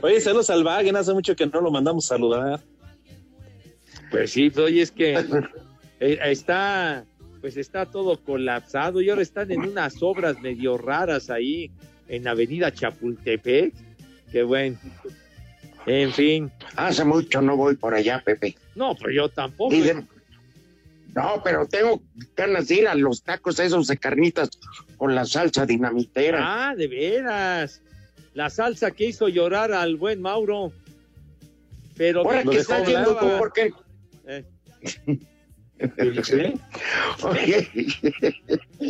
Oye, 0.02 0.20
saludos 0.20 0.50
al 0.50 0.64
Wagen, 0.64 0.96
hace 0.96 1.12
mucho 1.12 1.36
que 1.36 1.46
no 1.46 1.60
lo 1.60 1.70
mandamos 1.70 2.06
saludar. 2.06 2.60
Pues 4.10 4.32
sí, 4.32 4.50
pues, 4.50 4.66
oye, 4.66 4.82
es 4.82 4.90
que 4.90 5.14
eh, 6.00 6.18
está, 6.24 7.04
pues 7.40 7.56
está 7.56 7.86
todo 7.86 8.22
colapsado 8.22 9.00
y 9.00 9.10
ahora 9.10 9.22
están 9.22 9.50
en 9.50 9.60
unas 9.60 10.02
obras 10.02 10.40
medio 10.40 10.78
raras 10.78 11.30
ahí 11.30 11.70
en 12.08 12.28
Avenida 12.28 12.72
Chapultepec. 12.72 13.74
Qué 14.30 14.42
bueno. 14.42 14.78
En 15.86 16.12
fin. 16.12 16.50
Hace 16.74 17.04
mucho 17.04 17.40
no 17.40 17.56
voy 17.56 17.76
por 17.76 17.94
allá, 17.94 18.22
Pepe. 18.24 18.56
No, 18.74 18.94
pues 18.94 19.14
yo 19.14 19.28
tampoco. 19.28 19.74
No, 21.14 21.40
pero 21.42 21.66
tengo 21.66 22.02
ganas 22.36 22.68
de 22.68 22.74
ir 22.74 22.88
a 22.88 22.94
los 22.94 23.22
tacos 23.22 23.58
esos 23.58 23.86
de 23.86 23.96
carnitas 23.96 24.50
con 24.96 25.14
la 25.14 25.24
salsa 25.24 25.66
dinamitera. 25.66 26.70
Ah, 26.70 26.74
de 26.74 26.88
veras. 26.88 27.82
La 28.34 28.50
salsa 28.50 28.90
que 28.90 29.06
hizo 29.06 29.28
llorar 29.28 29.72
al 29.72 29.96
buen 29.96 30.20
Mauro. 30.20 30.72
Pero 31.96 32.20
Ahora 32.20 32.42
que 32.42 32.56
está 32.58 32.84
yendo, 32.84 33.14
llamaba. 33.18 33.38
¿por 33.38 33.52
qué? 33.52 33.72
Eh, 34.26 34.44
Oye, 37.22 37.68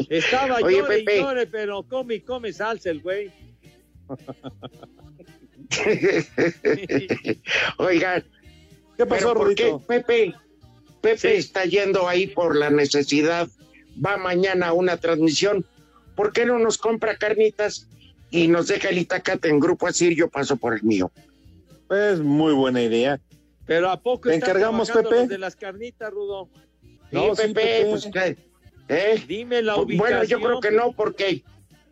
Estaba 0.08 0.56
Oye, 0.56 0.76
llore 0.78 0.98
y 1.00 1.04
Pepe. 1.04 1.20
llore, 1.20 1.46
pero 1.46 1.82
come 1.82 2.16
y 2.16 2.20
come 2.20 2.52
salsa 2.52 2.90
el 2.90 3.00
güey. 3.00 3.30
Oigan, 7.78 8.24
¿Qué 8.96 9.06
pasó, 9.06 9.34
¿por 9.34 9.54
qué? 9.54 9.76
Pepe? 9.86 10.34
Pepe 11.00 11.18
Sí. 11.18 11.28
está 11.28 11.64
yendo 11.64 12.08
ahí 12.08 12.26
por 12.28 12.56
la 12.56 12.70
necesidad. 12.70 13.48
Va 14.04 14.16
mañana 14.16 14.68
a 14.68 14.72
una 14.72 14.96
transmisión. 14.96 15.64
¿Por 16.16 16.32
qué 16.32 16.44
no 16.46 16.58
nos 16.58 16.78
compra 16.78 17.16
carnitas 17.16 17.86
y 18.30 18.48
nos 18.48 18.66
deja 18.66 18.88
el 18.88 18.98
itacate 18.98 19.48
en 19.48 19.60
grupo 19.60 19.86
así? 19.86 20.14
Yo 20.16 20.28
paso 20.28 20.56
por 20.56 20.74
el 20.74 20.82
mío. 20.82 21.12
Es 21.90 22.18
muy 22.18 22.52
buena 22.54 22.82
idea. 22.82 23.20
Pero 23.66 23.90
¿a 23.90 24.00
poco 24.00 24.28
¿Te 24.28 24.34
encargamos, 24.34 24.90
Pepe? 24.90 25.26
de 25.28 25.38
las 25.38 25.54
carnitas, 25.54 26.10
Rudo? 26.10 26.48
Sí, 26.82 26.88
No, 27.12 27.34
sí, 27.36 27.42
Pepe, 27.48 27.54
Pepe. 27.54 27.86
pues, 27.90 28.08
¿qué? 28.12 28.36
¿Eh? 28.88 29.22
Dime 29.26 29.62
la 29.62 29.76
ubicación. 29.76 29.98
Bueno, 29.98 30.24
yo 30.24 30.40
creo 30.40 30.60
que 30.60 30.70
no, 30.70 30.92
porque 30.92 31.42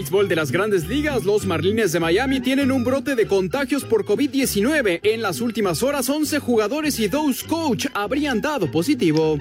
Béisbol 0.00 0.28
de 0.28 0.36
las 0.36 0.50
grandes 0.50 0.88
ligas, 0.88 1.26
los 1.26 1.44
Marlines 1.44 1.92
de 1.92 2.00
Miami 2.00 2.40
tienen 2.40 2.72
un 2.72 2.84
brote 2.84 3.14
de 3.14 3.26
contagios 3.26 3.84
por 3.84 4.06
COVID-19. 4.06 5.00
En 5.02 5.20
las 5.20 5.42
últimas 5.42 5.82
horas, 5.82 6.08
11 6.08 6.38
jugadores 6.38 6.98
y 7.00 7.08
dos 7.08 7.44
coach 7.44 7.86
habrían 7.92 8.40
dado 8.40 8.70
positivo. 8.70 9.36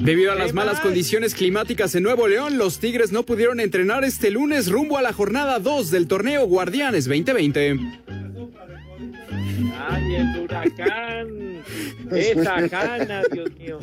Debido 0.00 0.32
a 0.32 0.34
las 0.34 0.54
malas 0.54 0.80
condiciones 0.80 1.34
climáticas 1.34 1.94
en 1.94 2.04
Nuevo 2.04 2.26
León, 2.26 2.56
los 2.56 2.78
Tigres 2.78 3.12
no 3.12 3.24
pudieron 3.24 3.60
entrenar 3.60 4.02
este 4.02 4.30
lunes 4.30 4.70
rumbo 4.70 4.96
a 4.96 5.02
la 5.02 5.12
jornada 5.12 5.58
2 5.58 5.90
del 5.90 6.08
torneo 6.08 6.46
Guardianes 6.46 7.04
2020. 7.04 7.78
Ay, 9.90 10.14
el 10.14 10.40
huracán. 10.40 11.62
Esa 12.12 13.24
Dios 13.30 13.50
mío. 13.58 13.78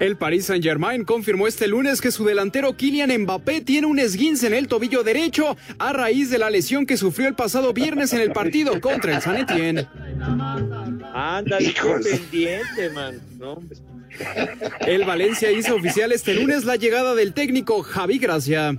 El 0.00 0.16
Paris 0.16 0.46
Saint-Germain 0.46 1.04
confirmó 1.04 1.46
este 1.46 1.68
lunes 1.68 2.00
que 2.00 2.10
su 2.10 2.24
delantero 2.24 2.74
Kylian 2.74 3.10
Mbappé 3.22 3.60
tiene 3.60 3.86
un 3.86 3.98
esguince 3.98 4.46
en 4.46 4.54
el 4.54 4.66
tobillo 4.66 5.02
derecho 5.02 5.58
a 5.78 5.92
raíz 5.92 6.30
de 6.30 6.38
la 6.38 6.48
lesión 6.48 6.86
que 6.86 6.96
sufrió 6.96 7.28
el 7.28 7.34
pasado 7.34 7.74
viernes 7.74 8.14
en 8.14 8.22
el 8.22 8.32
partido 8.32 8.80
contra 8.80 9.14
el 9.14 9.20
San 9.20 9.36
Etienne. 9.36 9.86
Anda, 11.12 11.58
pendiente, 12.02 12.90
man. 12.94 13.20
No. 13.38 13.62
El 14.86 15.04
Valencia 15.04 15.52
hizo 15.52 15.74
oficial 15.74 16.12
este 16.12 16.32
lunes 16.32 16.64
la 16.64 16.76
llegada 16.76 17.14
del 17.14 17.34
técnico 17.34 17.82
Javi 17.82 18.18
Gracia. 18.18 18.74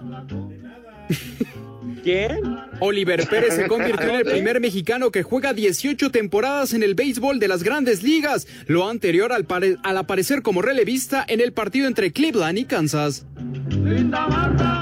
¿Quién? 2.03 2.57
Oliver 2.79 3.27
Pérez 3.29 3.53
se 3.55 3.67
convirtió 3.67 4.09
en 4.09 4.15
el 4.15 4.25
primer 4.25 4.59
mexicano 4.59 5.11
que 5.11 5.21
juega 5.21 5.53
18 5.53 6.09
temporadas 6.09 6.73
en 6.73 6.81
el 6.81 6.95
béisbol 6.95 7.39
de 7.39 7.47
las 7.47 7.61
grandes 7.63 8.01
ligas, 8.01 8.47
lo 8.67 8.89
anterior 8.89 9.31
al, 9.31 9.45
pare- 9.45 9.77
al 9.83 9.97
aparecer 9.97 10.41
como 10.41 10.61
relevista 10.63 11.23
en 11.27 11.41
el 11.41 11.53
partido 11.53 11.87
entre 11.87 12.11
Cleveland 12.11 12.57
y 12.57 12.65
Kansas. 12.65 13.25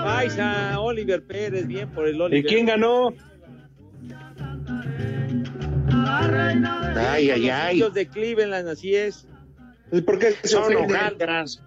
Paisa, 0.05 0.80
Oliver 0.80 1.24
Pérez, 1.24 1.67
bien 1.67 1.89
por 1.89 2.07
el 2.07 2.22
Oliver. 2.22 2.45
¿Y 2.45 2.47
quién 2.47 2.65
ganó? 2.67 3.13
Ay, 6.95 7.30
ay, 7.32 7.49
ay. 7.49 7.78
Los 7.80 7.93
de 7.93 8.07
Cleveland, 8.07 8.67
así 8.70 8.95
es. 8.95 9.28
¿Y 9.91 10.01
¿Por 10.01 10.20
qué 10.20 10.34
se 10.41 10.47
Son 10.47 10.63
ofenden? 10.63 10.86
hojaldras. 10.95 11.61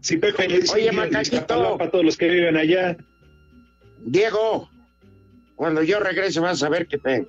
Si 0.00 0.16
Pepe 0.18 0.46
Oye, 0.72 0.92
Macachito. 0.92 1.36
Iztapalapa 1.36 1.84
a 1.84 1.90
todos 1.90 2.04
los 2.04 2.16
que 2.16 2.28
viven 2.28 2.56
allá. 2.56 2.96
Diego, 4.06 4.68
cuando 5.56 5.82
yo 5.82 6.00
regrese 6.00 6.40
vas 6.40 6.62
a 6.62 6.68
ver 6.68 6.86
que 6.86 6.98
te... 6.98 7.26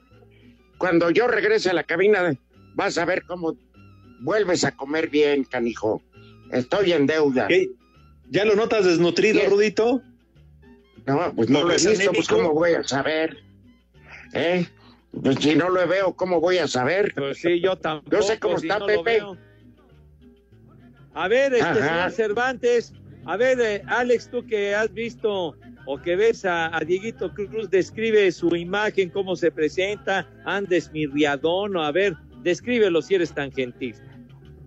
Cuando 0.78 1.10
yo 1.10 1.28
regrese 1.28 1.70
a 1.70 1.74
la 1.74 1.84
cabina 1.84 2.38
vas 2.74 2.98
a 2.98 3.06
ver 3.06 3.24
cómo 3.24 3.56
vuelves 4.20 4.64
a 4.64 4.72
comer 4.76 5.10
bien, 5.10 5.44
canijo. 5.44 6.02
Estoy 6.52 6.92
en 6.92 7.08
deuda. 7.08 7.48
¿Qué? 7.48 7.70
¿Ya 8.30 8.46
lo 8.46 8.56
notas 8.56 8.86
desnutrido, 8.86 9.42
¿Qué? 9.42 9.50
Rudito? 9.50 10.02
No, 11.06 11.34
pues 11.36 11.50
no 11.50 11.62
¿Lo 11.62 11.68
lo 11.68 11.74
he 11.74 11.78
visto, 11.78 12.12
pues 12.12 12.28
cómo 12.28 12.52
voy 12.54 12.74
a 12.74 12.84
saber. 12.84 13.38
¿Eh? 14.34 14.66
Pues 15.24 15.38
si 15.40 15.56
no 15.56 15.70
lo 15.70 15.88
veo, 15.88 16.14
¿cómo 16.16 16.42
voy 16.42 16.58
a 16.58 16.68
saber? 16.68 17.14
Pues 17.16 17.38
sí, 17.38 17.62
yo 17.62 17.78
tampoco. 17.78 18.18
Yo 18.18 18.22
sé 18.24 18.40
cómo 18.40 18.58
si 18.58 18.68
está 18.68 18.80
no 18.80 18.88
Pepe. 18.88 19.22
A 21.14 21.28
ver, 21.30 21.54
este 21.54 21.66
Ajá. 21.66 22.10
señor 22.10 22.12
Cervantes, 22.12 22.94
a 23.26 23.38
ver, 23.38 23.60
eh, 23.62 23.82
Alex, 23.88 24.30
tú 24.30 24.46
que 24.46 24.76
has 24.76 24.94
visto 24.94 25.56
o 25.86 26.02
que 26.02 26.16
ves 26.16 26.46
a, 26.46 26.76
a 26.76 26.80
Dieguito 26.82 27.34
Cruz, 27.34 27.70
describe 27.70 28.32
su 28.32 28.56
imagen, 28.56 29.10
cómo 29.10 29.36
se 29.36 29.52
presenta, 29.52 30.28
andes 30.46 30.92
mi 30.92 31.06
riadón, 31.06 31.76
o 31.76 31.84
a 31.84 31.92
ver, 31.92 32.16
descríbelo 32.42 33.02
si 33.02 33.16
eres 33.16 33.34
tan 33.34 33.52
gentil. 33.52 33.96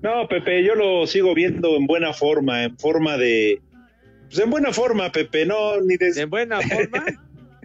No, 0.03 0.29
Pepe, 0.29 0.63
yo 0.65 0.75
lo 0.75 1.07
sigo 1.07 1.35
viendo 1.35 1.77
en 1.77 1.87
buena 1.87 2.13
forma, 2.13 2.65
en 2.65 2.79
forma 2.79 3.17
de... 3.17 3.61
Pues 4.29 4.39
en 4.39 4.51
buena 4.51 4.73
forma, 4.73 5.11
Pepe, 5.11 5.45
no, 5.47 5.81
ni 5.81 5.97
de... 5.97 6.21
¿En 6.21 6.31
buena 6.31 6.61
forma? 6.61 7.05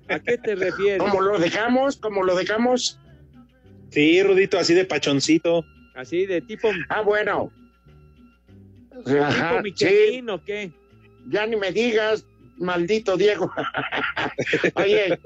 ¿A 0.10 0.20
qué 0.20 0.38
te 0.38 0.56
refieres? 0.56 0.99
¿Cómo 0.99 1.22
lo 1.22 1.38
dejamos? 1.38 1.97
¿Cómo 1.97 2.24
lo 2.24 2.36
dejamos? 2.36 2.99
Sí, 3.89 4.24
Rudito, 4.24 4.58
así 4.58 4.74
de 4.74 4.86
pachoncito. 4.86 5.64
Así 5.93 6.26
de 6.26 6.41
tipo, 6.41 6.72
Ah, 6.89 7.01
bueno. 7.01 7.51
Ajá, 9.06 9.49
tipo 9.49 9.56
sí, 9.58 9.64
Michelin 9.64 10.30
o 10.30 10.43
qué? 10.43 10.72
ya 11.30 11.45
ni 11.45 11.56
me 11.56 11.72
digas, 11.72 12.26
maldito 12.58 13.18
Diego. 13.18 13.51
Oye, 14.76 15.20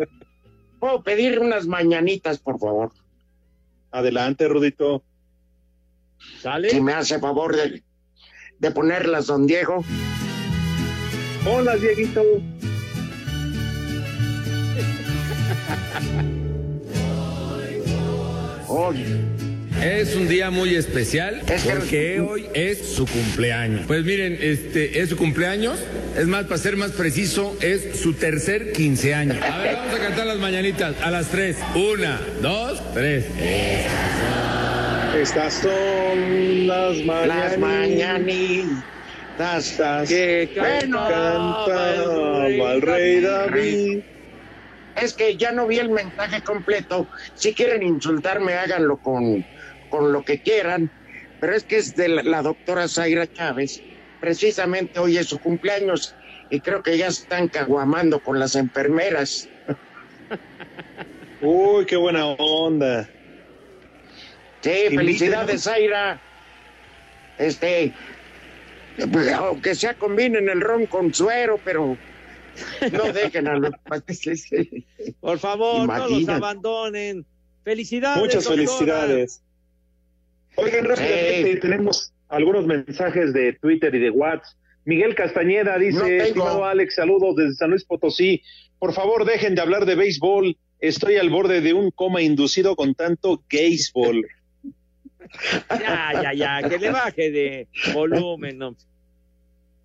¿puedo 0.80 1.04
pedir 1.04 1.40
unas 1.40 1.68
mañanitas, 1.68 2.40
por 2.40 2.60
favor? 2.60 2.92
Adelante, 3.92 4.48
Rudito. 4.48 5.04
¿Sale? 6.42 6.70
Si 6.70 6.82
me 6.82 6.94
hace 6.94 7.20
favor 7.20 7.56
de, 7.56 7.84
de 8.60 8.72
ponerlas, 8.72 9.28
don 9.28 9.48
Diego. 9.48 9.84
Hola, 11.46 11.76
Dieguito. 11.76 12.24
Oye, 18.68 19.06
Es 19.84 20.16
un 20.16 20.28
día 20.28 20.50
muy 20.50 20.76
especial 20.76 21.42
Es 21.48 21.64
que- 21.64 21.70
porque 21.70 22.20
hoy 22.20 22.48
es 22.54 22.80
su 22.96 23.06
cumpleaños. 23.06 23.82
Pues 23.88 24.04
miren, 24.04 24.38
este 24.42 25.00
es 25.02 25.10
su 25.10 25.18
cumpleaños. 25.18 25.80
Es 26.18 26.26
más, 26.28 26.46
para 26.46 26.58
ser 26.58 26.76
más 26.78 26.92
preciso, 26.92 27.56
es 27.62 28.00
su 28.00 28.14
tercer 28.14 28.72
quince 28.72 29.14
años. 29.14 29.38
A 29.42 29.58
ver, 29.60 29.76
vamos 29.76 29.94
a 29.94 30.00
cantar 30.00 30.26
las 30.26 30.38
mañanitas 30.40 30.96
a 31.02 31.12
las 31.12 31.28
tres. 31.30 31.58
Una, 31.76 32.20
dos, 32.42 32.82
tres. 32.94 33.26
Estas 35.22 35.54
son 35.54 36.68
las 36.68 36.98
mañanitas. 37.06 37.52
las 37.52 37.58
mañanitas. 37.60 39.00
Que 40.10 40.50
Bueno, 40.58 41.08
Cantaba 41.08 42.48
el 42.48 42.82
rey 42.82 43.22
David. 43.22 44.00
Es 45.02 45.14
que 45.14 45.38
ya 45.38 45.52
no 45.52 45.68
vi 45.68 45.78
el 45.78 45.90
mensaje 45.90 46.42
completo. 46.42 47.08
Si 47.36 47.54
quieren 47.54 47.84
insultarme, 47.84 48.54
háganlo 48.56 48.98
con, 48.98 49.46
con 49.90 50.12
lo 50.12 50.24
que 50.24 50.42
quieran. 50.42 50.92
Pero 51.40 51.56
es 51.56 51.64
que 51.64 51.78
es 51.78 51.96
de 51.96 52.08
la, 52.10 52.24
la 52.24 52.42
doctora 52.42 52.88
Zaira 52.88 53.32
Chávez. 53.32 53.82
Precisamente 54.20 55.00
hoy 55.00 55.18
es 55.18 55.28
su 55.28 55.40
cumpleaños 55.40 56.16
y 56.50 56.60
creo 56.60 56.82
que 56.82 56.98
ya 56.98 57.08
están 57.08 57.48
caguamando 57.48 58.20
con 58.20 58.40
las 58.40 58.56
enfermeras. 58.56 59.48
Uy, 61.42 61.86
qué 61.86 61.96
buena 61.96 62.26
onda. 62.26 63.08
Sí, 64.62 64.96
felicidades, 64.96 65.64
Zaira. 65.64 66.20
Este, 67.38 67.94
pues, 69.12 69.32
aunque 69.34 69.76
sea 69.76 69.94
combinen 69.94 70.50
el 70.50 70.62
ron 70.62 70.88
con 70.88 71.14
suero, 71.14 71.60
pero 71.64 71.96
no 72.92 73.14
dejen 73.14 73.48
a 73.48 73.58
los 73.58 73.72
Por 75.20 75.40
favor, 75.40 75.88
no 75.88 76.08
los 76.08 76.28
abandonen. 76.30 77.26
Felicidades. 77.64 78.24
Muchas 78.24 78.44
doctora. 78.46 78.68
felicidades. 78.68 79.42
Oigan, 80.58 80.86
rápidamente, 80.86 81.54
Sí. 81.54 81.60
tenemos 81.60 82.14
algunos 82.30 82.66
mensajes 82.66 83.34
de 83.34 83.54
Twitter 83.54 83.94
y 83.96 84.00
de 84.00 84.10
WhatsApp. 84.10 84.56
Miguel 84.86 85.16
Castañeda 85.16 85.78
dice, 85.78 86.00
No 86.00 86.06
estimado 86.24 86.66
Alex, 86.66 86.96
saludos 86.96 87.36
desde 87.36 87.56
San 87.56 87.70
Luis 87.72 87.84
Potosí. 87.84 88.42
Por 88.80 88.94
favor, 88.94 89.26
dejen 89.26 89.56
de 89.56 89.62
hablar 89.62 89.86
de 89.86 89.96
béisbol. 89.96 90.58
Estoy 90.80 91.18
al 91.18 91.30
borde 91.30 91.62
de 91.62 91.74
un 91.74 91.92
coma 91.92 92.22
inducido 92.22 92.76
con 92.76 92.96
tanto 92.96 93.44
béisbol. 93.52 94.26
Ya, 95.70 96.14
ya, 96.22 96.34
ya, 96.34 96.70
que 96.70 96.78
le 96.78 96.90
baje 96.90 97.32
de 97.32 97.68
volumen. 97.94 98.58
No. 98.58 98.76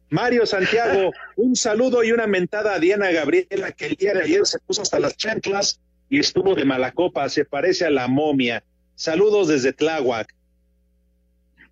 Mario 0.08 0.46
Santiago, 0.46 1.10
un 1.36 1.56
saludo 1.56 2.04
y 2.04 2.12
una 2.12 2.26
mentada 2.26 2.74
a 2.74 2.78
Diana 2.78 3.10
Gabriela, 3.10 3.72
que 3.72 3.86
el 3.86 3.94
día 3.96 4.12
de 4.14 4.22
ayer 4.22 4.46
se 4.46 4.58
puso 4.60 4.82
hasta 4.82 5.00
las 5.00 5.16
chanclas 5.16 5.80
y 6.10 6.18
estuvo 6.18 6.54
de 6.54 6.64
mala 6.64 6.92
copa, 6.92 7.28
se 7.28 7.44
parece 7.44 7.86
a 7.86 7.90
la 7.90 8.06
momia. 8.08 8.62
Saludos 8.94 9.48
desde 9.48 9.72
Tláhuac. 9.72 10.32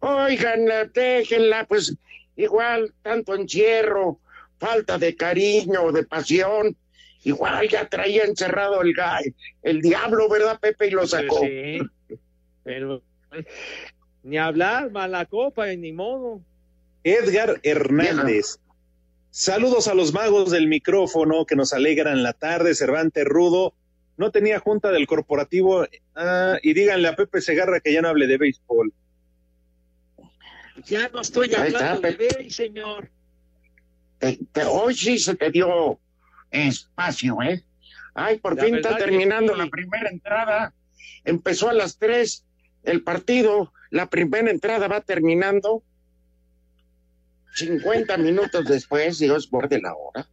Oigan, 0.01 0.67
déjenla, 0.95 1.67
pues 1.67 1.97
igual 2.37 2.93
tanto 3.03 3.35
encierro, 3.35 4.19
falta 4.59 4.99
de 4.99 5.15
cariño, 5.15 5.93
de 5.93 6.05
pasión. 6.05 6.77
Igual 7.23 7.69
ya 7.69 7.87
traía 7.87 8.25
encerrado 8.25 8.81
el 8.81 8.95
gay, 8.95 9.35
el 9.63 9.83
diablo, 9.83 10.29
¿verdad, 10.31 10.59
Pepe? 10.59 10.89
Y 10.89 10.91
lo 10.91 11.07
sacó. 11.07 11.41
Sí, 11.41 11.79
pero 12.65 13.03
Ni 14.23 14.39
hablar, 14.39 14.91
mala 14.91 15.27
copa, 15.27 15.67
ni 15.67 15.93
modo. 15.93 16.41
Edgar 17.05 17.61
Hernández. 17.63 18.59
Saludos 19.31 19.87
a 19.87 19.95
los 19.95 20.13
magos 20.13 20.51
del 20.51 20.67
micrófono 20.67 21.47
que 21.47 21.57
nos 21.57 21.73
alegran 21.73 22.23
la 22.23 22.33
tarde. 22.33 22.75
Cervantes 22.75 23.25
Rudo. 23.25 23.75
No 24.17 24.31
tenía 24.31 24.59
junta 24.59 24.91
del 24.91 25.07
corporativo. 25.07 25.87
Ah, 26.15 26.59
y 26.63 26.75
díganle 26.75 27.09
a 27.09 27.17
Pepe 27.17 27.41
Segarra 27.41 27.81
que 27.81 27.93
ya 27.93 28.03
no 28.03 28.09
hable 28.09 28.27
de 28.27 28.37
béisbol. 28.37 28.93
Ya 30.87 31.09
no 31.09 31.21
estoy 31.21 31.55
hablando 31.55 32.01
de 32.01 32.51
señor. 32.51 33.11
Te- 34.19 34.39
te- 34.53 34.65
hoy 34.65 34.95
sí 34.95 35.19
se 35.19 35.35
te 35.35 35.51
dio 35.51 35.99
espacio, 36.51 37.41
¿eh? 37.43 37.63
Ay, 38.15 38.39
por 38.39 38.57
La 38.57 38.65
fin 38.65 38.75
está 38.77 38.97
terminando 38.97 39.53
sí. 39.55 39.59
la 39.59 39.67
primera 39.69 40.11
entrada. 40.11 40.75
Empezó 41.25 41.71
a 41.71 41.73
las 41.73 41.97
tres 41.99 42.45
el 42.83 43.03
partido. 43.03 43.73
La 43.91 44.09
primera 44.09 44.51
entrada 44.51 44.89
va 44.89 45.01
terminando 45.01 45.83
50 47.55 48.17
minutos 48.19 48.65
después, 48.67 49.19
Dios 49.19 49.51
borde 49.51 49.81
la 49.81 49.95
hora. 49.95 50.29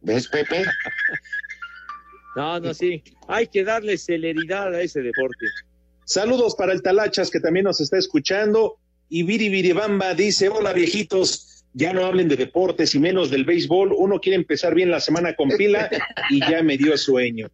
¿Ves, 0.00 0.28
Pepe? 0.28 0.64
No, 2.36 2.60
no, 2.60 2.74
sí. 2.74 3.02
Hay 3.26 3.48
que 3.48 3.64
darle 3.64 3.96
celeridad 3.98 4.74
a 4.74 4.80
ese 4.82 5.00
deporte. 5.00 5.46
Saludos 6.04 6.54
para 6.54 6.72
el 6.72 6.82
Talachas 6.82 7.30
que 7.30 7.40
también 7.40 7.64
nos 7.64 7.80
está 7.80 7.98
escuchando. 7.98 8.78
Y 9.08 9.22
Viri 9.22 9.48
Viribamba 9.48 10.14
dice, 10.14 10.48
hola 10.48 10.72
viejitos, 10.72 11.64
ya 11.72 11.92
no 11.92 12.04
hablen 12.04 12.28
de 12.28 12.36
deportes 12.36 12.94
y 12.94 12.98
menos 12.98 13.30
del 13.30 13.44
béisbol. 13.44 13.92
Uno 13.96 14.20
quiere 14.20 14.36
empezar 14.36 14.74
bien 14.74 14.90
la 14.90 15.00
semana 15.00 15.34
con 15.34 15.48
pila 15.50 15.88
y 16.30 16.40
ya 16.40 16.62
me 16.62 16.76
dio 16.76 16.96
sueño. 16.98 17.48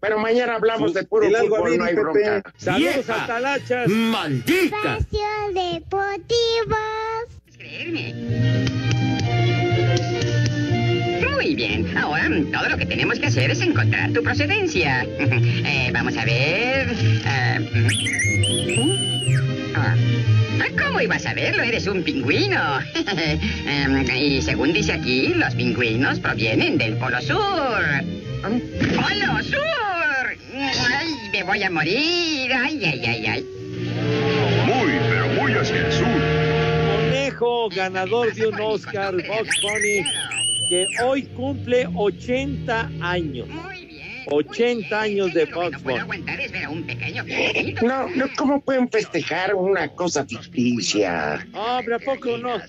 Pero 0.00 0.18
mañana 0.18 0.56
hablamos 0.56 0.94
de 0.94 1.04
puro 1.04 1.28
fútbol, 1.30 1.64
Viri, 1.70 1.78
no 1.78 1.84
hay 1.84 1.94
Pepe. 1.94 2.02
bronca. 2.02 2.52
Saludos 2.56 3.08
a 3.10 3.26
Talachas. 3.26 3.88
¡Maldita! 3.88 4.98
Espacio 4.98 5.20
Deportivo. 5.54 6.76
Muy 11.34 11.54
bien, 11.56 11.96
ahora 11.96 12.28
todo 12.52 12.68
lo 12.68 12.76
que 12.76 12.86
tenemos 12.86 13.18
que 13.18 13.26
hacer 13.26 13.50
es 13.50 13.60
encontrar 13.60 14.12
tu 14.12 14.22
procedencia. 14.22 15.06
Eh, 15.64 15.90
vamos 15.92 16.16
a 16.16 16.24
ver. 16.24 16.94
ah, 17.24 17.58
Ah, 19.74 19.94
¿Cómo 20.78 21.00
ibas 21.00 21.24
a 21.26 21.34
verlo? 21.34 21.62
Eres 21.62 21.86
un 21.86 22.02
pingüino. 22.02 22.80
Em, 23.66 24.06
y 24.14 24.42
según 24.42 24.72
dice 24.72 24.92
aquí, 24.92 25.28
los 25.34 25.54
pingüinos 25.54 26.20
provienen 26.20 26.78
del 26.78 26.96
Polo 26.96 27.20
Sur. 27.20 27.82
¡Polo 28.42 29.42
Sur! 29.42 30.36
¡Ay, 30.54 31.08
me 31.32 31.42
voy 31.42 31.62
a 31.62 31.70
morir! 31.70 32.52
¡Ay, 32.52 32.84
ay, 32.84 33.02
ay, 33.06 33.26
ay! 33.26 33.46
Muy, 34.66 34.92
pero 35.08 35.28
muy 35.28 35.52
hacia 35.52 35.86
el 35.86 35.92
sur. 35.92 36.06
Conejo, 36.96 37.68
ganador 37.70 38.34
de 38.34 38.46
un 38.46 38.60
Oscar, 38.60 39.14
Box 39.14 39.60
Bunny, 39.62 40.04
que 40.68 40.86
hoy 41.04 41.22
cumple 41.34 41.88
80 41.94 42.90
años. 43.00 43.48
80 44.26 45.00
años 45.00 45.32
de 45.34 45.46
pequeño 45.46 47.24
No, 47.82 48.08
no, 48.08 48.26
¿cómo 48.36 48.60
pueden 48.60 48.88
festejar 48.90 49.54
una 49.54 49.88
cosa 49.88 50.24
ficticia? 50.26 51.46
Hombre, 51.54 51.94
¿a 51.94 51.98
poco 51.98 52.36
no? 52.38 52.60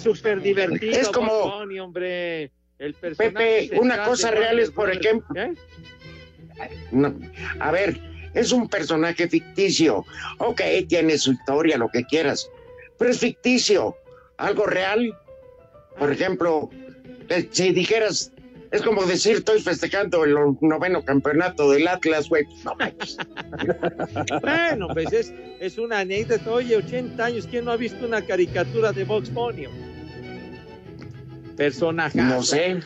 Súper 0.00 0.40
divertido. 0.40 0.92
Es 0.92 1.08
como- 1.08 1.32
hombre. 1.32 2.50
El 2.78 2.94
Pepe, 2.94 3.70
una 3.78 4.04
cosa 4.04 4.30
real 4.30 4.58
es, 4.58 4.70
por 4.70 4.90
ejemplo. 4.90 5.38
¿Eh? 5.38 5.52
No, 6.92 7.14
a 7.58 7.70
ver, 7.70 8.00
es 8.32 8.52
un 8.52 8.68
personaje 8.68 9.28
ficticio. 9.28 10.06
Ok, 10.38 10.62
tiene 10.88 11.18
su 11.18 11.32
historia, 11.32 11.76
lo 11.76 11.90
que 11.90 12.04
quieras. 12.04 12.50
Pero 12.98 13.10
es 13.10 13.18
ficticio. 13.18 13.96
Algo 14.38 14.64
real. 14.64 15.14
Por 15.98 16.10
ejemplo, 16.10 16.70
eh, 17.28 17.46
si 17.50 17.72
dijeras, 17.72 18.32
es 18.70 18.82
como 18.82 19.04
decir, 19.04 19.36
estoy 19.36 19.60
festejando 19.60 20.24
el 20.24 20.34
noveno 20.60 21.02
campeonato 21.04 21.70
del 21.70 21.88
Atlas, 21.88 22.28
güey. 22.28 22.44
No 22.64 22.74
manches. 22.76 23.16
Bueno, 24.40 24.88
pues 24.92 25.12
es, 25.12 25.32
es 25.60 25.78
una 25.78 26.00
anécdota. 26.00 26.50
Oye, 26.50 26.76
80 26.76 27.24
años, 27.24 27.46
¿quién 27.50 27.64
no 27.64 27.72
ha 27.72 27.76
visto 27.76 28.06
una 28.06 28.22
caricatura 28.24 28.92
de 28.92 29.04
Box 29.04 29.32
Bunny? 29.32 29.66
Personajazo. 31.56 32.18
No 32.36 32.42
sé. 32.42 32.80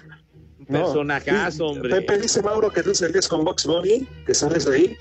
Personajazo, 0.66 1.66
hombre. 1.66 1.90
Pepe 1.90 2.18
dice 2.18 2.42
Mauro 2.42 2.70
que 2.70 2.82
tú 2.82 2.94
salías 2.94 3.28
con 3.28 3.44
Box 3.44 3.66
Bunny, 3.66 4.06
que 4.26 4.34
sales 4.34 4.64
de 4.64 4.76
ahí. 4.76 4.96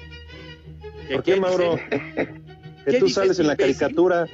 ¿Por 1.12 1.24
qué, 1.24 1.36
Mauro? 1.38 1.80
Que 1.90 2.92
¿Qué 2.92 3.00
tú 3.00 3.08
sales 3.10 3.40
en 3.40 3.48
la 3.48 3.54
imbécil? 3.54 3.78
caricatura. 3.78 4.28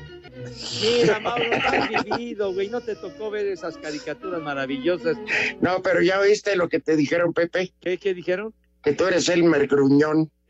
Mira, 0.81 1.19
Mauro, 1.19 1.43
no 1.49 1.55
has 1.67 2.03
vivido, 2.05 2.53
güey. 2.53 2.69
No 2.69 2.81
te 2.81 2.95
tocó 2.95 3.29
ver 3.29 3.47
esas 3.47 3.77
caricaturas 3.77 4.41
maravillosas. 4.41 5.17
No, 5.61 5.81
pero 5.81 6.01
ya 6.01 6.19
oíste 6.19 6.55
lo 6.55 6.69
que 6.69 6.79
te 6.79 6.95
dijeron, 6.95 7.33
Pepe. 7.33 7.71
¿Qué, 7.81 7.97
qué 7.97 8.13
dijeron? 8.13 8.53
Que 8.83 8.93
tú 8.93 9.05
eres 9.05 9.27
el 9.29 9.43
mergruñón. 9.43 10.29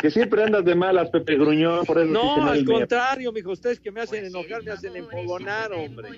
Que 0.00 0.10
siempre 0.12 0.44
andas 0.44 0.64
de 0.64 0.76
malas, 0.76 1.10
Pepe 1.10 1.34
Gruñón, 1.36 1.84
por 1.84 1.98
eso 1.98 2.06
No, 2.06 2.48
al 2.48 2.64
contrario, 2.64 3.32
mijo, 3.32 3.50
ustedes 3.50 3.80
que 3.80 3.90
me 3.90 4.00
hacen 4.00 4.24
enojar, 4.24 4.62
me 4.62 4.70
hacen 4.70 4.94
empogonar, 4.94 5.72
hombre. 5.72 6.08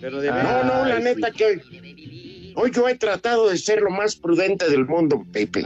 Pero 0.00 0.20
de 0.20 0.28
No, 0.28 0.34
verdad. 0.36 0.64
no, 0.64 0.88
la 0.88 1.00
neta 1.00 1.32
que 1.32 1.60
hoy 2.54 2.70
yo 2.70 2.88
he 2.88 2.94
tratado 2.94 3.48
de 3.48 3.58
ser 3.58 3.80
lo 3.80 3.90
más 3.90 4.14
prudente 4.14 4.70
del 4.70 4.86
mundo, 4.86 5.24
Pepe. 5.32 5.64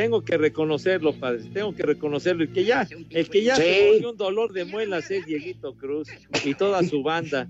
Tengo 0.00 0.24
que 0.24 0.38
reconocerlo, 0.38 1.12
padre. 1.12 1.42
Tengo 1.52 1.74
que 1.74 1.82
reconocerlo. 1.82 2.42
El 2.44 2.52
que 2.54 2.64
ya, 2.64 2.88
el 3.10 3.28
que 3.28 3.42
ya 3.44 3.56
Sí. 3.56 3.62
se 3.62 3.90
volvió 3.92 4.10
un 4.12 4.16
dolor 4.16 4.52
de 4.54 4.64
muelas 4.64 5.10
es 5.10 5.26
Dieguito 5.26 5.74
Cruz 5.74 6.08
y 6.42 6.54
toda 6.54 6.82
su 6.84 7.02
banda. 7.02 7.46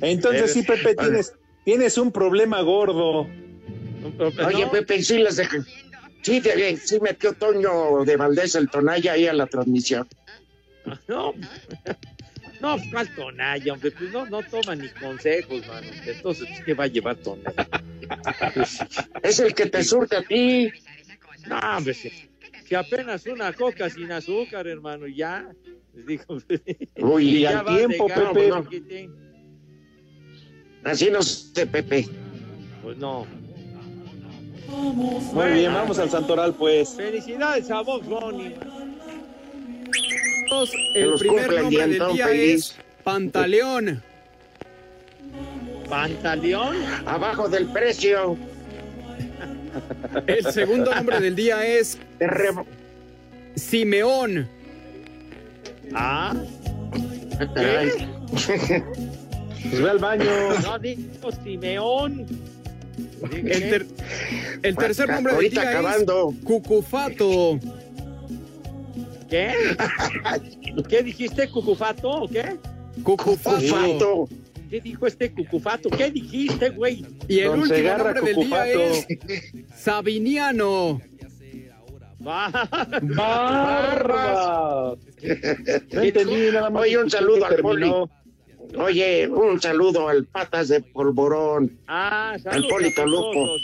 Entonces 0.00 0.52
sí, 0.52 0.62
Pepe, 0.62 0.94
tienes, 0.94 1.34
tienes 1.64 1.98
un 1.98 2.10
problema 2.12 2.60
gordo. 2.62 3.28
Oye, 4.46 4.64
no. 4.64 4.70
Pepe, 4.70 5.02
sí 5.02 5.18
las 5.18 5.36
dejé. 5.36 5.58
Sí, 6.22 6.40
de- 6.40 6.76
sí 6.78 6.98
metió 7.00 7.34
Toño 7.34 8.04
de 8.04 8.16
Valdés 8.16 8.54
el 8.54 8.70
Tonaya 8.70 9.12
ahí 9.12 9.26
a 9.26 9.32
la 9.32 9.46
transmisión. 9.46 10.08
No, 11.08 11.34
no, 12.60 12.76
¿cuál 12.90 13.14
tonalla, 13.14 13.72
hombre? 13.72 13.90
Pues 13.90 14.12
no, 14.12 14.26
no 14.26 14.42
toma 14.42 14.74
ni 14.74 14.88
consejos, 14.88 15.66
mano. 15.66 15.86
Entonces, 16.06 16.48
¿qué 16.64 16.74
va 16.74 16.84
a 16.84 16.88
llevar 16.88 17.16
tonalla? 17.16 17.68
Es 19.22 19.40
el 19.40 19.54
que 19.54 19.66
te 19.66 19.82
surte 19.82 20.16
a 20.16 20.22
ti. 20.22 20.70
No, 21.48 21.58
hombre, 21.58 21.94
si, 21.94 22.10
si 22.64 22.74
apenas 22.74 23.26
una 23.26 23.52
coca 23.52 23.90
sin 23.90 24.12
azúcar, 24.12 24.66
hermano, 24.66 25.06
ya. 25.06 25.48
Les 25.94 26.06
digo, 26.06 26.24
Uy, 26.98 27.36
y 27.36 27.40
ya 27.40 27.60
al 27.60 27.66
tiempo, 27.66 28.06
Pepe. 28.06 28.50
chiquitín. 28.62 29.14
Así 30.84 31.10
no 31.10 31.22
sé, 31.22 31.66
Pepe. 31.66 32.06
Pues 32.82 32.96
no. 32.96 33.26
Muy 35.32 35.50
bien, 35.52 35.72
vamos 35.72 35.98
al 35.98 36.10
Santoral, 36.10 36.54
pues. 36.54 36.94
Felicidades 36.94 37.70
a 37.70 37.80
Box 37.80 38.06
Bunny. 38.06 38.54
El 40.94 41.14
primer 41.18 41.52
nombre 41.62 41.86
del 41.88 42.12
día 42.14 42.26
feliz. 42.28 42.54
es 42.70 42.76
Pantaleón. 43.04 44.02
¿Pantaleón? 45.88 46.76
Abajo 47.06 47.48
del 47.48 47.66
precio. 47.66 48.36
El 50.26 50.44
segundo 50.52 50.94
nombre 50.94 51.20
del 51.20 51.34
día 51.36 51.64
es 51.66 51.98
Simeón. 53.54 54.48
Ah, 55.94 56.34
Ay. 57.56 57.90
Pues 59.68 59.82
ve 59.82 59.90
al 59.90 59.98
baño. 59.98 60.24
no 60.62 60.78
digo 60.78 61.30
Simeón. 61.44 62.26
El, 63.32 63.42
ter- 63.70 63.86
el 64.62 64.76
tercer 64.76 65.08
nombre 65.08 65.34
del 65.34 65.50
día 65.50 65.70
acabando. 65.70 66.32
es 66.36 66.44
Cucufato. 66.44 67.58
¿Qué? 69.28 69.52
¿Qué 70.88 71.02
dijiste, 71.02 71.48
cucufato 71.50 72.08
o 72.08 72.28
qué? 72.28 72.56
Cucufato. 73.02 73.60
Fato. 73.66 74.28
¿Qué 74.70 74.80
dijo 74.80 75.06
este 75.06 75.30
cucufato? 75.32 75.88
¿Qué 75.90 76.10
dijiste, 76.10 76.70
güey? 76.70 77.04
Y 77.28 77.38
el 77.40 77.48
Don 77.48 77.60
último 77.60 77.76
Segarra 77.76 78.14
nombre 78.14 78.34
del 78.34 78.46
día 78.48 78.64
Cucufato. 78.64 78.80
es 78.82 79.06
Sabiniano. 79.76 81.00
¡Barba! 83.66 84.96
No 85.92 86.00
entendí 86.02 86.50
nada 86.52 86.70
más. 86.70 86.82
Oye, 86.82 86.98
un 86.98 87.10
saludo 87.10 87.44
al 87.46 87.56
terminó. 87.56 88.10
Oye, 88.78 89.28
un 89.28 89.60
saludo 89.60 90.08
al 90.08 90.24
Patas 90.24 90.68
de 90.68 90.80
Polvorón. 90.80 91.78
Ah, 91.86 92.32
Al 92.32 92.40
saludos 92.42 92.70
Polito 92.72 93.02
a 93.02 93.06
Luco. 93.06 93.30
todos. 93.32 93.60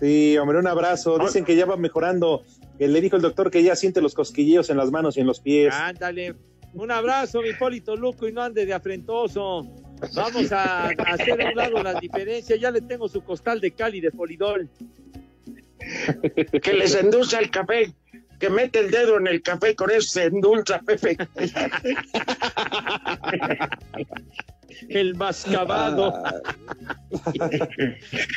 Sí, 0.00 0.36
hombre, 0.38 0.58
un 0.58 0.66
abrazo. 0.66 1.18
Dicen 1.18 1.44
que 1.44 1.54
ya 1.56 1.66
va 1.66 1.76
mejorando. 1.76 2.42
Que 2.82 2.88
le 2.88 3.00
dijo 3.00 3.14
el 3.14 3.22
doctor 3.22 3.48
que 3.48 3.62
ya 3.62 3.76
siente 3.76 4.00
los 4.00 4.12
cosquilleos 4.12 4.68
en 4.68 4.76
las 4.76 4.90
manos 4.90 5.16
y 5.16 5.20
en 5.20 5.28
los 5.28 5.38
pies. 5.38 5.72
Ándale. 5.72 6.34
Un 6.74 6.90
abrazo, 6.90 7.40
mi 7.40 7.52
Polito 7.52 7.94
Luco, 7.94 8.26
y 8.26 8.32
no 8.32 8.42
ande 8.42 8.66
de 8.66 8.74
afrentoso. 8.74 9.72
Vamos 10.16 10.50
a, 10.50 10.86
a 10.86 10.88
hacer 10.88 11.40
a 11.40 11.50
un 11.50 11.54
lado 11.54 11.80
las 11.80 12.00
diferencias. 12.00 12.58
Ya 12.58 12.72
le 12.72 12.80
tengo 12.80 13.08
su 13.08 13.22
costal 13.22 13.60
de 13.60 13.70
Cali 13.70 14.00
de 14.00 14.10
Polidol. 14.10 14.68
que 16.60 16.72
les 16.72 16.96
endulza 16.96 17.38
el 17.38 17.52
café, 17.52 17.94
que 18.40 18.50
mete 18.50 18.80
el 18.80 18.90
dedo 18.90 19.16
en 19.16 19.28
el 19.28 19.42
café 19.42 19.76
con 19.76 19.88
eso 19.92 20.10
se 20.10 20.24
endulza, 20.24 20.80
Pepe. 20.80 21.16
El 24.88 25.14
mascabado. 25.14 26.20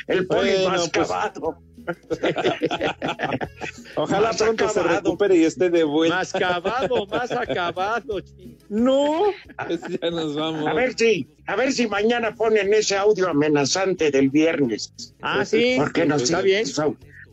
el 0.06 0.28
poli 0.28 0.52
Bueno, 0.52 0.70
mascabado. 0.70 1.58
Ojalá 3.96 4.28
Más 4.30 4.38
pronto 4.38 4.70
se 4.70 4.84
recupere 4.84 5.38
y 5.38 5.44
esté 5.46 5.70
de 5.70 5.84
vuelta. 5.84 6.18
Más 6.18 6.36
acabado, 6.36 7.06
más 7.08 7.32
acabado. 7.32 8.20
ching. 8.22 8.58
No, 8.70 9.24
pues 9.68 9.82
ya 10.02 10.10
nos 10.12 10.36
vamos. 10.36 10.68
A 10.68 10.74
ver 10.74 10.94
si, 10.98 11.28
a 11.48 11.56
ver 11.56 11.72
si 11.72 11.88
mañana 11.88 12.36
ponen 12.36 12.74
ese 12.74 12.96
audio 12.98 13.30
amenazante 13.30 14.12
del 14.12 14.30
viernes. 14.30 14.94
Ah, 15.22 15.46
sí, 15.46 15.76
Porque 15.78 16.06
nos 16.06 16.24
está 16.24 16.40
hizo- 16.40 16.44
bien. 16.44 16.66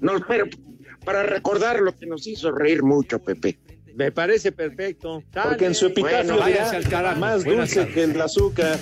nos- 0.00 0.22
pero 0.28 0.46
para 1.04 1.22
recordar 1.24 1.80
lo 1.80 1.96
que 1.96 2.06
nos 2.06 2.26
hizo 2.26 2.52
reír 2.52 2.82
mucho, 2.82 3.18
Pepe. 3.18 3.58
Me 3.94 4.10
parece 4.10 4.52
perfecto. 4.52 5.22
Porque 5.32 5.66
en 5.66 5.74
su 5.74 5.86
epitafio 5.86 6.34
Bueno, 6.34 6.46
dirá 6.46 6.64
váyanse 6.64 6.76
al 6.76 6.88
carajo. 6.88 7.20
más 7.20 7.44
dulce 7.44 7.86
que 7.88 8.04
el 8.04 8.20
azúcar. 8.20 8.78